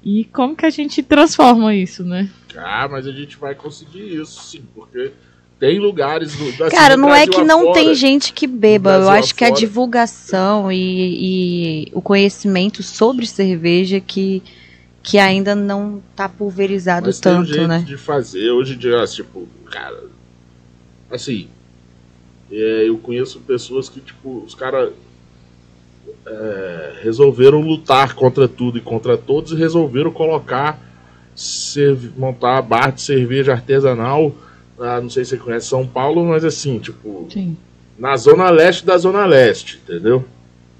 E 0.09 0.23
como 0.23 0.55
que 0.55 0.65
a 0.65 0.69
gente 0.69 1.03
transforma 1.03 1.75
isso, 1.75 2.01
né? 2.01 2.29
Ah, 2.55 2.87
mas 2.89 3.05
a 3.05 3.11
gente 3.11 3.35
vai 3.35 3.53
conseguir 3.53 4.15
isso, 4.21 4.41
sim, 4.41 4.63
porque 4.73 5.11
tem 5.59 5.79
lugares 5.79 6.33
no 6.39 6.47
assim, 6.47 6.73
Cara, 6.73 6.95
não 6.95 7.13
é 7.13 7.27
que 7.27 7.43
não 7.43 7.73
tem 7.73 7.93
gente 7.93 8.31
que 8.31 8.47
beba. 8.47 8.93
Eu 8.93 9.09
acho 9.09 9.35
que 9.35 9.43
a 9.43 9.49
divulgação 9.49 10.71
e, 10.71 10.77
e, 10.77 11.91
o 11.91 12.01
conhecimento 12.01 12.81
sobre 12.81 13.27
cerveja 13.27 13.99
que, 13.99 14.41
que 15.03 15.17
ainda 15.17 15.53
não 15.53 16.01
tá 16.15 16.29
pulverizado 16.29 17.07
Mas 17.07 17.19
tanto, 17.19 17.43
tem 17.47 17.51
um 17.51 17.53
jeito 17.53 17.67
né? 17.67 17.83
de 17.85 17.97
fazer 17.97 18.49
hoje 18.51 18.75
em 18.75 18.77
dia, 18.77 19.03
tipo, 19.07 19.45
cara, 19.69 20.05
assim, 21.11 21.49
é, 22.49 22.87
eu 22.87 22.97
conheço 22.97 23.41
pessoas 23.41 23.89
que, 23.89 23.99
tipo, 23.99 24.41
os 24.45 24.55
caras 24.55 24.93
é, 26.27 26.99
resolveram 27.01 27.61
lutar 27.61 28.13
contra 28.13 28.47
tudo 28.47 28.77
e 28.77 28.81
contra 28.81 29.17
todos 29.17 29.51
e 29.51 29.55
resolveram 29.55 30.11
colocar, 30.11 30.79
montar 32.17 32.57
a 32.57 32.61
barra 32.61 32.91
de 32.91 33.01
cerveja 33.01 33.53
artesanal, 33.53 34.33
ah, 34.79 35.01
não 35.01 35.09
sei 35.09 35.23
se 35.23 35.31
você 35.31 35.37
conhece 35.37 35.67
São 35.67 35.87
Paulo, 35.87 36.23
mas 36.25 36.43
assim, 36.43 36.79
tipo, 36.79 37.27
Sim. 37.31 37.57
na 37.97 38.15
zona 38.17 38.49
leste 38.49 38.85
da 38.85 38.97
zona 38.97 39.25
leste, 39.25 39.79
entendeu? 39.83 40.23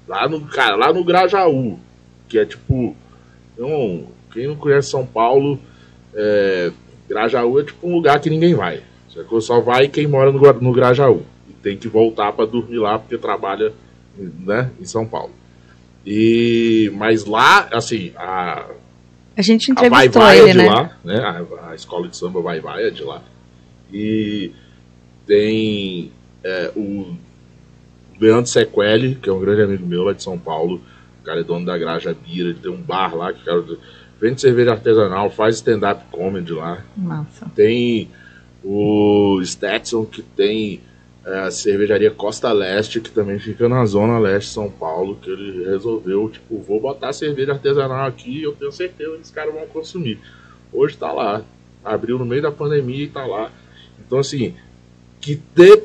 Lá 0.06 0.28
no, 0.28 0.40
cara, 0.42 0.76
lá 0.76 0.92
no 0.92 1.02
Grajaú, 1.02 1.78
que 2.28 2.38
é 2.38 2.44
tipo, 2.44 2.94
não, 3.56 4.06
quem 4.32 4.46
não 4.46 4.56
conhece 4.56 4.90
São 4.90 5.04
Paulo, 5.04 5.58
é, 6.14 6.70
Grajaú 7.08 7.58
é 7.58 7.64
tipo 7.64 7.88
um 7.88 7.94
lugar 7.94 8.20
que 8.20 8.30
ninguém 8.30 8.54
vai. 8.54 8.82
Só 9.40 9.60
vai 9.60 9.88
quem 9.88 10.06
mora 10.06 10.30
no, 10.30 10.40
no 10.60 10.72
Grajaú. 10.72 11.22
E 11.48 11.52
tem 11.54 11.76
que 11.76 11.88
voltar 11.88 12.32
para 12.32 12.46
dormir 12.46 12.78
lá 12.78 12.98
porque 12.98 13.18
trabalha 13.18 13.72
né, 14.18 14.70
em 14.80 14.84
São 14.84 15.06
Paulo. 15.06 15.32
E, 16.06 16.90
mas 16.94 17.24
lá, 17.24 17.68
assim, 17.72 18.12
a. 18.16 18.66
A 19.36 19.42
gente 19.42 19.70
entrevistou 19.70 20.22
a 20.22 20.26
vai, 20.26 20.38
vai 20.38 20.48
é 20.48 20.52
de 20.52 20.58
né? 20.58 20.68
lá, 20.68 20.98
né? 21.04 21.18
A, 21.18 21.70
a, 21.70 21.74
escola 21.74 22.08
de 22.08 22.16
samba 22.16 22.40
vai 22.40 22.60
vai 22.60 22.86
é 22.86 22.90
de 22.90 23.02
lá. 23.02 23.22
E 23.92 24.52
tem 25.26 26.10
é, 26.42 26.72
o 26.74 27.14
Leandro 28.20 28.50
Sequeli, 28.50 29.14
que 29.16 29.28
é 29.28 29.32
um 29.32 29.40
grande 29.40 29.62
amigo 29.62 29.86
meu 29.86 30.02
lá 30.02 30.12
de 30.12 30.22
São 30.22 30.38
Paulo. 30.38 30.80
O 31.20 31.24
cara 31.24 31.40
é 31.40 31.44
dono 31.44 31.66
da 31.66 31.76
Graja 31.76 32.14
Bira, 32.14 32.48
ele 32.48 32.58
tem 32.58 32.70
um 32.70 32.80
bar 32.80 33.14
lá 33.14 33.32
que 33.32 33.42
o 33.42 33.44
cara 33.44 33.64
vende 34.20 34.40
cerveja 34.40 34.72
artesanal, 34.72 35.30
faz 35.30 35.56
stand-up 35.56 36.02
comedy 36.10 36.52
lá. 36.52 36.82
Massa. 36.96 37.46
Tem 37.54 38.08
o 38.64 39.40
Stetson, 39.44 40.04
que 40.04 40.22
tem 40.22 40.80
é, 41.24 41.40
a 41.40 41.50
cervejaria 41.50 42.10
Costa 42.10 42.52
Leste, 42.52 43.00
que 43.00 43.10
também 43.10 43.38
fica 43.38 43.68
na 43.68 43.84
zona 43.84 44.18
leste 44.18 44.48
de 44.48 44.54
São 44.54 44.70
Paulo, 44.70 45.16
que 45.16 45.30
ele 45.30 45.64
resolveu, 45.64 46.28
tipo, 46.28 46.58
vou 46.58 46.80
botar 46.80 47.12
cerveja 47.12 47.52
artesanal 47.52 48.06
aqui 48.06 48.42
eu 48.42 48.52
tenho 48.52 48.72
certeza 48.72 49.14
que 49.14 49.22
os 49.22 49.30
caras 49.30 49.52
vão 49.52 49.66
consumir. 49.66 50.18
Hoje 50.72 50.96
tá 50.96 51.12
lá. 51.12 51.42
Abriu 51.84 52.18
no 52.18 52.24
meio 52.24 52.42
da 52.42 52.50
pandemia 52.50 53.04
e 53.04 53.08
tá 53.08 53.24
lá. 53.24 53.50
Então, 53.98 54.18
assim, 54.18 54.54
que 55.20 55.36
ter, 55.36 55.84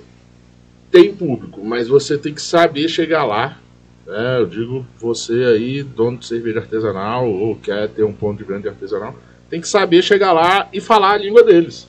tem 0.92 1.14
público, 1.14 1.64
mas 1.64 1.88
você 1.88 2.18
tem 2.18 2.34
que 2.34 2.42
saber 2.42 2.88
chegar 2.88 3.26
lá. 3.26 3.58
Né? 4.06 4.40
Eu 4.40 4.46
digo, 4.46 4.86
você 4.98 5.34
aí, 5.46 5.84
dono 5.84 6.18
de 6.18 6.26
cerveja 6.26 6.60
artesanal, 6.60 7.30
ou 7.30 7.56
quer 7.56 7.90
ter 7.90 8.04
um 8.04 8.14
ponto 8.14 8.38
de 8.38 8.44
venda 8.44 8.70
artesanal, 8.70 9.16
tem 9.50 9.62
que 9.62 9.68
saber 9.68 10.02
chegar 10.02 10.32
lá 10.34 10.70
e 10.74 10.82
falar 10.82 11.12
a 11.12 11.18
língua 11.18 11.44
deles. 11.44 11.88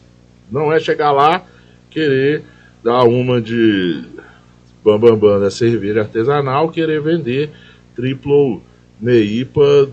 Não 0.50 0.72
é 0.72 0.78
chegar 0.78 1.12
lá, 1.12 1.44
querer 1.90 2.44
dar 2.84 3.04
uma 3.04 3.40
de 3.40 4.04
bambambam 4.84 5.18
bam, 5.18 5.30
bam, 5.30 5.40
da 5.40 5.50
cerveja 5.50 6.00
artesanal, 6.00 6.70
querer 6.70 7.00
vender 7.00 7.50
triplo 7.96 8.62
neipa 9.00 9.88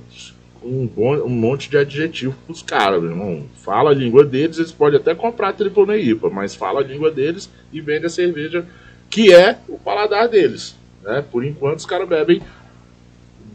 um, 0.61 0.85
bom, 0.85 1.15
um 1.23 1.29
monte 1.29 1.69
de 1.69 1.77
adjetivo 1.77 2.35
pros 2.45 2.61
caras, 2.61 3.01
meu 3.01 3.11
irmão. 3.11 3.45
Fala 3.55 3.91
a 3.91 3.93
língua 3.93 4.25
deles, 4.25 4.57
eles 4.57 4.73
podem 4.73 4.99
até 4.99 5.15
comprar 5.15 5.53
triplo 5.53 5.85
neipa, 5.85 6.29
mas 6.29 6.53
fala 6.53 6.81
a 6.81 6.83
língua 6.83 7.09
deles 7.09 7.49
e 7.71 7.79
vende 7.79 8.07
a 8.07 8.09
cerveja 8.09 8.65
que 9.09 9.33
é 9.33 9.57
o 9.69 9.79
paladar 9.79 10.27
deles. 10.27 10.75
Né? 11.01 11.23
Por 11.31 11.45
enquanto 11.45 11.79
os 11.79 11.85
caras 11.85 12.09
bebem 12.09 12.41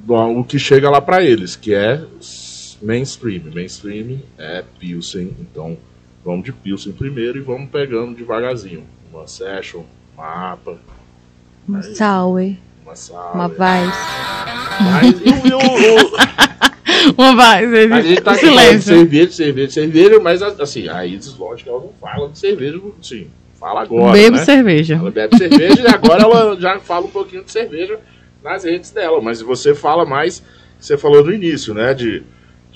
o 0.09 0.45
que 0.45 0.59
chega 0.59 0.89
lá 0.89 1.01
para 1.01 1.23
eles, 1.23 1.57
que 1.57 1.75
é 1.75 2.01
mainstream. 2.81 3.43
Mainstream 3.53 4.21
é 4.39 4.65
Pilsen, 4.79 5.37
então 5.41 5.77
Vamos 6.27 6.45
de 6.45 6.53
Pilsen 6.53 6.93
primeiro 6.93 7.39
e 7.39 7.41
vamos 7.41 7.71
pegando 7.71 8.17
devagarzinho. 8.17 8.83
Uma 9.17 9.27
Session, 9.27 9.83
uma 10.15 10.53
APA. 10.53 10.79
Uma 11.67 11.83
Sour. 11.83 12.55
Uma 12.85 12.95
Sour. 12.95 13.33
Uma 13.35 13.49
Vice. 13.49 13.99
Mas 14.79 15.21
e 15.25 15.31
o... 15.55 15.59
uma 17.17 17.33
Vice. 17.33 17.93
A 17.93 18.03
gente 18.03 18.21
tá 18.21 18.35
falando 18.35 18.77
de 18.77 18.83
cerveja, 18.83 19.33
cerveja, 19.33 19.71
cerveja, 19.71 20.21
mas 20.21 20.43
assim, 20.43 20.89
a 20.89 21.07
Isis, 21.07 21.37
lógico, 21.37 21.71
ela 21.71 21.81
não 21.81 21.93
fala 22.01 22.29
de 22.29 22.39
cerveja, 22.39 22.81
sim. 23.01 23.29
Fala 23.59 23.83
agora, 23.83 24.13
Bebe 24.13 24.37
né? 24.37 24.45
cerveja. 24.45 24.95
Ela 24.97 25.11
bebe 25.11 25.37
cerveja 25.39 25.83
e 25.83 25.87
agora 25.89 26.23
ela 26.23 26.61
já 26.61 26.79
fala 26.79 27.07
um 27.07 27.11
pouquinho 27.11 27.43
de 27.43 27.51
cerveja 27.51 27.99
nas 28.45 28.65
redes 28.65 28.91
dela. 28.91 29.21
Mas 29.23 29.41
você 29.41 29.75
fala 29.75 30.05
mais, 30.05 30.43
você 30.79 30.99
falou 30.99 31.25
no 31.25 31.33
início, 31.33 31.73
né, 31.73 31.95
de 31.95 32.23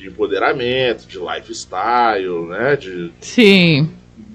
de 0.00 0.08
empoderamento, 0.08 1.06
de 1.06 1.18
lifestyle, 1.18 2.46
né? 2.48 2.74
De, 2.74 3.12
Sim. 3.20 3.90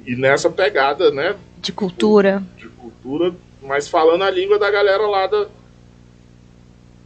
E 0.05 0.15
nessa 0.15 0.47
pegada, 0.47 1.09
né? 1.09 1.35
De 1.65 1.71
cultura. 1.71 2.43
De 2.55 2.67
cultura, 2.67 3.35
mas 3.59 3.87
falando 3.87 4.23
a 4.23 4.29
língua 4.29 4.59
da 4.59 4.69
galera 4.69 5.07
lá 5.07 5.25
da, 5.25 5.47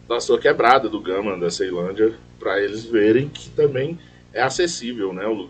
da 0.07 0.20
sua 0.20 0.38
quebrada, 0.38 0.89
do 0.89 0.99
Gama, 0.99 1.38
da 1.38 1.49
Ceilândia, 1.49 2.14
para 2.38 2.62
eles 2.62 2.84
verem 2.84 3.30
que 3.30 3.49
também 3.51 3.97
é 4.34 4.41
acessível, 4.41 5.14
né? 5.14 5.26
Os, 5.28 5.47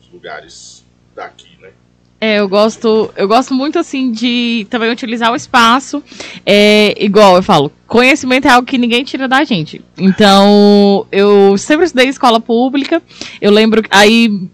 os 0.00 0.10
lugares 0.10 0.86
daqui, 1.14 1.50
né? 1.60 1.70
É, 2.18 2.40
eu 2.40 2.48
gosto, 2.48 3.12
eu 3.14 3.28
gosto 3.28 3.52
muito 3.52 3.78
assim 3.78 4.10
de 4.10 4.66
também 4.70 4.90
utilizar 4.90 5.30
o 5.30 5.36
espaço. 5.36 6.02
É, 6.46 6.94
igual 7.04 7.36
eu 7.36 7.42
falo, 7.42 7.70
conhecimento 7.86 8.48
é 8.48 8.50
algo 8.50 8.66
que 8.66 8.78
ninguém 8.78 9.04
tira 9.04 9.28
da 9.28 9.44
gente. 9.44 9.84
Então, 9.98 11.06
eu 11.12 11.58
sempre 11.58 11.84
estudei 11.84 12.08
escola 12.08 12.40
pública. 12.40 13.02
Eu 13.38 13.52
lembro 13.52 13.82
aí 13.90 14.48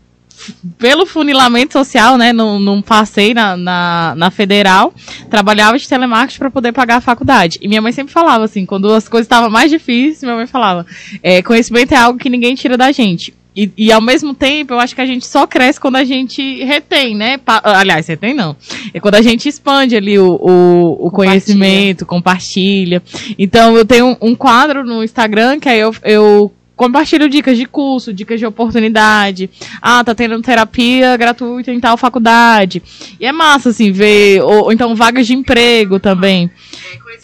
pelo 0.78 1.06
funilamento 1.06 1.72
social, 1.72 2.16
né, 2.16 2.32
não, 2.32 2.58
não 2.58 2.82
passei 2.82 3.34
na, 3.34 3.56
na, 3.56 4.14
na, 4.16 4.30
federal, 4.30 4.92
trabalhava 5.30 5.78
de 5.78 5.88
telemarketing 5.88 6.38
para 6.38 6.50
poder 6.50 6.72
pagar 6.72 6.96
a 6.96 7.00
faculdade. 7.00 7.58
E 7.60 7.68
minha 7.68 7.82
mãe 7.82 7.92
sempre 7.92 8.12
falava 8.12 8.44
assim, 8.44 8.66
quando 8.66 8.92
as 8.92 9.08
coisas 9.08 9.26
estavam 9.26 9.50
mais 9.50 9.70
difíceis, 9.70 10.22
minha 10.22 10.36
mãe 10.36 10.46
falava, 10.46 10.86
é, 11.22 11.42
conhecimento 11.42 11.92
é 11.92 11.96
algo 11.96 12.18
que 12.18 12.30
ninguém 12.30 12.54
tira 12.54 12.76
da 12.76 12.90
gente. 12.92 13.34
E, 13.54 13.70
e, 13.76 13.92
ao 13.92 14.00
mesmo 14.00 14.32
tempo, 14.32 14.72
eu 14.72 14.80
acho 14.80 14.94
que 14.94 15.00
a 15.00 15.06
gente 15.06 15.26
só 15.26 15.46
cresce 15.46 15.78
quando 15.78 15.96
a 15.96 16.04
gente 16.04 16.64
retém, 16.64 17.14
né? 17.14 17.36
Pa 17.36 17.60
aliás, 17.62 18.06
retém 18.06 18.32
não. 18.32 18.56
É 18.94 18.98
quando 18.98 19.16
a 19.16 19.22
gente 19.22 19.46
expande 19.46 19.94
ali 19.94 20.18
o, 20.18 20.38
o, 20.40 21.06
o 21.06 21.10
conhecimento, 21.10 22.06
compartilha. 22.06 23.02
Então, 23.38 23.76
eu 23.76 23.84
tenho 23.84 24.06
um, 24.06 24.16
um, 24.22 24.34
quadro 24.34 24.82
no 24.82 25.04
Instagram 25.04 25.60
que 25.60 25.68
aí 25.68 25.80
eu, 25.80 25.94
eu 26.02 26.52
compartilho 26.82 27.28
dicas 27.28 27.56
de 27.56 27.64
curso, 27.64 28.12
dicas 28.12 28.40
de 28.40 28.46
oportunidade. 28.46 29.48
Ah, 29.80 30.02
tá 30.02 30.16
tendo 30.16 30.42
terapia 30.42 31.16
gratuita 31.16 31.70
em 31.70 31.78
tal 31.78 31.96
faculdade. 31.96 32.82
E 33.20 33.24
é 33.24 33.30
massa, 33.30 33.68
assim, 33.68 33.92
ver. 33.92 34.42
Ou, 34.42 34.64
ou 34.64 34.72
então 34.72 34.96
vagas 34.96 35.28
de 35.28 35.32
emprego 35.32 36.00
também. 36.00 36.50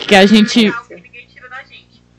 Que 0.06 0.14
a 0.14 0.24
gente. 0.26 0.72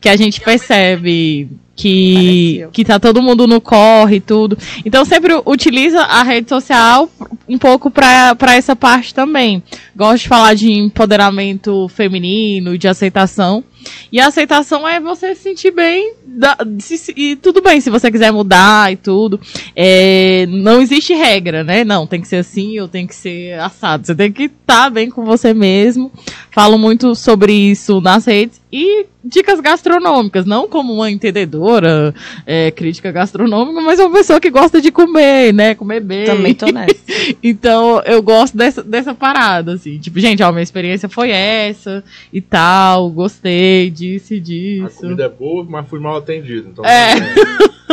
Que 0.02 0.10
a 0.10 0.18
gente 0.18 0.42
percebe 0.42 1.50
que, 1.76 2.68
que 2.74 2.84
tá 2.84 3.00
todo 3.00 3.22
mundo 3.22 3.48
no 3.48 3.62
corre 3.62 4.18
e 4.18 4.22
tudo. 4.22 4.58
Então 4.86 5.06
sempre 5.06 5.34
utiliza 5.46 6.02
a 6.02 6.24
rede 6.24 6.50
social 6.50 7.10
um 7.48 7.58
pouco 7.58 7.90
para 7.90 8.36
essa 8.50 8.76
parte 8.76 9.14
também. 9.14 9.64
Gosto 9.96 10.24
de 10.24 10.28
falar 10.28 10.54
de 10.56 10.72
empoderamento 10.72 11.88
feminino, 11.88 12.78
de 12.78 12.88
aceitação. 12.88 13.64
E 14.12 14.20
a 14.20 14.28
aceitação 14.28 14.88
é 14.88 15.00
você 15.00 15.36
se 15.36 15.44
sentir 15.44 15.72
bem. 15.72 16.14
Da, 16.26 16.58
se, 16.80 17.14
e 17.16 17.36
tudo 17.36 17.62
bem 17.62 17.80
se 17.82 17.90
você 17.90 18.12
quiser 18.12 18.32
mudar 18.32 18.92
e 18.92 18.96
tudo. 18.96 19.40
É, 19.76 20.46
não 20.48 20.82
existe 20.82 21.14
regra, 21.14 21.64
né? 21.64 21.84
Não, 21.84 22.08
tem 22.08 22.22
que 22.22 22.28
ser 22.28 22.38
assim 22.38 22.80
ou 22.80 22.88
tem 22.88 23.06
que 23.06 23.16
ser 23.16 23.60
assado. 23.60 24.06
Você 24.06 24.16
tem 24.16 24.32
que 24.32 24.44
estar 24.44 24.86
tá 24.86 24.90
bem 24.90 25.10
com 25.10 25.26
você 25.26 25.54
mesmo. 25.54 26.12
Falo 26.52 26.78
muito 26.78 27.16
sobre 27.16 27.54
isso 27.54 28.02
nas 28.02 28.26
redes. 28.26 28.60
E 28.72 29.06
dicas 29.24 29.60
gastronômicas, 29.60 30.46
não 30.46 30.68
como 30.68 30.94
uma 30.94 31.10
entendedora, 31.10 32.14
é, 32.46 32.72
crítica 32.72 33.12
gastronômica, 33.12 33.82
mas 33.82 34.00
uma 34.00 34.12
pessoa 34.12 34.40
que 34.40 34.50
gosta 34.50 34.80
de 34.82 34.92
comer, 34.92 35.54
né? 35.54 35.76
Comer 35.76 36.00
bem. 36.00 36.26
Também 36.26 36.54
tô 36.54 36.68
nessa. 36.72 36.96
então, 37.44 38.02
eu 38.06 38.22
gosto 38.22 38.56
dessa, 38.56 38.84
dessa 38.84 39.14
parada, 39.14 39.74
assim. 39.74 39.98
Tipo, 39.98 40.20
gente, 40.20 40.42
ó, 40.44 40.52
minha 40.52 40.64
experiência 40.64 41.10
foi 41.10 41.32
essa 41.32 42.04
e 42.32 42.42
tal, 42.42 43.10
gostei, 43.10 43.69
disse 43.92 44.40
disso. 44.40 44.86
A 44.86 45.02
comida 45.02 45.24
é 45.26 45.30
boa, 45.30 45.66
mas 45.68 45.88
fui 45.88 46.00
mal 46.00 46.18
atendido. 46.18 46.70
Então, 46.70 46.86
é. 46.86 47.16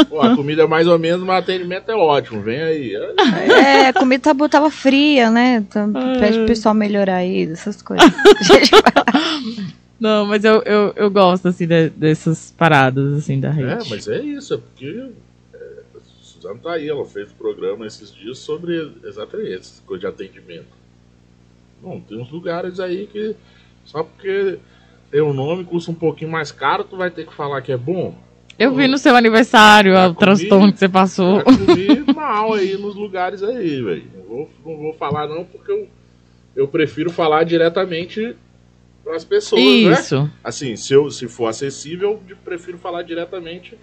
Pô, 0.05 0.20
a 0.20 0.37
comida 0.37 0.62
é 0.62 0.66
mais 0.66 0.87
ou 0.87 0.99
menos, 0.99 1.24
mas 1.24 1.37
o 1.37 1.39
atendimento 1.39 1.91
é 1.91 1.95
ótimo. 1.95 2.43
Vem 2.43 2.61
aí. 2.61 2.95
É, 2.95 3.89
a 3.89 3.93
comida 3.93 4.22
tava, 4.22 4.49
tava 4.49 4.70
fria, 4.70 5.31
né? 5.31 5.57
Então, 5.57 5.93
pede 6.18 6.39
pro 6.39 6.47
pessoal 6.47 6.74
melhorar 6.74 7.16
aí, 7.16 7.51
essas 7.51 7.81
coisas. 7.81 8.07
Não, 9.99 10.27
mas 10.27 10.45
eu, 10.45 10.62
eu, 10.62 10.93
eu 10.95 11.11
gosto, 11.11 11.49
assim, 11.49 11.66
de, 11.66 11.89
dessas 11.91 12.53
paradas, 12.57 13.16
assim, 13.16 13.41
da 13.41 13.51
rede. 13.51 13.87
É, 13.87 13.89
mas 13.89 14.07
é 14.07 14.20
isso, 14.20 14.53
é 14.53 14.59
porque 14.59 15.09
é, 15.55 15.83
a 15.97 16.01
Suzana 16.22 16.59
tá 16.62 16.72
aí, 16.72 16.87
ela 16.87 17.05
fez 17.07 17.31
o 17.31 17.35
programa 17.35 17.87
esses 17.87 18.14
dias 18.14 18.39
sobre 18.39 18.93
exatamente 19.05 19.55
essa 19.55 19.83
coisa 19.87 20.01
de 20.01 20.07
atendimento. 20.07 20.77
Bom, 21.81 22.01
tem 22.01 22.20
uns 22.20 22.31
lugares 22.31 22.79
aí 22.79 23.07
que 23.07 23.35
só 23.87 24.03
porque 24.03 24.59
tem 25.16 25.22
um 25.22 25.32
nome 25.32 25.64
custa 25.64 25.90
um 25.90 25.94
pouquinho 25.94 26.30
mais 26.30 26.52
caro, 26.52 26.84
tu 26.84 26.94
vai 26.94 27.10
ter 27.10 27.26
que 27.26 27.32
falar 27.32 27.62
que 27.62 27.72
é 27.72 27.76
bom. 27.76 28.14
Eu 28.58 28.74
vi 28.74 28.86
no 28.86 28.98
seu 28.98 29.16
aniversário 29.16 29.94
o 29.98 30.14
transtorno 30.14 30.70
que 30.70 30.78
você 30.78 30.90
passou. 30.90 31.38
Eu 31.38 31.44
comi 31.44 32.14
mal 32.14 32.52
aí 32.52 32.76
nos 32.76 32.94
lugares 32.94 33.42
aí, 33.42 33.82
velho. 33.82 34.04
Não 34.14 34.24
vou, 34.24 34.50
não 34.62 34.76
vou 34.76 34.92
falar 34.92 35.26
não 35.26 35.42
porque 35.42 35.72
eu 35.72 35.88
eu 36.54 36.68
prefiro 36.68 37.10
falar 37.10 37.44
diretamente 37.44 38.36
para 39.02 39.16
as 39.16 39.24
pessoas, 39.24 39.62
Isso. 39.62 40.22
né? 40.22 40.30
Assim, 40.44 40.76
se, 40.76 40.92
eu, 40.92 41.10
se 41.10 41.26
for 41.28 41.46
acessível, 41.46 42.20
eu 42.28 42.36
prefiro 42.36 42.76
falar 42.76 43.02
diretamente 43.02 43.78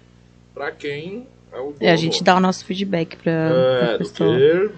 para 0.54 0.70
quem 0.70 1.26
é 1.52 1.58
o 1.58 1.72
dono. 1.72 1.76
E 1.80 1.88
a 1.88 1.96
gente 1.96 2.22
dá 2.22 2.36
o 2.36 2.40
nosso 2.40 2.64
feedback 2.64 3.16
pra, 3.16 3.32
é, 3.32 3.78
pra 3.78 3.92
do 3.92 3.98
pessoa. 3.98 4.38
que 4.38 4.70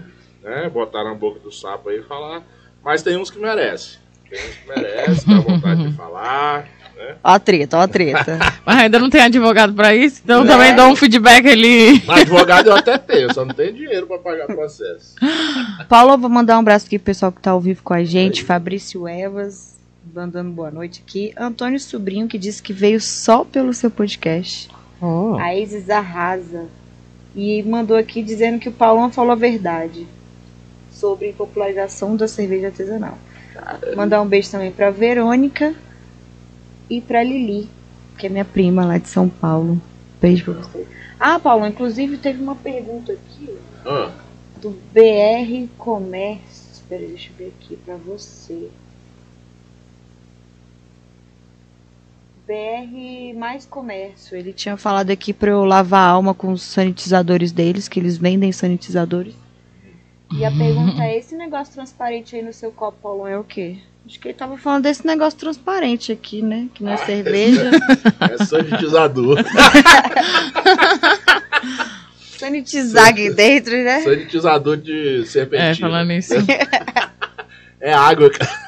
né, 0.43 0.71
botar 0.71 1.05
na 1.05 1.15
boca 1.15 1.39
do 1.39 1.53
sapo 1.53 1.91
aí 1.91 1.99
e 1.99 2.03
falar. 2.03 2.43
Mas 2.83 3.03
tem 3.03 3.19
uns 3.19 3.31
que 3.31 3.39
merecem. 3.39 4.06
Que 4.29 4.69
merecem, 4.69 5.35
dá 5.35 5.41
vontade 5.41 5.89
de 5.89 5.97
falar. 5.97 6.69
Né? 6.97 7.15
Ó 7.23 7.31
a 7.31 7.39
treta, 7.39 7.77
ó 7.77 7.81
a 7.83 7.89
treta. 7.89 8.39
Mas 8.65 8.79
ainda 8.79 8.99
não 8.99 9.11
tem 9.11 9.21
advogado 9.21 9.75
pra 9.75 9.95
isso, 9.95 10.21
então 10.25 10.45
É. 10.45 10.47
também 10.47 10.75
dou 10.75 10.87
um 10.89 10.97
feedback 10.97 11.47
ali. 11.47 12.03
Mas 12.07 12.23
advogado 12.23 12.69
eu 12.69 12.75
até 12.77 12.97
tenho, 12.99 13.33
só 13.35 13.45
não 13.45 13.55
tenho 13.55 13.73
dinheiro 13.75 14.07
para 14.07 14.19
pagar 14.19 14.47
processo. 14.47 15.15
Paulo, 15.89 16.13
eu 16.15 16.19
vou 16.19 16.31
mandar 16.31 16.57
um 16.57 16.61
abraço 16.61 16.87
aqui 16.87 16.99
pro 16.99 17.07
pessoal 17.07 17.31
que 17.31 17.41
tá 17.41 17.51
ao 17.51 17.61
vivo 17.61 17.83
com 17.83 17.93
a 17.95 18.03
gente. 18.03 18.43
Fabrício 18.45 19.07
Evas, 19.07 19.77
mandando 20.15 20.51
boa 20.51 20.71
noite 20.71 21.03
aqui. 21.07 21.33
Antônio 21.37 21.79
Sobrinho, 21.79 22.27
que 22.29 22.39
disse 22.39 22.63
que 22.63 22.73
veio 22.73 23.01
só 23.01 23.45
pelo 23.45 23.73
seu 23.75 23.91
podcast. 23.91 24.69
A 25.39 25.55
Isis 25.55 25.91
Arrasa. 25.91 26.65
E 27.35 27.63
mandou 27.65 27.99
aqui 27.99 28.23
dizendo 28.23 28.59
que 28.59 28.71
o 28.71 28.73
Paulão 28.73 29.13
falou 29.13 29.33
a 29.33 29.37
verdade 29.37 30.07
sobre 30.91 31.35
popularização 31.35 32.17
da 32.17 32.27
cerveja 32.27 32.69
artesanal. 32.69 33.19
Mandar 33.95 34.23
um 34.23 34.27
beijo 34.27 34.51
também 34.51 34.71
pra 34.71 34.91
Verônica 34.91 35.75
e 36.89 37.01
pra 37.01 37.23
Lili, 37.23 37.69
que 38.19 38.27
é 38.27 38.29
minha 38.29 38.45
prima 38.45 38.85
lá 38.85 38.99
de 38.99 39.09
São 39.09 39.29
Paulo. 39.29 39.81
Beijo 40.21 40.45
pra 40.45 40.55
você. 40.55 40.87
Ah, 41.19 41.39
Paulo, 41.39 41.67
inclusive 41.67 42.19
teve 42.19 42.43
uma 42.43 42.55
pergunta 42.55 43.13
aqui 43.13 43.57
Ah, 43.85 44.11
do 44.61 44.71
BR 44.93 45.69
Comércio. 45.79 46.73
Espera, 46.73 47.03
aí, 47.03 47.09
deixa 47.09 47.31
eu 47.31 47.37
ver 47.37 47.55
aqui 47.59 47.77
pra 47.77 47.97
você. 47.97 48.71
BR 52.47 53.37
Mais 53.37 53.67
Comércio. 53.67 54.37
Ele 54.37 54.53
tinha 54.53 54.77
falado 54.77 55.11
aqui 55.11 55.33
pra 55.33 55.51
eu 55.51 55.65
lavar 55.65 56.09
a 56.09 56.13
alma 56.13 56.33
com 56.33 56.53
os 56.53 56.63
sanitizadores 56.63 57.51
deles, 57.51 57.89
que 57.89 57.99
eles 57.99 58.17
vendem 58.17 58.53
sanitizadores. 58.53 59.35
E 60.33 60.45
a 60.45 60.51
pergunta 60.51 61.03
é: 61.05 61.17
esse 61.19 61.37
negócio 61.37 61.75
transparente 61.75 62.37
aí 62.37 62.43
no 62.43 62.53
seu 62.53 62.71
copo, 62.73 62.99
Paulão, 63.03 63.27
é 63.27 63.39
o 63.39 63.45
quê? 63.45 63.79
Acho 64.07 64.21
que 64.21 64.29
ele 64.29 64.35
tava 64.35 64.57
falando 64.57 64.85
desse 64.85 65.05
negócio 65.05 65.39
transparente 65.39 66.13
aqui, 66.13 66.41
né? 66.41 66.69
Que 66.73 66.85
não 66.85 66.93
é 66.93 66.97
cerveja. 66.97 67.71
é 68.21 68.45
sanitizador. 68.45 69.39
Sanitizar 72.39 73.09
aqui 73.09 73.31
dentro, 73.31 73.73
né? 73.73 74.03
sanitizador 74.03 74.77
de 74.77 75.25
serpentina. 75.27 75.71
É, 75.71 75.75
falando 75.75 76.09
nisso. 76.09 76.35
É 77.81 77.95
água, 77.95 78.31
cara. 78.31 78.67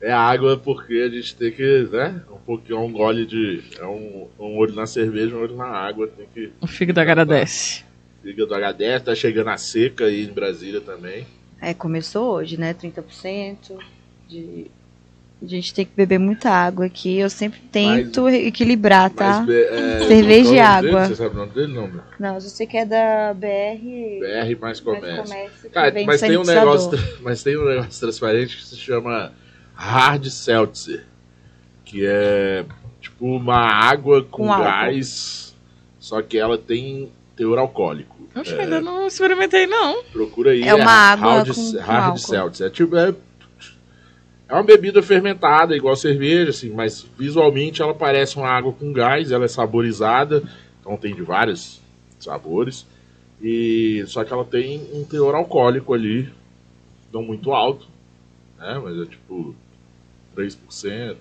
É 0.00 0.12
água 0.12 0.56
porque 0.56 0.94
a 0.94 1.08
gente 1.08 1.36
tem 1.36 1.52
que, 1.52 1.88
né? 1.92 2.22
Um 2.30 2.38
pouquinho, 2.38 2.80
um 2.80 2.92
gole 2.92 3.26
de. 3.26 3.62
É 3.78 3.84
um, 3.84 4.28
um 4.38 4.56
olho 4.56 4.74
na 4.74 4.86
cerveja, 4.86 5.36
um 5.36 5.40
olho 5.40 5.56
na 5.56 5.66
água. 5.66 6.08
Tem 6.08 6.26
que. 6.32 6.52
O 6.60 6.66
fígado 6.66 7.00
agradece. 7.00 7.84
Liga 8.24 8.46
do 8.46 8.54
HDS, 8.54 9.02
tá 9.04 9.14
chegando 9.14 9.48
a 9.48 9.56
seca 9.58 10.06
aí 10.06 10.24
em 10.24 10.32
Brasília 10.32 10.80
também. 10.80 11.26
É, 11.60 11.74
começou 11.74 12.32
hoje, 12.32 12.58
né? 12.58 12.72
30% 12.74 13.78
de. 14.26 14.70
A 15.42 15.46
gente 15.46 15.74
tem 15.74 15.84
que 15.84 15.92
beber 15.94 16.18
muita 16.18 16.48
água 16.48 16.86
aqui. 16.86 17.18
Eu 17.18 17.28
sempre 17.28 17.60
tento 17.70 18.26
equilibrar, 18.30 19.10
tá? 19.10 19.44
Mas, 19.46 19.54
é, 19.54 20.06
Cerveja 20.08 20.38
e 20.38 20.42
nome 20.42 20.52
dele? 20.52 20.60
água. 20.60 21.06
Você 21.06 21.16
sabe 21.16 21.34
o 21.34 21.38
nome 21.38 21.52
dele? 21.52 21.74
Não, 21.74 21.86
meu. 21.86 22.00
Não, 22.18 22.34
eu 22.36 22.40
sei 22.40 22.66
que 22.66 22.78
é 22.78 22.86
da 22.86 23.34
BR. 23.34 24.20
BR 24.20 24.58
mais 24.58 24.58
mais 24.58 24.80
comércio. 24.80 25.22
comércio 25.24 25.60
que 25.62 25.68
Cara, 25.68 25.92
mas 26.06 26.20
tem, 26.22 26.36
um 26.38 26.44
negócio, 26.44 26.90
mas 27.20 27.42
tem 27.42 27.58
um 27.58 27.64
negócio 27.66 28.00
transparente 28.00 28.56
que 28.56 28.64
se 28.64 28.76
chama 28.76 29.32
Hard 29.74 30.24
Seltzer. 30.26 31.04
Que 31.84 32.06
é 32.06 32.64
tipo 33.00 33.26
uma 33.26 33.56
água 33.56 34.22
com, 34.22 34.44
Com 34.44 34.52
álcool. 34.52 34.64
gás, 34.64 35.54
só 35.98 36.22
que 36.22 36.38
ela 36.38 36.56
tem 36.56 37.12
teor 37.36 37.58
alcoólico. 37.58 38.13
Oxe, 38.36 38.52
É, 38.54 38.60
ainda 38.62 38.80
não 38.80 39.06
experimentei, 39.06 39.66
não. 39.66 40.02
Procura 40.04 40.50
aí. 40.50 40.62
É 40.62 40.74
uma 40.74 40.90
água 40.90 41.32
hard, 41.42 41.54
com- 41.54 41.78
hard. 41.78 42.60
É 42.60 42.70
tipo. 42.70 42.96
É, 42.96 43.14
é 44.48 44.52
uma 44.54 44.62
bebida 44.62 45.02
fermentada, 45.02 45.76
igual 45.76 45.96
cerveja, 45.96 46.50
assim, 46.50 46.70
mas 46.70 47.06
visualmente 47.18 47.80
ela 47.80 47.94
parece 47.94 48.36
uma 48.36 48.48
água 48.48 48.72
com 48.72 48.92
gás, 48.92 49.30
ela 49.32 49.44
é 49.44 49.48
saborizada, 49.48 50.42
então 50.80 50.96
tem 50.96 51.14
de 51.14 51.22
vários 51.22 51.80
sabores. 52.20 52.86
E 53.42 54.04
só 54.06 54.24
que 54.24 54.32
ela 54.32 54.44
tem 54.44 54.86
um 54.92 55.04
teor 55.04 55.34
alcoólico 55.34 55.92
ali, 55.94 56.28
não 57.12 57.22
muito 57.22 57.52
alto, 57.52 57.86
né? 58.58 58.80
Mas 58.82 58.98
é 59.00 59.06
tipo 59.06 59.54
3%. 60.36 61.16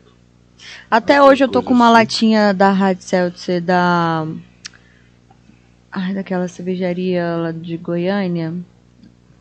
Até 0.90 1.22
hoje 1.22 1.44
eu 1.44 1.50
tô 1.50 1.62
com 1.64 1.74
uma 1.74 1.86
assim. 1.88 1.94
latinha 1.94 2.54
da 2.54 2.72
Hard 2.72 3.00
Seltzer 3.00 3.62
da. 3.62 4.26
Ai, 5.96 6.14
daquela 6.14 6.48
cervejaria 6.48 7.24
lá 7.38 7.52
de 7.52 7.78
Goiânia 7.78 8.52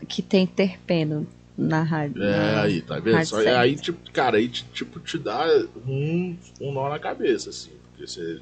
que 0.07 0.21
tem 0.21 0.47
terpeno 0.47 1.27
na 1.57 1.83
rádio. 1.83 2.23
É, 2.23 2.59
aí, 2.61 2.83
tá 2.83 2.99
vendo? 2.99 3.17
Aí, 3.59 3.75
tipo, 3.77 4.11
cara, 4.13 4.37
aí 4.37 4.49
te- 4.49 4.65
tipo, 4.73 5.01
te 5.01 5.19
dá 5.19 5.47
um, 5.87 6.37
um 6.61 6.73
nó 6.73 6.91
na 6.91 6.99
cabeça, 6.99 7.49
assim, 7.49 7.71
porque 7.91 8.07
você, 8.07 8.41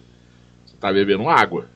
você 0.66 0.76
tá 0.80 0.92
bebendo 0.92 1.28
água. 1.28 1.68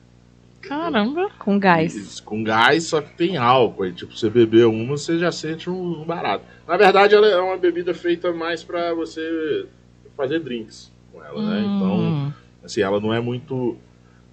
Caramba. 0.61 1.29
Com 1.39 1.57
gás. 1.59 2.19
Com 2.19 2.43
gás, 2.43 2.83
só 2.85 2.99
que 2.99 3.13
tem 3.15 3.37
álcool. 3.37 3.83
Aí, 3.83 3.93
tipo, 3.93 4.17
você 4.17 4.29
beber 4.29 4.65
uma, 4.65 4.97
você 4.97 5.17
já 5.19 5.31
sente 5.31 5.69
um, 5.69 6.01
um 6.01 6.03
barato. 6.05 6.43
Na 6.67 6.75
verdade, 6.75 7.13
ela 7.15 7.27
é 7.27 7.37
uma 7.37 7.55
bebida 7.57 7.93
feita 7.93 8.33
mais 8.33 8.63
pra 8.63 8.93
você 8.93 9.67
fazer 10.17 10.39
drinks 10.39 10.91
com 11.13 11.23
ela, 11.23 11.41
né? 11.43 11.71
Então, 11.75 11.95
Hum. 11.97 12.31
assim, 12.63 12.81
ela 12.81 12.99
não 12.99 13.13
é 13.13 13.21
muito. 13.21 13.77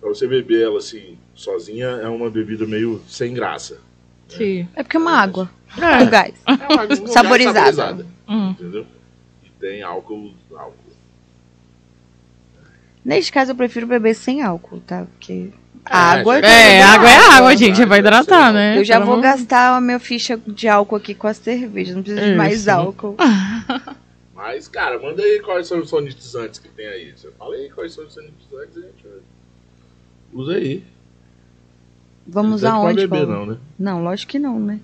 Pra 0.03 0.09
você 0.11 0.27
beber 0.27 0.65
ela 0.65 0.79
assim, 0.79 1.17
sozinha, 1.35 1.87
é 1.87 2.09
uma 2.09 2.29
bebida 2.29 2.67
meio 2.67 3.01
sem 3.09 3.33
graça. 3.33 3.79
Sim. 4.29 4.69
É 4.75 4.83
porque 4.83 4.97
é 4.97 5.01
uma 5.01 5.13
água. 5.17 5.49
Com 5.75 5.83
É. 5.85 6.05
gás. 6.07 6.35
É 6.47 6.53
uma 6.53 6.83
água 6.83 6.97
com 6.97 7.05
gás 7.05 7.11
Saborizada. 7.13 8.07
Hum. 8.29 8.51
Entendeu? 8.51 8.85
E 9.45 9.49
tem 9.61 9.81
álcool. 9.83 10.35
álcool. 10.55 10.75
Neste 13.05 13.33
caso 13.33 13.53
eu 13.53 13.57
prefiro 13.57 13.87
beber 13.87 14.15
sem 14.15 14.43
álcool, 14.43 14.81
tá? 14.81 15.07
Porque 15.13 15.51
É, 15.89 15.93
a 15.95 15.99
água. 15.99 16.39
É, 16.39 16.81
já- 16.81 16.95
água 16.95 17.09
é 17.11 17.17
água, 17.37 17.57
gente. 17.57 17.75
Água 17.83 17.87
Vai 17.87 17.99
é 17.99 18.01
hidratar, 18.01 18.45
sem 18.47 18.55
né? 18.55 18.79
Eu 18.79 18.85
já 18.85 18.99
vou 19.01 19.21
gastar 19.21 19.77
a 19.77 19.81
minha 19.81 19.99
ficha 20.01 20.37
de 20.47 20.67
álcool 20.69 20.97
aqui 20.97 21.15
com 21.15 21.27
a 21.29 21.35
cerveja. 21.35 21.95
Não 21.95 22.03
preciso 22.03 22.25
de 22.27 22.35
mais 22.37 22.61
Isso. 22.63 22.71
álcool. 22.71 23.17
Mas, 24.35 24.67
cara, 24.69 24.99
manda 25.01 25.23
aí 25.23 25.41
quais 25.41 25.67
são 25.69 25.79
os 25.81 25.91
sanitizantes 25.91 26.59
que 26.59 26.69
tem 26.69 26.87
aí. 26.87 27.13
Você 27.17 27.31
fala 27.33 27.55
aí 27.55 27.71
quais 27.71 27.93
são 27.93 28.05
os 28.05 28.15
sanitizantes 28.15 28.77
e 28.77 28.79
a 28.81 28.83
gente 28.83 29.07
usa 30.33 30.53
aí. 30.55 30.83
Vamos 32.27 32.63
Não 32.63 32.71
pode 32.71 32.87
aonde, 32.87 33.07
beber, 33.07 33.27
Paulo? 33.27 33.47
não, 33.47 33.53
né? 33.55 33.59
Não, 33.79 34.03
lógico 34.05 34.33
que 34.33 34.39
não, 34.39 34.59
né? 34.61 34.81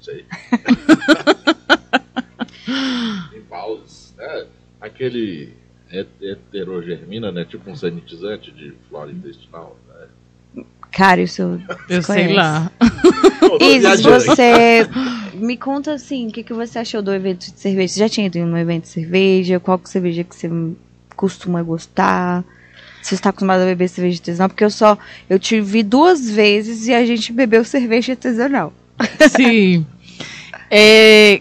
Isso 0.00 0.10
aí. 0.10 0.24
em 3.36 3.40
pausas, 3.42 4.14
né? 4.16 4.46
Aquele 4.80 5.52
het- 5.90 6.22
heterogermina, 6.22 7.32
né? 7.32 7.44
Tipo 7.44 7.70
um 7.70 7.76
sanitizante 7.76 8.50
de 8.50 8.72
flora 8.88 9.10
intestinal. 9.10 9.76
Né? 9.88 10.64
Cara, 10.92 11.20
isso 11.22 11.42
eu 11.42 11.60
Eu 11.88 12.02
sei 12.02 12.34
lá. 12.34 12.70
Isis, 13.60 13.80
viajando 13.82 14.16
aqui. 14.16 14.26
você 14.26 14.88
me 15.34 15.56
conta 15.56 15.92
assim, 15.94 16.28
o 16.28 16.32
que, 16.32 16.42
que 16.42 16.52
você 16.52 16.80
achou 16.80 17.00
do 17.02 17.12
evento 17.12 17.50
de 17.52 17.58
cerveja? 17.58 17.94
Você 17.94 18.00
já 18.00 18.08
tinha 18.08 18.26
ido 18.26 18.38
no 18.44 18.58
evento 18.58 18.82
de 18.82 18.88
cerveja? 18.88 19.60
Qual 19.60 19.78
que 19.78 19.88
cerveja 19.88 20.24
que 20.24 20.34
você 20.34 20.50
costuma 21.16 21.62
gostar? 21.62 22.44
Você 23.02 23.14
está 23.14 23.30
acostumado 23.30 23.62
a 23.62 23.66
beber 23.66 23.88
cerveja 23.88 24.18
artesanal? 24.18 24.48
Porque 24.48 24.64
eu 24.64 24.70
só, 24.70 24.98
eu 25.28 25.38
te 25.38 25.60
vi 25.60 25.82
duas 25.82 26.30
vezes 26.30 26.86
e 26.86 26.94
a 26.94 27.04
gente 27.06 27.32
bebeu 27.32 27.64
cerveja 27.64 28.12
artesanal. 28.12 28.72
Sim. 29.36 29.86
É, 30.70 31.40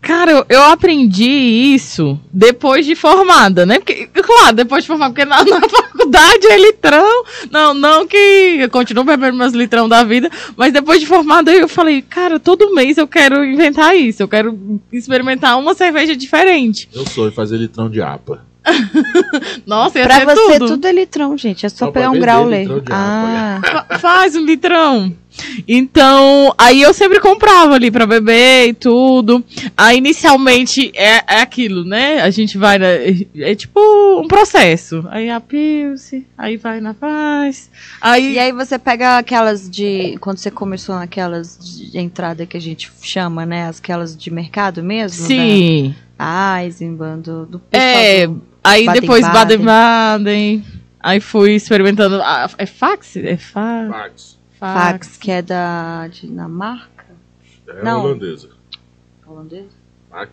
cara, 0.00 0.30
eu, 0.30 0.46
eu 0.48 0.62
aprendi 0.64 1.28
isso 1.74 2.18
depois 2.32 2.86
de 2.86 2.94
formada, 2.94 3.66
né? 3.66 3.78
Porque, 3.78 4.06
claro, 4.06 4.56
depois 4.56 4.84
de 4.84 4.88
formada, 4.88 5.12
porque 5.12 5.24
na, 5.24 5.42
na 5.58 5.68
faculdade 5.68 6.46
é 6.46 6.58
litrão. 6.58 7.24
Não, 7.50 7.74
não 7.74 8.06
que 8.06 8.16
eu 8.60 8.70
continuo 8.70 9.04
bebendo 9.04 9.36
meus 9.36 9.52
litrão 9.52 9.88
da 9.88 10.04
vida, 10.04 10.30
mas 10.56 10.72
depois 10.72 11.00
de 11.00 11.06
formada 11.06 11.52
eu 11.52 11.68
falei, 11.68 12.02
cara, 12.02 12.38
todo 12.38 12.74
mês 12.74 12.98
eu 12.98 13.08
quero 13.08 13.44
inventar 13.44 13.96
isso. 13.96 14.22
Eu 14.22 14.28
quero 14.28 14.80
experimentar 14.92 15.58
uma 15.58 15.74
cerveja 15.74 16.14
diferente. 16.14 16.88
Eu 16.92 17.06
sou 17.06 17.28
de 17.28 17.34
fazer 17.34 17.56
litrão 17.56 17.90
de 17.90 18.00
APA. 18.00 18.44
Nossa, 19.66 19.98
ia 19.98 20.04
Pra 20.06 20.14
ser 20.18 20.24
você, 20.26 20.58
tudo. 20.58 20.66
tudo. 20.68 20.86
é 20.86 20.92
litrão, 20.92 21.36
gente. 21.36 21.66
É 21.66 21.68
só 21.68 21.86
Só 21.86 21.90
pegar 21.90 22.10
um 22.10 22.18
grau 22.18 22.44
ler. 22.44 22.68
Ah, 22.90 23.60
Fa- 23.88 23.98
Faz 23.98 24.36
um 24.36 24.44
litrão. 24.44 25.12
Então, 25.66 26.54
aí 26.58 26.82
eu 26.82 26.92
sempre 26.92 27.20
comprava 27.20 27.74
ali 27.74 27.90
pra 27.90 28.06
beber 28.06 28.68
e 28.68 28.74
tudo. 28.74 29.44
Aí 29.76 29.98
inicialmente 29.98 30.92
é, 30.94 31.22
é 31.26 31.40
aquilo, 31.40 31.84
né? 31.84 32.20
A 32.20 32.30
gente 32.30 32.58
vai 32.58 32.78
na, 32.78 32.86
é, 32.86 33.14
é 33.36 33.54
tipo 33.54 33.80
um 34.20 34.28
processo. 34.28 35.04
Aí 35.10 35.30
a 35.30 35.40
Pilce, 35.40 36.26
aí 36.36 36.56
vai 36.56 36.80
na 36.80 36.94
paz. 36.94 37.70
Aí... 38.00 38.34
E 38.34 38.38
aí 38.38 38.52
você 38.52 38.78
pega 38.78 39.18
aquelas 39.18 39.68
de. 39.68 40.16
Quando 40.20 40.38
você 40.38 40.50
começou 40.50 40.94
naquelas 40.96 41.58
de 41.58 41.98
entrada 41.98 42.46
que 42.46 42.56
a 42.56 42.60
gente 42.60 42.90
chama, 43.02 43.46
né? 43.46 43.68
Aquelas 43.68 44.16
de 44.16 44.30
mercado 44.30 44.82
mesmo? 44.82 45.26
Sim. 45.26 45.88
Né? 45.88 45.94
Ah, 46.18 46.64
Eisenbahn, 46.64 47.20
do, 47.20 47.46
do 47.46 47.62
É, 47.72 48.28
aí 48.62 48.86
Baden 48.86 49.00
depois 49.00 49.26
Baden-Baden. 49.26 50.64
Aí 51.00 51.20
fui 51.20 51.54
experimentando. 51.54 52.20
Ah, 52.22 52.48
é 52.56 52.66
fax? 52.66 53.16
É 53.16 53.36
fax. 53.36 53.90
Fax. 53.90 54.41
Fax, 54.62 55.16
que 55.16 55.32
é 55.32 55.42
da 55.42 56.06
Dinamarca? 56.06 57.06
É 57.66 57.82
Não. 57.82 58.04
holandesa. 58.04 58.50
Holandesa? 59.26 59.81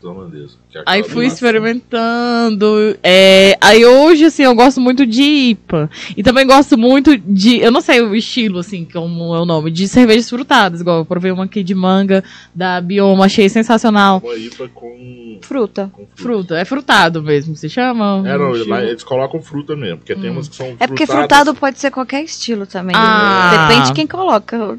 Holandesa. 0.04 0.58
Aí 0.86 1.04
fui 1.04 1.26
experimentando. 1.26 2.98
É, 3.02 3.58
aí 3.62 3.86
hoje, 3.86 4.26
assim, 4.26 4.44
eu 4.44 4.54
gosto 4.54 4.82
muito 4.82 5.06
de 5.06 5.22
IPA. 5.22 5.90
E 6.18 6.22
também 6.22 6.46
gosto 6.46 6.78
muito 6.78 7.18
de. 7.18 7.60
Eu 7.60 7.72
não 7.72 7.80
sei 7.80 8.02
o 8.02 8.14
estilo, 8.14 8.60
assim, 8.60 8.84
como 8.84 9.34
é 9.34 9.40
o 9.40 9.46
nome, 9.46 9.72
de 9.72 9.88
cervejas 9.88 10.30
frutadas. 10.30 10.82
Igual 10.82 11.00
eu 11.00 11.06
provei 11.06 11.32
uma 11.32 11.46
aqui 11.46 11.64
de 11.64 11.74
manga 11.74 12.24
da 12.54 12.82
Bioma, 12.82 13.26
achei 13.26 13.48
sensacional. 13.48 14.22
Uma 14.24 14.36
IPA 14.36 14.68
com. 14.70 15.40
Fruta. 15.42 15.90
com 15.94 16.06
fruta. 16.06 16.22
fruta. 16.22 16.58
É 16.58 16.66
frutado 16.66 17.24
mesmo, 17.24 17.56
se 17.56 17.70
chama? 17.70 18.22
É, 18.26 18.38
não, 18.38 18.56
eles 18.56 19.04
colocam 19.04 19.42
fruta 19.42 19.76
mesmo, 19.78 20.00
porque 20.00 20.14
hum. 20.14 20.22
tem 20.22 20.30
umas 20.30 20.50
que 20.50 20.56
são. 20.58 20.76
É 20.78 20.88
porque 20.88 21.08
frutado 21.08 21.56
pode 21.56 21.80
ser 21.80 21.90
qualquer 21.90 22.22
estilo 22.24 22.66
também. 22.66 22.96
Ah. 22.98 23.52
Né? 23.52 23.68
Depende 23.68 23.88
de 23.88 23.94
quem 23.94 24.06
coloca. 24.06 24.78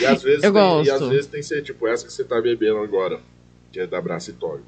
E 0.00 0.06
às 0.06 0.22
vezes, 0.22 0.44
eu 0.44 0.52
tem, 0.52 0.62
gosto. 0.62 0.86
E 0.86 0.90
às 0.90 1.08
vezes 1.08 1.26
tem 1.26 1.40
que 1.40 1.46
ser 1.46 1.62
tipo 1.62 1.86
essa 1.88 2.06
que 2.06 2.12
você 2.12 2.22
tá 2.22 2.40
bebendo 2.40 2.78
agora 2.78 3.18
que 3.72 3.80
é 3.80 3.86
da 3.86 4.00
Bracitólio. 4.00 4.64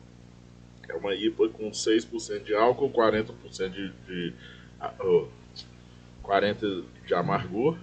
É 0.88 0.94
uma 0.94 1.14
IPA 1.14 1.48
com 1.50 1.70
6% 1.70 2.44
de 2.44 2.54
álcool, 2.54 2.90
40% 2.90 3.70
de, 3.70 3.92
de 4.06 4.34
uh, 5.02 5.28
40 6.22 6.82
de 7.06 7.14
amargor. 7.14 7.76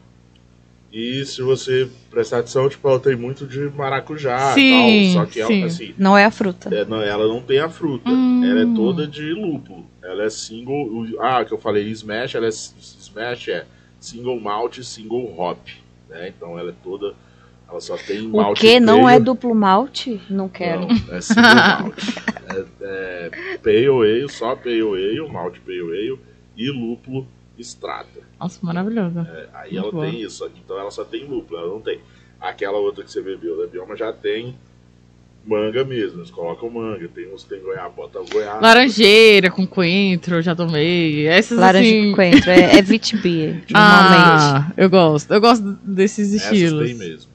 E 0.91 1.26
se 1.26 1.41
você 1.41 1.89
prestar 2.09 2.39
atenção, 2.39 2.70
tipo, 2.70 2.88
ela 2.88 2.99
tem 2.99 3.16
muito 3.16 3.45
de 3.45 3.59
maracujá 3.76 4.53
sim, 4.53 5.11
tal. 5.13 5.26
Só 5.26 5.32
que 5.32 5.41
ela, 5.41 5.66
assim. 5.66 5.93
Não 5.97 6.18
é 6.18 6.24
a 6.24 6.32
fruta. 6.32 6.74
É, 6.74 6.86
não, 6.86 7.01
ela 7.01 7.28
não 7.28 7.41
tem 7.41 7.59
a 7.59 7.68
fruta. 7.68 8.09
Hum. 8.09 8.43
Ela 8.43 8.61
é 8.61 8.76
toda 8.76 9.05
de 9.05 9.34
lúpulo. 9.34 9.86
Ela 10.01 10.24
é 10.24 10.30
single. 10.30 11.05
Ah, 11.20 11.43
que 11.43 11.53
eu 11.53 11.57
falei, 11.57 11.89
Smash, 11.89 12.36
ela 12.36 12.45
é. 12.45 12.49
Smash 12.49 13.49
é 13.49 13.66
single 13.99 14.39
malt, 14.39 14.80
single 14.84 15.38
hop. 15.38 15.59
Né? 16.07 16.30
Então 16.30 16.57
ela 16.57 16.70
é 16.70 16.76
toda 16.84 17.13
ela 17.68 17.82
só 17.82 17.97
tem 17.97 18.28
malte. 18.28 18.59
O 18.59 18.61
que 18.61 18.80
não 18.80 19.09
é 19.09 19.20
duplo 19.20 19.53
malte? 19.53 20.22
Não 20.30 20.47
quero. 20.47 20.88
Não, 20.88 21.16
é 21.16 21.22
single 21.22 21.55
malte. 21.55 22.16
é, 22.82 23.30
é 23.51 23.57
pale 23.57 23.88
ale, 23.88 24.30
só 24.30 24.55
pale 24.55 24.82
ale, 24.82 25.28
malte 25.32 25.59
pale 25.59 25.82
ale 25.82 26.20
e 26.55 26.70
lúpulo 26.70 27.28
extrata. 27.57 28.22
Nossa, 28.39 28.59
maravilhoso. 28.61 29.20
É, 29.20 29.49
aí 29.53 29.74
Muito 29.74 29.84
ela 29.84 29.91
bom. 29.91 30.01
tem 30.01 30.22
isso, 30.22 30.49
então 30.63 30.78
ela 30.78 30.91
só 30.91 31.03
tem 31.03 31.26
lúpulo, 31.26 31.59
ela 31.59 31.70
não 31.70 31.82
tem. 31.82 31.99
Aquela 32.39 32.78
outra 32.78 33.03
que 33.03 33.11
você 33.11 33.22
bebeu 33.22 33.57
da 33.57 33.68
Bioma 33.68 33.95
já 33.95 34.11
tem 34.13 34.55
manga 35.45 35.84
mesmo, 35.86 36.20
eles 36.20 36.32
colocam 36.32 36.70
manga, 36.70 37.07
tem 37.07 37.32
uns 37.32 37.43
que 37.43 37.49
tem 37.49 37.61
goiaba, 37.61 37.89
bota 37.89 38.20
goiaba. 38.32 38.59
Laranjeira 38.59 39.49
com 39.51 39.66
coentro, 39.66 40.36
eu 40.36 40.41
já 40.41 40.55
tomei. 40.55 41.28
Essas 41.28 41.57
Laranja 41.57 41.88
assim... 41.88 42.09
com 42.09 42.16
coentro, 42.16 42.49
é, 42.49 42.78
é 42.78 42.82
Vitibia, 42.82 43.63
normalmente. 43.70 43.74
Ah, 43.74 44.72
eu 44.76 44.89
gosto, 44.89 45.34
eu 45.34 45.39
gosto 45.39 45.63
desses 45.84 46.34
estilos. 46.34 46.86
Essas 46.86 46.97
tem 46.99 47.09
mesmo. 47.09 47.34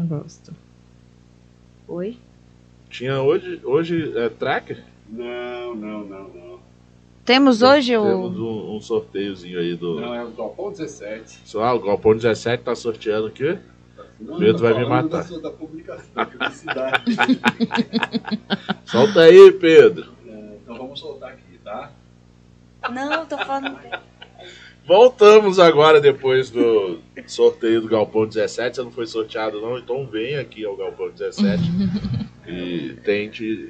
Eu 0.00 0.06
gosto. 0.06 0.54
Oi? 1.86 2.16
Tinha 2.88 3.20
hoje, 3.20 3.60
hoje 3.62 4.18
é 4.18 4.30
tracker? 4.30 4.82
Não, 5.06 5.74
não, 5.74 6.04
não, 6.04 6.28
não. 6.28 6.60
Temos 7.22 7.60
hoje 7.60 7.96
o. 7.98 8.04
Temos 8.04 8.38
um, 8.38 8.76
um, 8.76 8.80
sorteiozinho 8.80 9.58
aí 9.58 9.76
do. 9.76 10.00
Não, 10.00 10.14
é 10.14 10.24
o 10.24 10.30
Galpão 10.30 10.70
17. 10.70 11.40
Só, 11.44 11.62
ah, 11.62 11.74
o 11.74 11.80
Galpão 11.80 12.16
17 12.16 12.62
tá 12.64 12.74
sorteando 12.74 13.26
o 13.26 13.30
quê? 13.30 13.58
Não, 14.18 14.38
Pedro 14.38 14.62
tá 14.62 14.72
vai 14.72 14.82
me 14.82 14.88
matar. 14.88 15.24
Da, 15.24 15.38
da 15.38 15.50
publicação, 15.50 16.14
da 16.14 16.26
publicidade. 16.26 17.16
Solta 18.86 19.20
aí, 19.20 19.52
Pedro. 19.52 20.12
É, 20.26 20.56
então 20.62 20.78
vamos 20.78 20.98
soltar 20.98 21.32
aqui, 21.32 21.58
tá? 21.62 21.92
Não, 22.90 23.26
tô 23.26 23.36
falando. 23.36 23.78
Voltamos 24.90 25.60
agora 25.60 26.00
depois 26.00 26.50
do 26.50 26.98
sorteio 27.24 27.80
do 27.80 27.86
Galpão 27.86 28.26
17. 28.26 28.74
Você 28.74 28.82
não 28.82 28.90
foi 28.90 29.06
sorteado, 29.06 29.60
não? 29.60 29.78
Então 29.78 30.04
vem 30.04 30.34
aqui 30.34 30.64
ao 30.64 30.76
Galpão 30.76 31.08
17 31.16 31.62
e 32.44 32.96
tente 33.04 33.68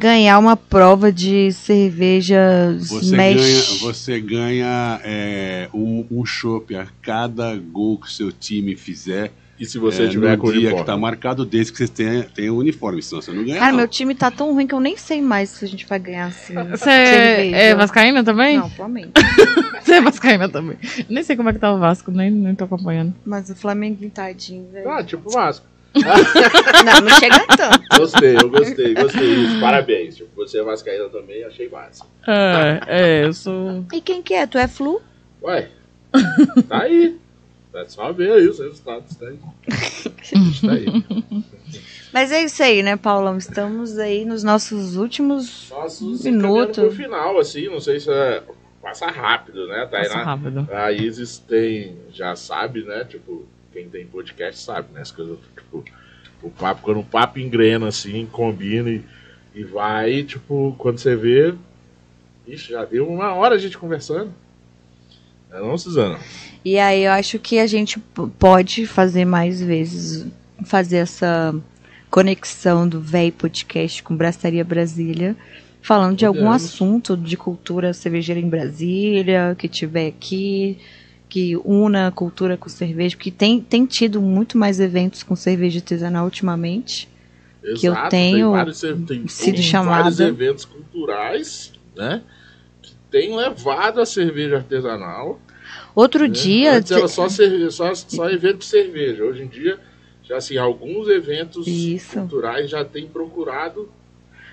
ganhar 0.00 0.38
uma 0.38 0.56
prova 0.56 1.12
de 1.12 1.52
cerveja 1.52 2.74
você 2.78 3.14
ganha, 3.14 3.62
você 3.78 4.20
ganha 4.20 5.00
é, 5.04 5.68
um, 5.74 6.06
um 6.10 6.24
chopp 6.24 6.74
a 6.74 6.86
cada 7.02 7.54
gol 7.54 7.98
que 7.98 8.06
o 8.06 8.10
seu 8.10 8.32
time 8.32 8.74
fizer 8.74 9.30
e 9.58 9.66
se 9.66 9.78
você 9.78 10.04
é, 10.04 10.08
tiver 10.08 10.36
com 10.36 10.48
o 10.48 10.52
dia 10.52 10.74
que 10.74 10.84
tá 10.84 10.96
marcado, 10.96 11.44
desde 11.44 11.72
que 11.72 11.78
você 11.78 11.88
tenha, 11.88 12.24
tenha 12.24 12.52
o 12.52 12.58
uniforme, 12.58 13.02
senão 13.02 13.20
você 13.20 13.32
não 13.32 13.44
ganha. 13.44 13.58
Cara, 13.58 13.72
não. 13.72 13.78
meu 13.78 13.88
time 13.88 14.14
tá 14.14 14.30
tão 14.30 14.52
ruim 14.52 14.66
que 14.66 14.74
eu 14.74 14.80
nem 14.80 14.96
sei 14.96 15.20
mais 15.20 15.50
se 15.50 15.64
a 15.64 15.68
gente 15.68 15.86
vai 15.86 15.98
ganhar 15.98 16.26
assim. 16.26 16.54
Você 16.54 16.90
é 16.90 17.74
Vascaína 17.74 18.22
também? 18.22 18.58
Não, 18.58 18.70
Flamengo. 18.70 19.12
você 19.82 19.94
é 19.94 20.00
Vascaína 20.00 20.48
também. 20.48 20.78
Nem 21.08 21.22
sei 21.22 21.36
como 21.36 21.48
é 21.48 21.52
que 21.52 21.58
tá 21.58 21.72
o 21.72 21.78
Vasco, 21.78 22.10
nem, 22.10 22.30
nem 22.30 22.54
tô 22.54 22.64
acompanhando. 22.64 23.14
Mas 23.24 23.50
o 23.50 23.54
Flamengo 23.54 24.08
tadinho, 24.10 24.68
velho. 24.70 24.88
Ah, 24.88 25.02
tipo 25.02 25.28
o 25.28 25.32
Vasco. 25.32 25.66
não, 25.94 27.00
não 27.00 27.18
chega 27.18 27.46
tanto. 27.56 27.98
Gostei, 27.98 28.36
eu 28.36 28.50
gostei, 28.50 28.94
gostei 28.94 29.36
disso. 29.36 29.60
Parabéns. 29.60 30.16
Tipo, 30.16 30.28
você 30.36 30.58
é 30.58 30.62
Vascaína 30.62 31.08
também, 31.08 31.44
achei 31.44 31.68
massa. 31.68 32.04
É, 32.26 32.80
é, 32.86 33.24
eu 33.24 33.32
sou. 33.32 33.84
E 33.92 34.00
quem 34.00 34.22
que 34.22 34.34
é? 34.34 34.46
Tu 34.46 34.58
é 34.58 34.68
Flu? 34.68 35.00
Ué, 35.42 35.68
tá 36.68 36.82
aí. 36.82 37.16
É 37.74 37.84
só 37.84 38.12
ver 38.12 38.32
aí 38.32 38.48
os 38.48 38.58
resultados. 38.58 39.14
Tá 39.16 39.26
aí. 39.26 39.38
tá 40.60 40.72
aí. 40.72 41.44
Mas 42.12 42.32
é 42.32 42.42
isso 42.42 42.62
aí, 42.62 42.82
né, 42.82 42.96
Paulão? 42.96 43.36
Estamos 43.36 43.98
aí 43.98 44.24
nos 44.24 44.42
nossos 44.42 44.96
últimos 44.96 45.68
nossos 45.70 46.24
minutos. 46.24 46.82
No 46.82 46.90
final, 46.90 47.38
assim, 47.38 47.68
não 47.68 47.80
sei 47.80 48.00
se 48.00 48.10
é... 48.10 48.42
passa 48.80 49.06
rápido, 49.06 49.66
né? 49.68 49.86
Tá 49.86 49.98
passa 49.98 50.18
rápido. 50.18 50.66
A 50.72 50.90
Isis 50.90 51.38
tem, 51.38 51.96
já 52.10 52.34
sabe, 52.34 52.82
né? 52.82 53.04
Tipo, 53.04 53.44
quem 53.72 53.88
tem 53.88 54.06
podcast 54.06 54.60
sabe, 54.60 54.92
né? 54.92 55.02
As 55.02 55.10
coisas, 55.10 55.38
tipo, 55.54 55.84
o 56.42 56.50
papo, 56.50 56.82
quando 56.82 57.00
o 57.00 57.04
papo 57.04 57.38
engrena, 57.38 57.88
assim, 57.88 58.26
combina 58.26 58.88
e, 58.88 59.04
e 59.54 59.62
vai, 59.62 60.22
tipo, 60.22 60.74
quando 60.78 60.98
você 60.98 61.14
vê. 61.14 61.54
Ixi, 62.46 62.72
já 62.72 62.84
deu 62.86 63.06
uma 63.06 63.34
hora 63.34 63.56
a 63.56 63.58
gente 63.58 63.76
conversando. 63.76 64.32
É 65.50 65.60
não, 65.60 65.76
Suzana? 65.78 66.18
E 66.64 66.78
aí 66.78 67.04
eu 67.04 67.12
acho 67.12 67.38
que 67.38 67.58
a 67.58 67.66
gente 67.66 67.98
pode 68.38 68.86
fazer 68.86 69.24
mais 69.24 69.60
vezes, 69.60 70.26
fazer 70.64 70.98
essa 70.98 71.54
conexão 72.10 72.88
do 72.88 73.00
velho 73.00 73.32
podcast 73.32 74.02
com 74.02 74.16
Braçaria 74.16 74.64
Brasília, 74.64 75.36
falando 75.80 76.16
de 76.16 76.26
algum 76.26 76.50
assunto 76.50 77.16
de 77.16 77.36
cultura 77.36 77.92
cervejeira 77.92 78.40
em 78.40 78.48
Brasília, 78.48 79.54
que 79.58 79.68
tiver 79.68 80.08
aqui, 80.08 80.78
que 81.28 81.56
una 81.64 82.08
a 82.08 82.10
cultura 82.10 82.56
com 82.56 82.68
cerveja, 82.68 83.16
porque 83.16 83.30
tem, 83.30 83.60
tem 83.60 83.86
tido 83.86 84.20
muito 84.20 84.58
mais 84.58 84.80
eventos 84.80 85.22
com 85.22 85.36
cerveja 85.36 85.78
artesanal 85.78 86.24
ultimamente. 86.24 87.08
Exato, 87.62 87.80
que 87.80 87.86
eu 87.86 88.08
tenho 88.08 88.50
vários, 88.52 88.80
tem, 89.06 89.26
sido 89.28 89.60
chamada. 89.60 90.02
vários 90.02 90.20
eventos 90.20 90.64
culturais, 90.64 91.72
né? 91.96 92.22
Tem 93.10 93.34
levado 93.34 94.00
a 94.00 94.06
cerveja 94.06 94.56
artesanal 94.56 95.40
Outro 95.94 96.26
é. 96.26 96.28
dia. 96.28 96.74
Antes 96.74 96.92
era 96.92 97.08
só, 97.08 97.28
cerveja, 97.28 97.70
só, 97.70 97.94
só 97.94 98.30
evento 98.30 98.58
de 98.58 98.66
cerveja. 98.66 99.24
Hoje 99.24 99.42
em 99.42 99.48
dia, 99.48 99.78
já 100.22 100.36
assim, 100.36 100.56
alguns 100.56 101.08
eventos 101.08 101.66
Isso. 101.66 102.18
culturais 102.18 102.70
já 102.70 102.84
têm 102.84 103.06
procurado 103.06 103.88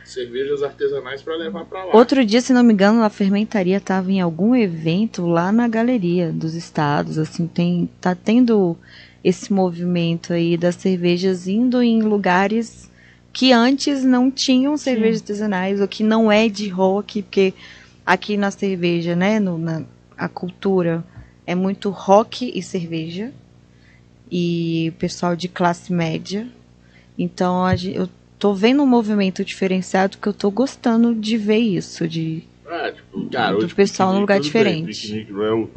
cervejas 0.04 0.62
artesanais 0.64 1.22
para 1.22 1.36
levar 1.36 1.66
para 1.66 1.84
lá. 1.84 1.96
Outro 1.96 2.24
dia, 2.26 2.42
se 2.42 2.54
não 2.54 2.64
me 2.64 2.74
engano, 2.74 3.04
a 3.04 3.10
fermentaria 3.10 3.78
estava 3.78 4.12
em 4.12 4.22
algum 4.22 4.56
evento 4.56 5.26
lá 5.26 5.52
na 5.52 5.68
galeria 5.68 6.32
dos 6.32 6.54
estados, 6.54 7.18
assim, 7.18 7.48
tem 7.48 7.90
tá 8.00 8.16
tendo 8.16 8.78
esse 9.24 9.52
movimento 9.52 10.34
aí 10.34 10.58
das 10.58 10.76
cervejas 10.76 11.48
indo 11.48 11.82
em 11.82 12.04
lugares 12.04 12.92
que 13.34 13.52
antes 13.52 14.04
não 14.04 14.30
tinham 14.30 14.78
cervejas 14.78 15.18
Sim. 15.18 15.24
artesanais 15.24 15.82
ou 15.82 15.88
que 15.88 16.04
não 16.04 16.32
é 16.32 16.48
de 16.48 16.70
rock, 16.70 17.24
porque 17.24 17.54
aqui 18.06 18.38
na 18.38 18.52
cerveja, 18.52 19.16
né, 19.16 19.40
no, 19.40 19.58
na 19.58 19.84
a 20.18 20.30
cultura 20.30 21.04
é 21.46 21.54
muito 21.54 21.90
rock 21.90 22.52
e 22.54 22.62
cerveja. 22.62 23.34
E 24.32 24.94
pessoal 24.98 25.36
de 25.36 25.48
classe 25.48 25.94
média. 25.94 26.48
Então 27.18 27.64
eu 27.84 28.10
tô 28.40 28.54
vendo 28.54 28.82
um 28.82 28.88
movimento 28.88 29.46
diferenciado 29.46 30.18
que 30.18 30.28
eu 30.28 30.34
tô 30.34 30.50
gostando 30.50 31.14
de 31.14 31.38
ver 31.38 31.60
isso, 31.60 32.08
de 32.08 32.44
é, 32.66 32.92
tipo, 32.92 33.30
cara, 33.30 33.58
do 33.58 33.70
pessoal 33.70 34.14
num 34.14 34.22
lugar 34.22 34.40
diferente. 34.40 34.86
Bem, 34.86 34.94
piquenique 34.94 35.32
não 35.32 35.44
é 35.44 35.54
o 35.54 35.70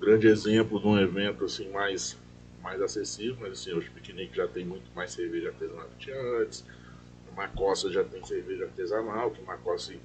grande 0.00 0.28
exemplo 0.28 0.80
de 0.80 0.86
um 0.86 0.98
evento 0.98 1.44
assim 1.44 1.68
mais 1.70 2.16
mais 2.62 2.80
acessível, 2.80 3.36
mas 3.40 3.52
assim, 3.52 3.72
os 3.72 3.88
piqueniques 3.88 4.36
já 4.36 4.46
tem 4.46 4.64
muito 4.64 4.84
mais 4.94 5.12
cerveja 5.12 5.48
artesanal 5.48 5.86
que 5.98 6.04
tinha 6.04 6.16
antes. 6.40 6.64
Uma 7.32 7.48
costa 7.48 7.90
já 7.90 8.04
tem 8.04 8.22
cerveja 8.24 8.64
artesanal, 8.64 9.30
que 9.30 9.40
uma 9.42 9.56
costa 9.56 9.92
assim, 9.92 10.00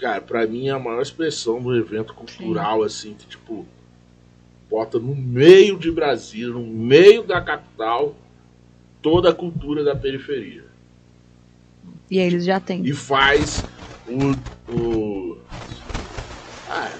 cara, 0.00 0.20
pra 0.20 0.46
mim 0.46 0.68
é 0.68 0.70
a 0.70 0.78
maior 0.78 1.02
expressão 1.02 1.60
do 1.60 1.76
evento 1.76 2.14
cultural, 2.14 2.80
Sim. 2.80 2.86
assim, 2.86 3.14
que 3.14 3.26
tipo, 3.26 3.66
bota 4.68 4.98
no 4.98 5.14
meio 5.14 5.78
de 5.78 5.90
Brasília, 5.90 6.48
no 6.48 6.66
meio 6.66 7.22
da 7.22 7.40
capital, 7.40 8.14
toda 9.02 9.30
a 9.30 9.34
cultura 9.34 9.82
da 9.82 9.96
periferia. 9.96 10.64
E 12.10 12.18
eles 12.18 12.44
já 12.44 12.58
têm. 12.60 12.84
E 12.84 12.92
faz 12.92 13.66
o. 14.06 14.36
o 14.72 15.38
ah, 16.66 16.92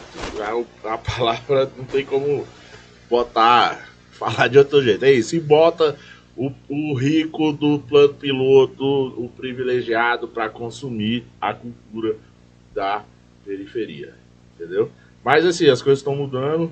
a 0.84 0.98
palavra 0.98 1.70
não 1.76 1.84
tem 1.84 2.04
como 2.04 2.46
botar, 3.08 3.88
falar 4.12 4.48
de 4.48 4.58
outro 4.58 4.82
jeito. 4.82 5.04
É 5.04 5.12
isso. 5.12 5.36
E 5.36 5.40
bota 5.40 5.98
o, 6.36 6.52
o 6.68 6.94
rico 6.94 7.52
do 7.52 7.78
plano 7.80 8.14
piloto, 8.14 8.84
o 8.84 9.28
privilegiado 9.28 10.28
para 10.28 10.48
consumir 10.48 11.24
a 11.40 11.52
cultura 11.52 12.16
da 12.78 13.04
periferia. 13.44 14.14
Entendeu? 14.54 14.88
Mas 15.24 15.44
assim, 15.44 15.68
as 15.68 15.82
coisas 15.82 15.98
estão 15.98 16.14
mudando 16.14 16.70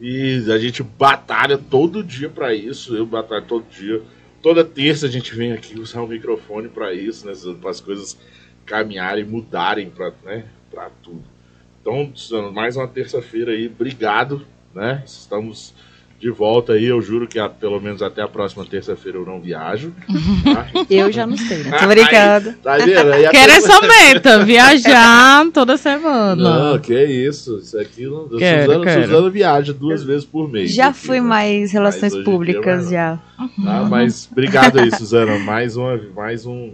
e 0.00 0.44
a 0.52 0.56
gente 0.58 0.84
batalha 0.84 1.58
todo 1.58 2.04
dia 2.04 2.28
para 2.28 2.54
isso. 2.54 2.96
Eu 2.96 3.04
batalho 3.04 3.44
todo 3.44 3.68
dia. 3.68 4.00
Toda 4.40 4.64
terça 4.64 5.06
a 5.06 5.10
gente 5.10 5.34
vem 5.34 5.52
aqui 5.52 5.78
usar 5.78 6.00
o 6.00 6.04
um 6.04 6.08
microfone 6.08 6.68
para 6.68 6.94
isso, 6.94 7.26
né? 7.26 7.32
Para 7.60 7.70
as 7.70 7.80
coisas 7.80 8.16
caminharem, 8.64 9.24
mudarem 9.24 9.90
para 9.90 10.12
né, 10.24 10.44
tudo. 11.02 11.24
Então, 11.80 12.12
mais 12.52 12.76
uma 12.76 12.86
terça-feira 12.86 13.50
aí. 13.50 13.66
Obrigado, 13.66 14.46
né? 14.72 15.02
Estamos 15.04 15.74
de 16.18 16.30
volta 16.30 16.72
aí. 16.72 16.86
Eu 16.86 17.00
juro 17.00 17.26
que 17.26 17.38
a, 17.38 17.48
pelo 17.48 17.80
menos 17.80 18.02
até 18.02 18.22
a 18.22 18.28
próxima 18.28 18.64
terça-feira 18.64 19.18
eu 19.18 19.24
não 19.24 19.40
viajo. 19.40 19.92
Tá? 20.44 20.66
eu 20.90 21.12
já 21.12 21.26
não 21.26 21.36
sei, 21.36 21.58
né? 21.64 21.78
Tô 21.78 21.86
brincando. 21.86 22.54
tá 22.62 22.76
vendo? 22.76 23.12
Aí 23.12 23.28
Quero 23.28 23.52
essa 23.52 23.80
meta, 23.82 24.44
viajar 24.44 25.46
toda 25.54 25.76
semana. 25.76 26.36
Não, 26.36 26.78
que 26.78 27.04
isso. 27.04 27.58
Isso 27.58 27.78
aqui, 27.78 28.06
não, 28.06 28.28
quero, 28.28 28.72
Suzana, 28.72 28.84
quero. 28.84 29.04
Suzana 29.04 29.30
viaja 29.30 29.72
duas 29.72 30.02
vezes 30.02 30.24
por 30.24 30.50
mês. 30.50 30.74
Já 30.74 30.88
aqui, 30.88 30.98
fui 30.98 31.20
né? 31.20 31.26
mais 31.26 31.72
relações 31.72 32.16
públicas, 32.24 32.90
já. 32.90 33.18
Tá, 33.64 33.84
mas 33.88 34.28
obrigado 34.30 34.80
aí, 34.80 34.90
Suzana. 34.94 35.38
Mais, 35.38 35.76
uma, 35.76 36.00
mais 36.14 36.44
um 36.44 36.72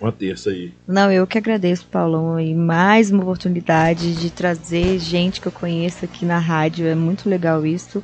uma 0.00 0.12
terça 0.12 0.50
aí. 0.50 0.72
Não, 0.86 1.12
eu 1.12 1.26
que 1.26 1.36
agradeço, 1.36 1.86
Paulão, 1.86 2.40
e 2.40 2.54
mais 2.54 3.10
uma 3.10 3.22
oportunidade 3.22 4.14
de 4.16 4.30
trazer 4.30 4.98
gente 4.98 5.40
que 5.40 5.48
eu 5.48 5.52
conheço 5.52 6.04
aqui 6.04 6.24
na 6.24 6.38
rádio. 6.38 6.86
É 6.86 6.94
muito 6.94 7.28
legal 7.28 7.66
isso. 7.66 8.02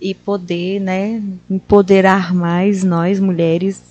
E 0.00 0.14
poder, 0.14 0.80
né, 0.80 1.22
empoderar 1.48 2.34
mais 2.34 2.82
nós, 2.82 3.20
mulheres, 3.20 3.82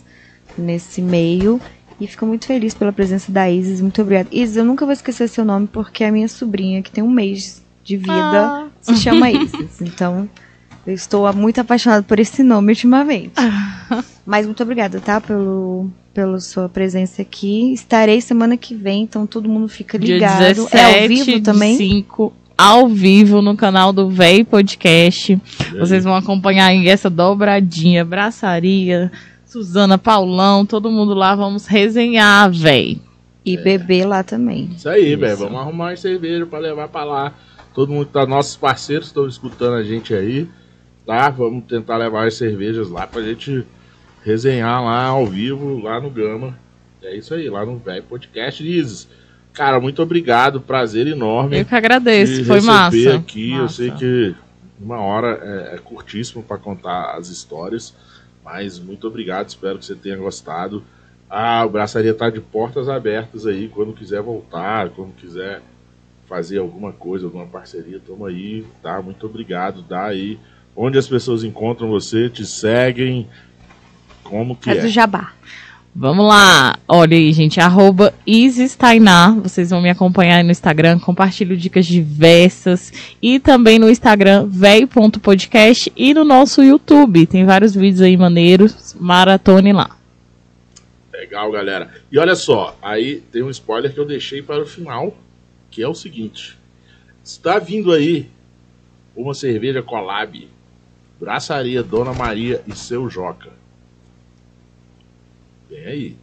nesse 0.58 1.02
meio. 1.02 1.60
E 2.00 2.08
fico 2.08 2.26
muito 2.26 2.48
feliz 2.48 2.74
pela 2.74 2.92
presença 2.92 3.32
da 3.32 3.50
Isis. 3.50 3.80
Muito 3.80 4.02
obrigada. 4.02 4.28
Isis, 4.32 4.58
eu 4.58 4.66
nunca 4.66 4.86
vou 4.86 4.92
esquecer 4.92 5.30
seu 5.30 5.46
nome 5.46 5.68
porque 5.68 6.04
é 6.04 6.10
a 6.10 6.12
minha 6.12 6.28
sobrinha, 6.28 6.82
que 6.82 6.92
tem 6.92 7.04
um 7.04 7.10
mês 7.10 7.64
de 7.84 7.96
vida, 7.96 8.14
ah. 8.14 8.68
se 8.82 8.96
chama 8.98 9.32
Isis. 9.32 9.80
Então, 9.82 10.30
eu 10.86 10.94
estou 10.94 11.32
muito 11.34 11.62
apaixonada 11.62 12.04
por 12.04 12.20
esse 12.20 12.44
nome 12.44 12.74
ultimamente. 12.74 13.36
Mas 14.26 14.46
muito 14.46 14.62
obrigada, 14.64 15.00
tá? 15.00 15.22
Pelo, 15.22 15.90
pela 16.14 16.40
sua 16.40 16.68
presença 16.68 17.22
aqui. 17.22 17.74
Estarei 17.74 18.22
semana 18.22 18.58
que 18.58 18.76
vem, 18.76 19.04
então 19.04 19.26
todo 19.26 19.50
mundo 19.50 19.68
fica 19.68 19.98
ligado. 19.98 20.40
Dia 20.40 20.54
17 20.54 20.78
é 20.78 21.02
ao 21.02 21.08
vivo 21.08 21.42
também? 21.42 21.78
5 21.78 22.34
ao 22.58 22.88
vivo 22.88 23.42
no 23.42 23.56
canal 23.58 23.92
do 23.92 24.08
Véi 24.10 24.44
Podcast. 24.44 25.40
Vocês 25.80 26.04
vão 26.04 26.16
acompanhar 26.16 26.68
aí 26.68 26.88
essa 26.88 27.10
dobradinha, 27.10 28.06
braçaria, 28.06 29.12
Suzana, 29.46 29.98
Paulão, 29.98 30.66
todo 30.66 30.92
mundo 30.92 31.16
lá, 31.16 31.36
vamos 31.36 31.66
resenhar, 31.66 32.52
véi. 32.52 33.02
E 33.44 33.58
é. 33.58 33.62
beber 33.62 34.06
lá 34.06 34.24
também. 34.24 34.70
Isso 34.76 34.88
aí, 34.88 35.16
velho. 35.16 35.38
Vamos 35.38 35.60
arrumar 35.60 35.98
cerveja 35.98 36.46
para 36.46 36.60
levar 36.60 36.88
para 36.88 37.04
lá. 37.04 37.34
Todo 37.74 37.92
mundo 37.92 38.06
tá, 38.06 38.26
nossos 38.28 38.56
parceiros 38.56 39.08
estão 39.08 39.28
escutando 39.28 39.74
a 39.74 39.84
gente 39.84 40.14
aí, 40.14 40.48
tá? 41.06 41.30
Vamos 41.30 41.64
tentar 41.64 41.98
levar 41.98 42.28
as 42.28 42.36
cervejas 42.36 42.90
lá 42.90 43.08
pra 43.08 43.24
gente 43.24 43.66
resenhar 44.24 44.84
lá 44.84 45.06
ao 45.06 45.26
vivo, 45.26 45.80
lá 45.82 46.00
no 46.00 46.10
Gama. 46.10 46.58
É 47.02 47.16
isso 47.16 47.34
aí, 47.34 47.50
lá 47.50 47.66
no 47.66 47.78
Velho 47.78 48.04
Podcast 48.04 48.64
Isis. 48.64 49.08
Cara, 49.54 49.80
muito 49.80 50.02
obrigado, 50.02 50.62
prazer 50.62 51.08
enorme. 51.08 51.60
Eu 51.60 51.66
que 51.66 51.76
agradeço, 51.76 52.46
foi 52.46 52.62
massa. 52.62 53.16
aqui. 53.16 53.52
Massa. 53.52 53.64
Eu 53.64 53.70
sei 53.70 53.92
que 53.92 54.36
uma 54.80 55.00
hora 55.00 55.40
é, 55.42 55.76
é 55.76 55.78
curtíssimo 55.78 56.42
para 56.42 56.58
contar 56.58 57.16
as 57.18 57.30
histórias, 57.30 57.94
mas 58.44 58.80
muito 58.80 59.08
obrigado, 59.08 59.50
espero 59.50 59.78
que 59.78 59.86
você 59.86 59.96
tenha 59.96 60.18
gostado. 60.18 60.84
Ah, 61.30 61.66
o 61.66 61.70
Braçaria 61.70 62.14
tá 62.14 62.30
de 62.30 62.42
portas 62.42 62.90
abertas 62.90 63.46
aí, 63.46 63.70
quando 63.70 63.94
quiser 63.94 64.22
voltar, 64.22 64.90
quando 64.90 65.14
quiser 65.16 65.62
fazer 66.28 66.60
alguma 66.60 66.92
coisa, 66.92 67.26
alguma 67.26 67.46
parceria, 67.46 68.00
tamo 68.06 68.26
aí, 68.26 68.66
tá? 68.82 69.02
Muito 69.02 69.26
obrigado, 69.26 69.82
dá 69.82 70.06
aí. 70.06 70.40
Onde 70.76 70.98
as 70.98 71.08
pessoas 71.08 71.44
encontram 71.44 71.90
você, 71.90 72.30
te 72.30 72.46
seguem, 72.46 73.28
como 74.32 74.56
que 74.56 74.70
é? 74.70 74.78
É? 74.78 74.82
Do 74.82 74.88
Jabá. 74.88 75.34
Vamos 75.94 76.26
lá, 76.26 76.80
olha 76.88 77.18
aí, 77.18 77.34
gente, 77.34 77.60
arroba 77.60 78.14
Isistainá, 78.26 79.32
vocês 79.44 79.72
vão 79.72 79.82
me 79.82 79.90
acompanhar 79.90 80.42
no 80.42 80.50
Instagram, 80.50 80.98
compartilho 80.98 81.58
dicas 81.58 81.86
diversas. 81.86 82.94
E 83.22 83.42
também 83.42 83.78
no 83.78 83.90
Instagram, 83.90 84.48
véio.podcast 84.48 85.92
e 85.94 86.14
no 86.14 86.24
nosso 86.24 86.64
YouTube, 86.64 87.28
tem 87.28 87.44
vários 87.44 87.76
vídeos 87.76 88.00
aí 88.00 88.16
maneiros, 88.16 88.96
maratone 88.98 89.74
lá. 89.74 89.98
Legal, 91.12 91.52
galera. 91.52 91.90
E 92.10 92.18
olha 92.18 92.36
só, 92.36 92.78
aí 92.82 93.18
tem 93.30 93.44
um 93.44 93.50
spoiler 93.50 93.94
que 93.94 94.00
eu 94.00 94.06
deixei 94.06 94.42
para 94.42 94.62
o 94.62 94.66
final, 94.66 95.18
que 95.70 95.84
é 95.84 95.88
o 95.90 95.94
seguinte, 95.94 96.58
está 97.22 97.60
vindo 97.60 97.92
aí 97.92 98.30
uma 99.14 99.34
cerveja 99.34 99.84
collab, 99.84 100.48
Braçaria 101.20 101.84
Dona 101.84 102.14
Maria 102.14 102.62
e 102.66 102.74
Seu 102.74 103.10
Joca 103.10 103.61
Vem 105.72 105.86
aí. 105.86 106.16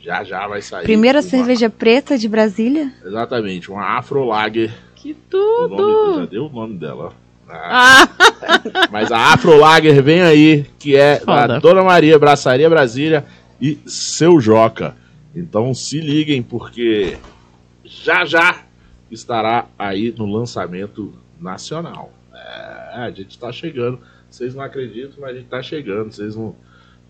Já 0.00 0.22
já 0.22 0.46
vai 0.46 0.62
sair. 0.62 0.84
Primeira 0.84 1.18
uma... 1.18 1.28
cerveja 1.28 1.68
preta 1.68 2.16
de 2.16 2.28
Brasília? 2.28 2.92
Exatamente, 3.04 3.70
uma 3.70 3.98
Afro 3.98 4.24
Lager. 4.24 4.72
Que 4.94 5.14
tudo! 5.14 5.76
Nome, 5.76 6.20
já 6.20 6.26
deu 6.26 6.46
o 6.46 6.48
nome 6.48 6.78
dela. 6.78 7.12
Ah. 7.48 8.04
ah. 8.04 8.88
Mas 8.92 9.10
a 9.10 9.32
Afro 9.32 9.58
Lager 9.58 10.00
vem 10.00 10.22
aí, 10.22 10.64
que 10.78 10.94
é 10.94 11.16
Foda. 11.16 11.48
da 11.48 11.58
Dona 11.58 11.82
Maria 11.82 12.18
Braçaria 12.18 12.70
Brasília 12.70 13.24
e 13.60 13.78
Seu 13.84 14.40
Joca. 14.40 14.94
Então 15.34 15.74
se 15.74 16.00
liguem, 16.00 16.42
porque 16.42 17.16
já 17.84 18.24
já 18.24 18.62
estará 19.10 19.66
aí 19.76 20.14
no 20.16 20.26
lançamento 20.26 21.12
nacional. 21.40 22.12
É, 22.32 22.96
a 22.96 23.10
gente 23.10 23.30
está 23.30 23.50
chegando. 23.50 23.98
Vocês 24.30 24.54
não 24.54 24.62
acreditam, 24.62 25.14
mas 25.18 25.30
a 25.30 25.34
gente 25.34 25.44
está 25.44 25.62
chegando. 25.62 26.12
Vocês 26.12 26.36
não 26.36 26.54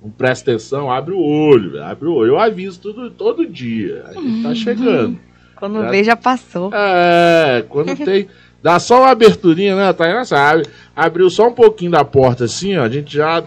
não 0.05 0.11
presta 0.11 0.51
atenção, 0.51 0.91
abre 0.91 1.15
o 1.15 1.19
olho, 1.19 1.83
abre 1.83 2.07
o 2.07 2.13
olho. 2.13 2.33
Eu 2.33 2.39
aviso 2.39 2.79
tudo, 2.79 3.11
todo 3.11 3.47
dia. 3.47 4.05
A 4.07 4.13
gente 4.13 4.43
tá 4.43 4.49
uhum. 4.51 4.55
chegando. 4.55 5.19
Quando 5.57 5.81
já, 5.81 5.91
vê, 5.91 6.05
já 6.05 6.17
passou. 6.17 6.71
É, 6.75 7.65
quando 7.71 7.97
tem. 8.05 8.29
Dá 8.63 8.79
só 8.79 9.01
uma 9.01 9.11
aberturinha, 9.11 9.75
né, 9.75 9.93
Tainá? 9.95 10.25
Sabe? 10.25 10.67
Abriu 10.95 11.31
só 11.31 11.49
um 11.49 11.55
pouquinho 11.55 11.91
da 11.91 12.05
porta 12.05 12.45
assim, 12.45 12.77
ó. 12.77 12.83
A 12.83 12.89
gente 12.89 13.15
já. 13.15 13.43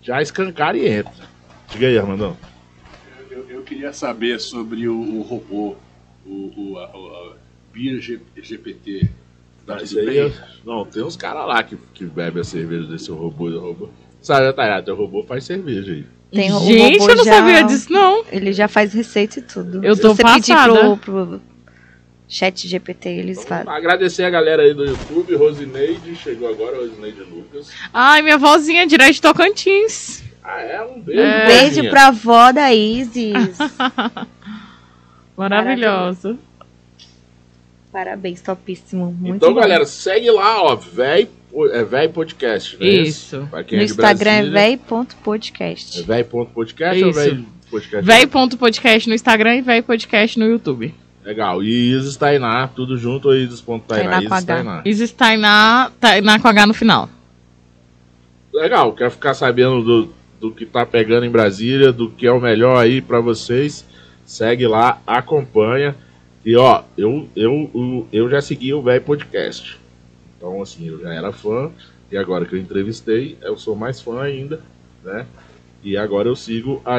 Já 0.00 0.22
escancara 0.22 0.78
e 0.78 0.88
entra. 0.88 1.12
Diga 1.68 1.88
aí, 1.88 1.98
Armandão. 1.98 2.36
Eu, 3.28 3.44
eu 3.50 3.62
queria 3.62 3.92
saber 3.92 4.40
sobre 4.40 4.88
o, 4.88 4.98
o 4.98 5.22
robô, 5.22 5.76
o, 6.24 6.52
o, 6.56 6.78
a, 6.78 7.34
Beer 7.72 8.00
GPT. 8.00 9.10
Tá 9.66 9.76
aí, 9.76 10.32
não, 10.64 10.84
tem 10.84 11.02
uns 11.02 11.16
caras 11.16 11.46
lá 11.46 11.62
que, 11.62 11.76
que 11.92 12.04
bebem 12.04 12.40
a 12.40 12.44
cerveja 12.44 12.86
desse 12.86 13.10
robô. 13.10 13.50
robô. 13.50 13.88
Sabe, 14.22 14.52
Tayara, 14.52 14.82
teu 14.82 14.94
robô 14.94 15.22
faz 15.22 15.44
cerveja 15.44 15.92
aí. 15.92 16.04
Tem 16.30 16.48
Gente, 16.60 17.00
eu 17.00 17.16
não 17.16 17.24
já, 17.24 17.32
sabia 17.32 17.62
disso, 17.64 17.92
não. 17.92 18.24
Ele 18.30 18.52
já 18.52 18.68
faz 18.68 18.92
receita 18.92 19.40
e 19.40 19.42
tudo. 19.42 19.84
Eu 19.84 19.96
tô 19.96 20.10
Se 20.10 20.16
você 20.16 20.22
passada. 20.22 20.72
pedir 20.72 20.98
pro, 21.00 21.26
pro 21.26 21.40
chat 22.28 22.68
GPT, 22.68 23.08
eles 23.08 23.44
fazem. 23.44 23.72
Agradecer 23.72 24.22
a 24.24 24.30
galera 24.30 24.62
aí 24.62 24.72
do 24.72 24.84
YouTube, 24.84 25.34
Rosineide, 25.34 26.14
chegou 26.14 26.48
agora, 26.48 26.76
Rosineide 26.76 27.22
Lucas. 27.22 27.70
Ai, 27.92 28.22
minha 28.22 28.38
vozinha 28.38 28.86
direto 28.86 29.14
de 29.14 29.20
Tocantins. 29.20 30.22
Ah, 30.44 30.60
é? 30.60 30.82
Um 30.82 31.00
beijo. 31.00 31.22
Um 31.22 31.46
beijo 31.46 31.90
pra 31.90 32.06
avó 32.08 32.52
da 32.52 32.72
Isis. 32.72 33.58
Maravilhosa. 35.36 36.38
Parabéns, 37.90 38.40
topíssimo. 38.40 39.06
Muito 39.06 39.36
então, 39.36 39.52
bom. 39.52 39.60
galera, 39.60 39.84
segue 39.84 40.30
lá, 40.30 40.62
ó, 40.62 40.76
velho 40.76 41.39
é 41.72 41.84
véi 41.84 42.08
podcast, 42.08 42.76
né? 42.78 42.86
Isso. 42.86 43.48
no 43.50 43.78
é 43.78 43.84
Instagram 43.84 44.30
é 44.30 44.42
véi.podcast. 44.50 46.00
É 46.00 46.02
véi.podcast 46.02 47.04
ou 47.04 47.12
véi 47.12 47.44
podcast? 47.70 48.06
Véi.podcast 48.06 49.08
no 49.08 49.14
Instagram 49.14 49.56
e 49.56 49.60
véi 49.62 49.82
podcast 49.82 50.38
no 50.38 50.46
YouTube. 50.46 50.94
Legal. 51.24 51.62
E 51.62 51.92
Isis 51.92 52.16
Tainá, 52.16 52.68
tudo 52.68 52.96
junto 52.96 53.28
ou 53.28 53.36
Isis.tainá? 53.36 54.22
Isis 54.22 54.44
Tainá. 54.44 54.82
Isis 54.84 55.12
Tainá, 55.12 55.92
Tainá 56.00 56.38
com 56.38 56.48
H 56.48 56.66
no 56.66 56.74
final. 56.74 57.08
Legal, 58.52 58.92
quer 58.92 59.10
ficar 59.10 59.34
sabendo 59.34 59.82
do, 59.82 60.14
do 60.40 60.50
que 60.50 60.66
tá 60.66 60.84
pegando 60.84 61.24
em 61.24 61.30
Brasília, 61.30 61.92
do 61.92 62.10
que 62.10 62.26
é 62.26 62.32
o 62.32 62.40
melhor 62.40 62.76
aí 62.76 63.00
para 63.00 63.20
vocês, 63.20 63.84
segue 64.24 64.66
lá, 64.66 65.00
acompanha. 65.06 65.94
E 66.44 66.56
ó, 66.56 66.82
eu, 66.96 67.28
eu, 67.36 67.70
eu, 67.74 68.08
eu 68.12 68.30
já 68.30 68.40
segui 68.40 68.72
o 68.72 68.82
velho 68.82 69.02
podcast. 69.02 69.79
Então, 70.40 70.62
assim, 70.62 70.88
eu 70.88 70.98
já 70.98 71.12
era 71.12 71.30
fã, 71.32 71.70
e 72.10 72.16
agora 72.16 72.46
que 72.46 72.54
eu 72.54 72.58
entrevistei, 72.58 73.36
eu 73.42 73.58
sou 73.58 73.76
mais 73.76 74.00
fã 74.00 74.22
ainda, 74.22 74.58
né? 75.04 75.26
E 75.84 75.98
agora 75.98 76.28
eu 76.28 76.34
sigo 76.34 76.80
a 76.82 76.96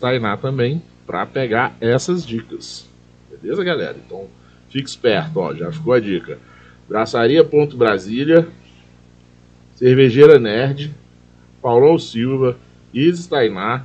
Tainá 0.00 0.36
também, 0.36 0.80
para 1.04 1.26
pegar 1.26 1.76
essas 1.80 2.24
dicas. 2.24 2.88
Beleza, 3.28 3.64
galera? 3.64 3.96
Então, 4.06 4.28
fique 4.70 4.88
esperto, 4.88 5.40
ó, 5.40 5.52
já 5.52 5.72
ficou 5.72 5.92
a 5.92 5.98
dica. 5.98 6.38
Braçaria.brasília, 6.88 8.46
Cervejeira 9.74 10.38
Nerd, 10.38 10.94
Paulão 11.60 11.98
Silva, 11.98 12.56
Isis 12.94 13.26
Tainá, 13.26 13.84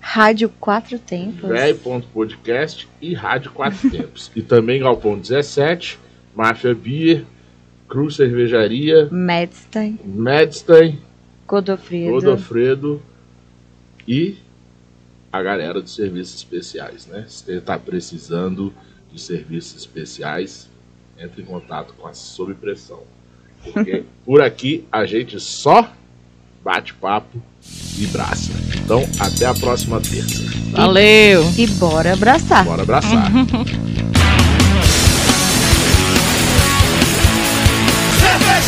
Rádio 0.00 0.48
Quatro 0.48 0.98
Tempos, 0.98 1.46
Véi.podcast 1.46 2.88
e 3.02 3.12
Rádio 3.12 3.52
Quatro 3.52 3.90
Tempos. 3.90 4.30
E 4.34 4.40
também 4.40 4.80
Galpão 4.80 5.18
17, 5.18 5.98
Máfia 6.34 6.74
Beer, 6.74 7.24
Cruz 7.92 8.16
Cervejaria, 8.16 9.06
Medstein, 9.12 9.98
Medstein, 10.02 10.98
Godofredo, 11.46 12.10
Godofredo 12.10 13.02
e 14.08 14.38
a 15.30 15.42
galera 15.42 15.78
dos 15.78 15.94
serviços 15.94 16.36
especiais, 16.36 17.06
né? 17.06 17.26
Se 17.28 17.44
você 17.44 17.58
está 17.58 17.78
precisando 17.78 18.72
de 19.12 19.20
serviços 19.20 19.76
especiais, 19.76 20.70
entre 21.18 21.42
em 21.42 21.44
contato 21.44 21.92
com 21.92 22.06
a 22.06 22.14
Sob 22.14 22.54
Pressão. 22.54 23.02
Porque 23.62 24.04
por 24.24 24.40
aqui 24.40 24.86
a 24.90 25.04
gente 25.04 25.38
só 25.38 25.92
bate 26.64 26.94
papo 26.94 27.42
e 27.98 28.06
braça. 28.06 28.52
Então, 28.82 29.02
até 29.20 29.44
a 29.44 29.52
próxima 29.52 30.00
terça. 30.00 30.42
Valeu! 30.70 31.44
E 31.58 31.66
bora 31.66 32.14
abraçar. 32.14 32.64
Bora 32.64 32.84
abraçar. 32.84 33.30